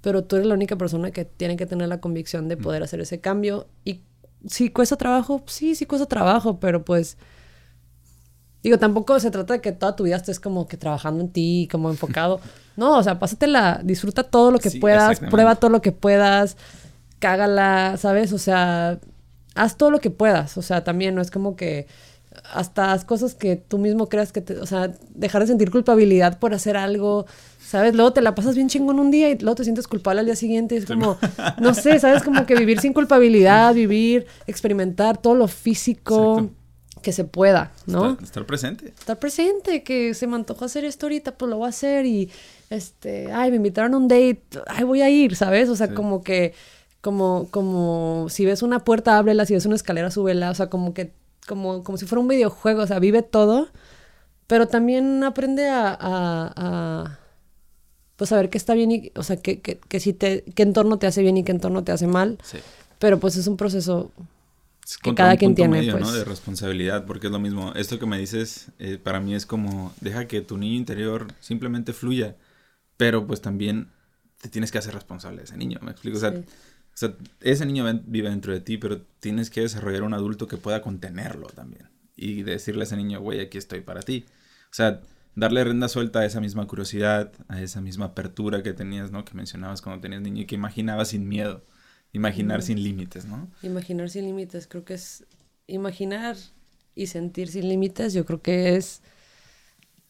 pero 0.00 0.24
tú 0.24 0.36
eres 0.36 0.48
la 0.48 0.54
única 0.54 0.76
persona 0.76 1.12
que 1.12 1.24
tiene 1.24 1.56
que 1.56 1.66
tener 1.66 1.88
la 1.88 2.00
convicción 2.00 2.48
de 2.48 2.56
poder 2.56 2.82
hacer 2.82 3.00
ese 3.00 3.20
cambio 3.20 3.68
y 3.84 4.00
si 4.46 4.70
cuesta 4.70 4.96
trabajo, 4.96 5.42
sí, 5.46 5.74
sí 5.74 5.86
cuesta 5.86 6.06
trabajo, 6.06 6.58
pero 6.60 6.84
pues... 6.84 7.16
Digo, 8.62 8.78
tampoco 8.78 9.20
se 9.20 9.30
trata 9.30 9.54
de 9.54 9.60
que 9.60 9.70
toda 9.70 9.94
tu 9.94 10.02
vida 10.04 10.16
estés 10.16 10.40
como 10.40 10.66
que 10.66 10.76
trabajando 10.76 11.20
en 11.20 11.30
ti, 11.30 11.68
como 11.70 11.90
enfocado. 11.90 12.40
No, 12.78 12.96
o 12.96 13.02
sea, 13.02 13.18
pásatela, 13.18 13.80
disfruta 13.82 14.22
todo 14.22 14.52
lo 14.52 14.60
que 14.60 14.70
puedas, 14.70 15.18
prueba 15.18 15.56
todo 15.56 15.68
lo 15.68 15.82
que 15.82 15.90
puedas, 15.90 16.56
cágala, 17.18 17.96
¿sabes? 17.96 18.32
O 18.32 18.38
sea, 18.38 19.00
haz 19.56 19.76
todo 19.76 19.90
lo 19.90 19.98
que 19.98 20.10
puedas. 20.10 20.56
O 20.56 20.62
sea, 20.62 20.84
también 20.84 21.16
no 21.16 21.20
es 21.20 21.32
como 21.32 21.56
que 21.56 21.88
hasta 22.52 22.92
haz 22.92 23.04
cosas 23.04 23.34
que 23.34 23.56
tú 23.56 23.78
mismo 23.78 24.08
creas 24.08 24.32
que 24.32 24.40
te, 24.40 24.58
o 24.58 24.66
sea, 24.66 24.92
dejar 25.14 25.42
de 25.42 25.48
sentir 25.48 25.70
culpabilidad 25.70 26.38
por 26.38 26.54
hacer 26.54 26.76
algo, 26.76 27.26
¿sabes? 27.60 27.94
Luego 27.94 28.12
te 28.12 28.22
la 28.22 28.34
pasas 28.34 28.54
bien 28.54 28.68
chingón 28.68 28.98
un 28.98 29.10
día 29.10 29.30
y 29.30 29.38
luego 29.38 29.56
te 29.56 29.64
sientes 29.64 29.86
culpable 29.86 30.20
al 30.20 30.26
día 30.26 30.36
siguiente. 30.36 30.76
Es 30.76 30.86
como, 30.86 31.18
no 31.60 31.74
sé, 31.74 31.98
¿sabes? 32.00 32.22
Como 32.22 32.46
que 32.46 32.54
vivir 32.54 32.80
sin 32.80 32.92
culpabilidad, 32.92 33.74
vivir, 33.74 34.26
experimentar 34.46 35.18
todo 35.18 35.34
lo 35.34 35.48
físico. 35.48 36.50
Que 37.02 37.12
se 37.12 37.22
pueda, 37.22 37.70
¿no? 37.86 38.18
Estar, 38.20 38.44
presente. 38.44 38.88
Estar 38.88 39.20
presente, 39.20 39.84
que 39.84 40.14
se 40.14 40.26
me 40.26 40.34
antojó 40.34 40.64
hacer 40.64 40.84
esto 40.84 41.06
ahorita, 41.06 41.38
pues 41.38 41.48
lo 41.48 41.58
voy 41.58 41.66
a 41.66 41.68
hacer 41.68 42.04
y, 42.06 42.28
este, 42.70 43.30
ay, 43.30 43.50
me 43.50 43.56
invitaron 43.58 43.94
a 43.94 43.98
un 43.98 44.08
date, 44.08 44.42
ay, 44.66 44.82
voy 44.82 45.02
a 45.02 45.08
ir, 45.08 45.36
¿sabes? 45.36 45.68
O 45.68 45.76
sea, 45.76 45.94
como 45.94 46.24
que, 46.24 46.54
como, 47.00 47.46
como, 47.52 48.26
si 48.30 48.44
ves 48.44 48.62
una 48.62 48.80
puerta, 48.80 49.16
ábrela, 49.16 49.46
si 49.46 49.54
ves 49.54 49.64
una 49.64 49.76
escalera, 49.76 50.10
súbela, 50.10 50.50
o 50.50 50.54
sea, 50.56 50.68
como 50.68 50.92
que, 50.92 51.12
como, 51.48 51.82
como 51.82 51.98
si 51.98 52.06
fuera 52.06 52.20
un 52.20 52.28
videojuego, 52.28 52.82
o 52.82 52.86
sea, 52.86 53.00
vive 53.00 53.22
todo, 53.22 53.68
pero 54.46 54.68
también 54.68 55.24
aprende 55.24 55.68
a, 55.68 55.96
a 55.98 57.18
pues 58.18 58.30
saber 58.30 58.50
qué 58.50 58.58
está 58.58 58.74
bien 58.74 58.90
y, 58.90 59.12
o 59.14 59.22
sea, 59.22 59.36
que, 59.36 59.60
que, 59.60 59.78
que 59.78 60.00
si 60.00 60.12
te, 60.12 60.44
qué 60.54 60.64
entorno 60.64 60.98
te 60.98 61.06
hace 61.06 61.22
bien 61.22 61.36
y 61.36 61.44
qué 61.44 61.52
entorno 61.52 61.84
te 61.84 61.92
hace 61.92 62.08
mal. 62.08 62.38
Sí. 62.42 62.58
Pero 62.98 63.20
pues 63.20 63.36
es 63.36 63.46
un 63.46 63.56
proceso 63.56 64.10
que 65.02 65.14
cada 65.14 65.36
quien 65.36 65.54
tiene. 65.54 65.78
Medio, 65.78 65.92
pues. 65.92 66.04
¿no? 66.04 66.12
De 66.12 66.24
responsabilidad, 66.24 67.06
porque 67.06 67.28
es 67.28 67.32
lo 67.32 67.38
mismo. 67.38 67.72
Esto 67.74 68.00
que 68.00 68.06
me 68.06 68.18
dices, 68.18 68.72
eh, 68.80 68.98
para 69.00 69.20
mí 69.20 69.36
es 69.36 69.46
como, 69.46 69.92
deja 70.00 70.26
que 70.26 70.40
tu 70.40 70.58
niño 70.58 70.76
interior 70.76 71.28
simplemente 71.38 71.92
fluya, 71.92 72.34
pero 72.96 73.24
pues 73.24 73.40
también 73.40 73.88
te 74.40 74.48
tienes 74.48 74.72
que 74.72 74.78
hacer 74.78 74.94
responsable 74.94 75.38
de 75.38 75.44
ese 75.44 75.56
niño, 75.56 75.78
¿me 75.82 75.92
explico? 75.92 76.16
O 76.16 76.20
sea, 76.20 76.34
sea, 76.98 77.14
ese 77.40 77.66
niño 77.66 77.84
vive 78.06 78.30
dentro 78.30 78.52
de 78.52 78.60
ti, 78.60 78.76
pero 78.76 79.02
tienes 79.20 79.50
que 79.50 79.60
desarrollar 79.60 80.02
un 80.02 80.14
adulto 80.14 80.46
que 80.46 80.56
pueda 80.56 80.82
contenerlo 80.82 81.46
también. 81.48 81.88
Y 82.16 82.42
decirle 82.42 82.82
a 82.82 82.84
ese 82.84 82.96
niño, 82.96 83.20
güey, 83.20 83.40
aquí 83.40 83.58
estoy 83.58 83.80
para 83.80 84.02
ti. 84.02 84.26
O 84.64 84.74
sea, 84.74 85.00
darle 85.36 85.62
renda 85.62 85.88
suelta 85.88 86.20
a 86.20 86.24
esa 86.24 86.40
misma 86.40 86.66
curiosidad, 86.66 87.32
a 87.46 87.62
esa 87.62 87.80
misma 87.80 88.06
apertura 88.06 88.62
que 88.62 88.72
tenías, 88.72 89.12
¿no? 89.12 89.24
Que 89.24 89.34
mencionabas 89.34 89.82
cuando 89.82 90.00
tenías 90.00 90.22
niño 90.22 90.42
y 90.42 90.46
que 90.46 90.56
imaginabas 90.56 91.08
sin 91.08 91.28
miedo. 91.28 91.64
Imaginar 92.12 92.62
sin 92.62 92.82
límites, 92.82 93.26
¿no? 93.26 93.48
Imaginar 93.62 94.10
sin 94.10 94.24
límites, 94.24 94.66
creo 94.66 94.84
que 94.84 94.94
es 94.94 95.24
imaginar 95.66 96.36
y 96.94 97.06
sentir 97.06 97.48
sin 97.48 97.68
límites, 97.68 98.14
yo 98.14 98.26
creo 98.26 98.42
que 98.42 98.74
es 98.76 99.02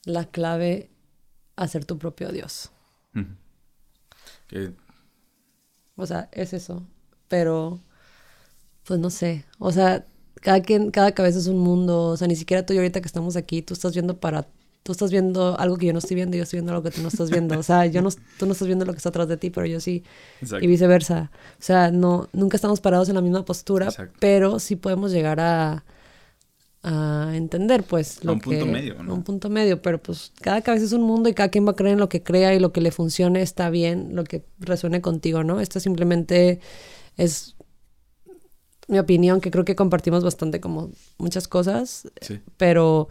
la 0.04 0.24
clave 0.24 0.90
a 1.56 1.68
ser 1.68 1.84
tu 1.84 1.98
propio 1.98 2.32
Dios. 2.32 2.70
O 5.98 6.06
sea, 6.06 6.28
es 6.32 6.54
eso. 6.54 6.86
Pero, 7.28 7.80
pues 8.84 8.98
no 8.98 9.10
sé. 9.10 9.44
O 9.58 9.72
sea, 9.72 10.06
cada 10.36 10.62
quien, 10.62 10.90
cada 10.90 11.12
cabeza 11.12 11.38
es 11.38 11.48
un 11.48 11.58
mundo. 11.58 12.06
O 12.06 12.16
sea, 12.16 12.28
ni 12.28 12.36
siquiera 12.36 12.64
tú 12.64 12.72
y 12.72 12.78
ahorita 12.78 13.02
que 13.02 13.08
estamos 13.08 13.36
aquí, 13.36 13.60
tú 13.60 13.74
estás 13.74 13.92
viendo 13.92 14.18
para 14.18 14.46
tú 14.84 14.92
estás 14.92 15.10
viendo 15.10 15.58
algo 15.58 15.76
que 15.76 15.84
yo 15.84 15.92
no 15.92 15.98
estoy 15.98 16.14
viendo 16.14 16.34
y 16.34 16.38
yo 16.38 16.44
estoy 16.44 16.58
viendo 16.60 16.72
algo 16.72 16.82
que 16.82 16.90
tú 16.90 17.02
no 17.02 17.08
estás 17.08 17.28
viendo. 17.30 17.58
O 17.58 17.62
sea, 17.62 17.84
yo 17.84 18.00
no, 18.00 18.08
tú 18.38 18.46
no 18.46 18.52
estás 18.52 18.66
viendo 18.66 18.86
lo 18.86 18.92
que 18.92 18.96
está 18.96 19.10
atrás 19.10 19.28
de 19.28 19.36
ti, 19.36 19.50
pero 19.50 19.66
yo 19.66 19.80
sí. 19.80 20.02
Y 20.62 20.66
viceversa. 20.66 21.30
O 21.58 21.62
sea, 21.62 21.90
no, 21.90 22.30
nunca 22.32 22.56
estamos 22.56 22.80
parados 22.80 23.10
en 23.10 23.16
la 23.16 23.20
misma 23.20 23.44
postura, 23.44 23.90
pero 24.18 24.58
sí 24.58 24.76
podemos 24.76 25.12
llegar 25.12 25.40
a, 25.40 25.84
a 26.90 27.36
entender, 27.36 27.82
pues, 27.82 28.24
lo 28.24 28.30
a 28.30 28.34
un 28.34 28.40
punto 28.40 28.64
medio, 28.64 29.02
¿no? 29.02 29.12
A 29.12 29.14
un 29.14 29.22
punto 29.22 29.50
medio, 29.50 29.82
pero 29.82 30.02
pues 30.02 30.32
cada 30.40 30.62
cabeza 30.62 30.86
es 30.86 30.92
un 30.92 31.02
mundo 31.02 31.28
y 31.28 31.34
cada 31.34 31.50
quien 31.50 31.66
va 31.66 31.72
a 31.72 31.76
creer 31.76 31.92
en 31.92 32.00
lo 32.00 32.08
que 32.08 32.22
crea 32.22 32.54
y 32.54 32.60
lo 32.60 32.72
que 32.72 32.80
le 32.80 32.90
funcione 32.90 33.42
está 33.42 33.68
bien, 33.68 34.16
lo 34.16 34.24
que 34.24 34.46
resuene 34.58 35.02
contigo, 35.02 35.44
¿no? 35.44 35.60
Esto 35.60 35.80
simplemente 35.80 36.60
es 37.18 37.56
mi 38.86 38.98
opinión, 38.98 39.42
que 39.42 39.50
creo 39.50 39.66
que 39.66 39.76
compartimos 39.76 40.24
bastante 40.24 40.60
como 40.60 40.90
muchas 41.18 41.46
cosas, 41.46 42.08
sí. 42.22 42.40
pero 42.56 43.08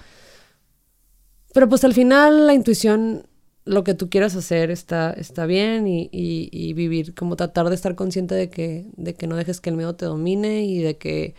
pero 1.53 1.69
pues 1.69 1.84
al 1.84 1.93
final 1.93 2.47
la 2.47 2.55
intuición, 2.55 3.28
lo 3.65 3.84
que 3.84 3.93
tú 3.93 4.09
quieras 4.09 4.36
hacer 4.36 4.71
está, 4.71 5.11
está 5.13 5.45
bien 5.45 5.88
y, 5.88 6.09
y, 6.11 6.73
vivir, 6.73 7.13
como 7.13 7.36
tratar 7.36 7.69
de 7.69 7.75
estar 7.75 7.93
consciente 7.95 8.34
de 8.34 8.49
que, 8.49 8.88
de 8.95 9.13
que 9.13 9.28
no 9.28 9.36
dejes 9.36 9.61
que 9.61 9.69
el 9.69 9.75
miedo 9.75 9.95
te 9.95 10.05
domine 10.05 10.65
y 10.65 10.80
de 10.80 10.97
que 10.97 11.36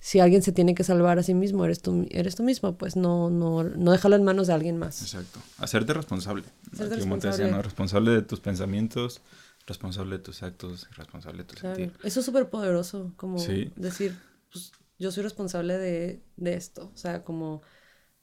si 0.00 0.18
alguien 0.18 0.42
se 0.42 0.50
tiene 0.50 0.74
que 0.74 0.82
salvar 0.82 1.18
a 1.18 1.22
sí 1.22 1.34
mismo, 1.34 1.64
eres 1.64 1.82
tú, 1.82 2.06
eres 2.10 2.34
tú 2.34 2.42
mismo, 2.42 2.76
pues 2.76 2.96
no, 2.96 3.28
no, 3.28 3.62
no 3.62 3.92
déjalo 3.92 4.16
en 4.16 4.24
manos 4.24 4.46
de 4.46 4.54
alguien 4.54 4.78
más. 4.78 5.02
Exacto. 5.02 5.40
Hacerte 5.58 5.92
responsable. 5.92 6.44
Hacerte 6.72 6.96
responsable. 6.96 7.62
responsable 7.62 8.10
de 8.12 8.22
tus 8.22 8.40
pensamientos, 8.40 9.20
responsable 9.66 10.16
de 10.16 10.22
tus 10.22 10.42
actos, 10.42 10.88
responsable 10.96 11.38
de 11.38 11.44
tu 11.44 11.56
sentir. 11.56 11.92
Eso 12.02 12.20
es 12.20 12.26
súper 12.26 12.48
poderoso, 12.48 13.12
como 13.16 13.36
decir, 13.76 14.18
pues 14.50 14.72
yo 14.98 15.12
soy 15.12 15.22
responsable 15.22 15.76
de, 15.76 16.22
de 16.36 16.54
esto. 16.54 16.90
O 16.94 16.96
sea, 16.96 17.22
como 17.22 17.60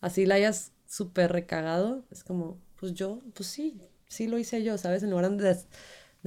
así 0.01 0.25
la 0.25 0.35
hayas 0.35 0.71
súper 0.87 1.31
recagado, 1.31 2.05
es 2.09 2.23
como, 2.23 2.59
pues 2.75 2.95
yo, 2.95 3.21
pues 3.35 3.49
sí, 3.49 3.79
sí 4.07 4.27
lo 4.27 4.39
hice 4.39 4.63
yo, 4.63 4.79
¿sabes? 4.79 5.03
En 5.03 5.11
lugar 5.11 5.29
de, 5.29 5.57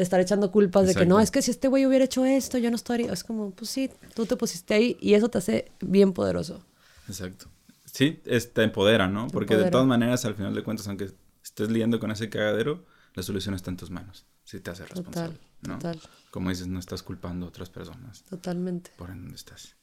de 0.01 0.05
estar 0.05 0.19
echando 0.19 0.51
culpas 0.51 0.87
de 0.87 0.95
que 0.95 1.05
no, 1.05 1.21
es 1.21 1.31
que 1.31 1.43
si 1.43 1.51
este 1.51 1.69
güey 1.69 1.85
hubiera 1.85 2.07
hecho 2.07 2.25
esto, 2.25 2.57
yo 2.57 2.71
no 2.71 2.77
estaría. 2.77 3.13
Es 3.13 3.23
como, 3.23 3.51
pues 3.51 3.69
sí, 3.69 3.91
tú 4.15 4.25
te 4.25 4.35
pusiste 4.35 4.73
ahí 4.73 4.97
y 4.99 5.13
eso 5.13 5.29
te 5.29 5.37
hace 5.37 5.71
bien 5.79 6.15
poderoso. 6.15 6.65
Exacto. 7.07 7.51
Sí, 7.85 8.23
te 8.23 8.63
empodera, 8.63 9.09
¿no? 9.09 9.29
Porque 9.29 9.59
de 9.59 9.71
todas 9.71 9.87
maneras, 9.87 10.25
al 10.25 10.35
final 10.35 10.55
de 10.55 10.63
cuentas, 10.63 10.89
aunque 10.89 11.11
estés 11.45 11.71
lidiando 11.71 12.01
con 12.01 12.11
ese 12.11 12.31
cagadero, 12.31 12.87
la 13.13 13.23
solución 13.23 13.55
está 13.55 13.71
en 13.71 13.77
tus 13.77 13.91
manos. 13.91 14.25
Si 14.43 14.59
te 14.59 14.71
haces 14.71 14.89
responsable. 14.89 15.39
Total, 15.61 15.79
total. 15.79 16.11
Como 16.31 16.49
dices, 16.49 16.67
no 16.67 16.79
estás 16.79 17.03
culpando 17.03 17.45
a 17.45 17.51
otras 17.51 17.69
personas. 17.69 18.25
Totalmente. 18.25 18.91
Por 18.97 19.11
en 19.11 19.21
donde 19.21 19.37
estás. 19.37 19.77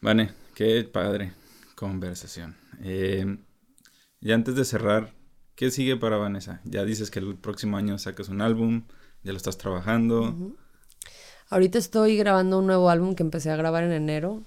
Vale, 0.00 0.32
qué 0.54 0.82
padre 0.84 1.34
conversación. 1.74 2.56
Eh, 2.80 3.36
y 4.18 4.32
antes 4.32 4.54
de 4.54 4.64
cerrar, 4.64 5.12
¿qué 5.58 5.72
sigue 5.72 5.96
para 5.96 6.16
Vanessa? 6.16 6.60
Ya 6.64 6.84
dices 6.84 7.10
que 7.10 7.18
el 7.18 7.34
próximo 7.34 7.76
año 7.76 7.98
sacas 7.98 8.28
un 8.28 8.40
álbum, 8.40 8.84
ya 9.24 9.32
lo 9.32 9.36
estás 9.36 9.58
trabajando. 9.58 10.54
Ahorita 11.50 11.78
estoy 11.78 12.16
grabando 12.16 12.60
un 12.60 12.66
nuevo 12.66 12.88
álbum 12.90 13.16
que 13.16 13.24
empecé 13.24 13.50
a 13.50 13.56
grabar 13.56 13.82
en 13.82 13.90
enero. 13.90 14.44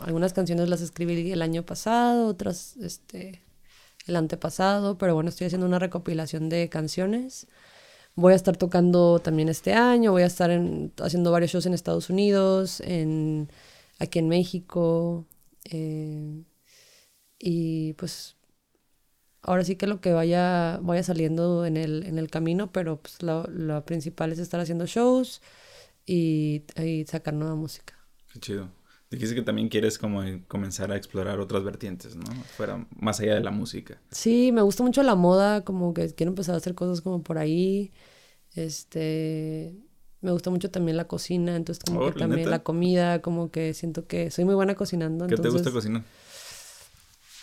algunas 0.00 0.32
canciones 0.32 0.68
las 0.68 0.80
escribí 0.80 1.30
el 1.30 1.42
año 1.42 1.62
pasado, 1.62 2.26
otras 2.26 2.76
este, 2.78 3.40
el 4.08 4.16
antepasado, 4.16 4.98
pero 4.98 5.14
bueno, 5.14 5.30
estoy 5.30 5.46
haciendo 5.46 5.66
una 5.66 5.78
recopilación 5.78 6.48
de 6.48 6.68
canciones. 6.68 7.46
Voy 8.16 8.32
a 8.32 8.36
estar 8.36 8.56
tocando 8.56 9.20
también 9.20 9.48
este 9.48 9.74
año, 9.74 10.10
voy 10.10 10.22
a 10.22 10.26
estar 10.26 10.50
haciendo 11.00 11.30
varios 11.30 11.52
shows 11.52 11.66
en 11.66 11.74
Estados 11.74 12.10
Unidos, 12.10 12.80
en, 12.80 13.48
aquí 14.00 14.18
en 14.18 14.26
México. 14.26 15.24
Eh, 15.70 16.42
y 17.38 17.92
pues 17.92 18.37
ahora 19.42 19.64
sí 19.64 19.76
que 19.76 19.86
lo 19.86 20.00
que 20.00 20.12
vaya, 20.12 20.78
vaya 20.82 21.02
saliendo 21.02 21.66
en 21.66 21.76
el, 21.76 22.04
en 22.04 22.18
el 22.18 22.30
camino, 22.30 22.72
pero 22.72 23.00
pues 23.00 23.22
lo, 23.22 23.84
principal 23.84 24.32
es 24.32 24.38
estar 24.38 24.60
haciendo 24.60 24.86
shows 24.86 25.40
y, 26.06 26.64
y, 26.82 27.04
sacar 27.06 27.34
nueva 27.34 27.54
música. 27.54 27.94
Qué 28.32 28.40
chido. 28.40 28.68
Dijiste 29.10 29.34
que 29.34 29.42
también 29.42 29.68
quieres 29.68 29.98
como 29.98 30.22
comenzar 30.48 30.92
a 30.92 30.96
explorar 30.96 31.40
otras 31.40 31.64
vertientes, 31.64 32.14
¿no? 32.14 32.24
Fuera, 32.56 32.86
más 32.94 33.20
allá 33.20 33.34
de 33.34 33.40
la 33.40 33.50
música. 33.50 33.98
Sí, 34.10 34.52
me 34.52 34.60
gusta 34.60 34.82
mucho 34.82 35.02
la 35.02 35.14
moda, 35.14 35.64
como 35.64 35.94
que 35.94 36.12
quiero 36.14 36.30
empezar 36.30 36.54
a 36.54 36.58
hacer 36.58 36.74
cosas 36.74 37.00
como 37.00 37.22
por 37.22 37.38
ahí. 37.38 37.90
Este, 38.54 39.74
me 40.20 40.30
gusta 40.30 40.50
mucho 40.50 40.70
también 40.70 40.98
la 40.98 41.06
cocina, 41.06 41.56
entonces 41.56 41.82
como 41.82 42.04
que 42.12 42.18
también 42.18 42.50
la 42.50 42.62
comida, 42.62 43.22
como 43.22 43.50
que 43.50 43.72
siento 43.72 44.06
que 44.06 44.30
soy 44.30 44.44
muy 44.44 44.54
buena 44.54 44.74
cocinando. 44.74 45.26
¿Qué 45.26 45.36
te 45.36 45.48
gusta 45.48 45.70
cocinar? 45.70 46.02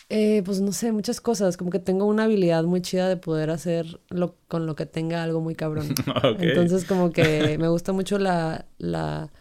Eh, 0.10 0.44
pues 0.46 0.62
no 0.62 0.72
sé, 0.72 0.92
muchas 0.92 1.20
cosas. 1.20 1.58
Como 1.58 1.72
que 1.72 1.80
tengo 1.80 2.06
una 2.06 2.26
habilidad 2.26 2.64
muy 2.64 2.82
chida 2.82 3.10
de 3.10 3.18
poder 3.18 3.50
hacer 3.50 4.00
lo, 4.10 4.36
con 4.48 4.66
lo 4.66 4.76
que 4.76 4.86
tenga 4.86 5.24
algo 5.24 5.42
muy 5.42 5.56
cabrón. 5.56 5.88
Entonces, 6.40 6.86
como 6.86 7.12
que 7.12 7.58
me 7.58 7.68
gusta 7.68 7.92
mucho 7.92 8.20
la, 8.20 8.66
la, 8.78 9.32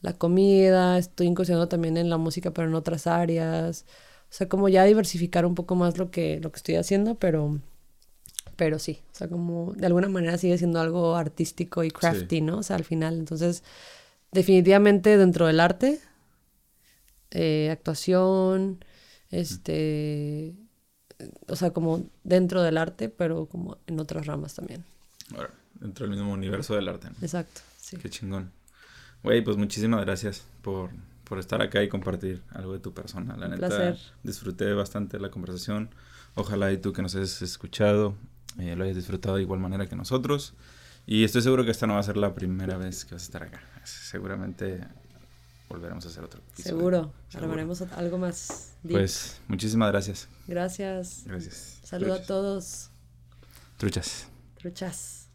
la 0.00 0.12
comida. 0.14 0.96
Estoy 0.98 1.26
incursionando 1.26 1.68
también 1.68 1.96
en 1.96 2.08
la 2.08 2.16
música, 2.16 2.50
pero 2.50 2.68
en 2.68 2.74
otras 2.74 3.06
áreas. 3.06 3.84
O 4.30 4.32
sea, 4.32 4.48
como 4.48 4.68
ya 4.68 4.84
diversificar 4.84 5.44
un 5.44 5.54
poco 5.54 5.74
más 5.74 5.98
lo 5.98 6.10
que, 6.10 6.40
lo 6.40 6.50
que 6.50 6.56
estoy 6.56 6.76
haciendo, 6.76 7.16
pero, 7.16 7.60
pero 8.56 8.78
sí. 8.78 9.02
O 9.12 9.14
sea, 9.14 9.28
como 9.28 9.74
de 9.74 9.86
alguna 9.86 10.08
manera 10.08 10.38
sigue 10.38 10.56
siendo 10.56 10.80
algo 10.80 11.14
artístico 11.14 11.84
y 11.84 11.90
crafty, 11.90 12.40
¿no? 12.40 12.58
O 12.58 12.62
sea, 12.62 12.76
al 12.76 12.84
final. 12.84 13.18
Entonces, 13.18 13.62
definitivamente 14.32 15.18
dentro 15.18 15.46
del 15.46 15.60
arte, 15.60 16.00
eh, 17.32 17.68
actuación 17.70 18.78
este, 19.30 20.54
o 21.48 21.56
sea, 21.56 21.70
como 21.70 22.08
dentro 22.24 22.62
del 22.62 22.78
arte, 22.78 23.08
pero 23.08 23.46
como 23.46 23.78
en 23.86 24.00
otras 24.00 24.26
ramas 24.26 24.54
también. 24.54 24.84
Ahora, 25.34 25.50
dentro 25.74 26.06
del 26.06 26.16
mismo 26.16 26.32
universo 26.32 26.74
del 26.74 26.88
arte. 26.88 27.08
Exacto, 27.20 27.60
sí. 27.80 27.96
Qué 27.96 28.10
chingón. 28.10 28.52
Güey, 29.22 29.42
pues 29.42 29.56
muchísimas 29.56 30.04
gracias 30.04 30.44
por, 30.62 30.90
por 31.24 31.38
estar 31.38 31.60
acá 31.62 31.82
y 31.82 31.88
compartir 31.88 32.42
algo 32.50 32.72
de 32.72 32.78
tu 32.78 32.92
persona. 32.92 33.36
La 33.36 33.48
neta, 33.48 33.68
placer. 33.68 33.98
disfruté 34.22 34.72
bastante 34.72 35.18
la 35.18 35.30
conversación. 35.30 35.90
Ojalá 36.34 36.70
y 36.70 36.78
tú 36.78 36.92
que 36.92 37.02
nos 37.02 37.14
hayas 37.14 37.42
escuchado 37.42 38.14
eh, 38.58 38.74
lo 38.74 38.84
hayas 38.84 38.96
disfrutado 38.96 39.36
de 39.36 39.42
igual 39.42 39.60
manera 39.60 39.86
que 39.86 39.96
nosotros. 39.96 40.54
Y 41.06 41.24
estoy 41.24 41.42
seguro 41.42 41.64
que 41.64 41.70
esta 41.70 41.86
no 41.86 41.94
va 41.94 42.00
a 42.00 42.02
ser 42.02 42.16
la 42.16 42.34
primera 42.34 42.76
vez 42.76 43.04
que 43.04 43.14
vas 43.14 43.22
a 43.22 43.26
estar 43.26 43.42
acá. 43.42 43.60
Seguramente 43.84 44.80
volveremos 45.68 46.04
a 46.06 46.08
hacer 46.08 46.24
otro 46.24 46.40
Seguro, 46.54 47.12
grabaremos 47.32 47.82
algo 47.82 48.18
más. 48.18 48.72
Pues 48.88 49.40
muchísimas 49.48 49.90
gracias. 49.90 50.28
Gracias. 50.46 51.22
Gracias. 51.26 51.80
Saludo 51.82 52.14
a 52.14 52.22
todos. 52.22 52.90
Truchas. 53.76 54.26
Truchas. 54.58 55.25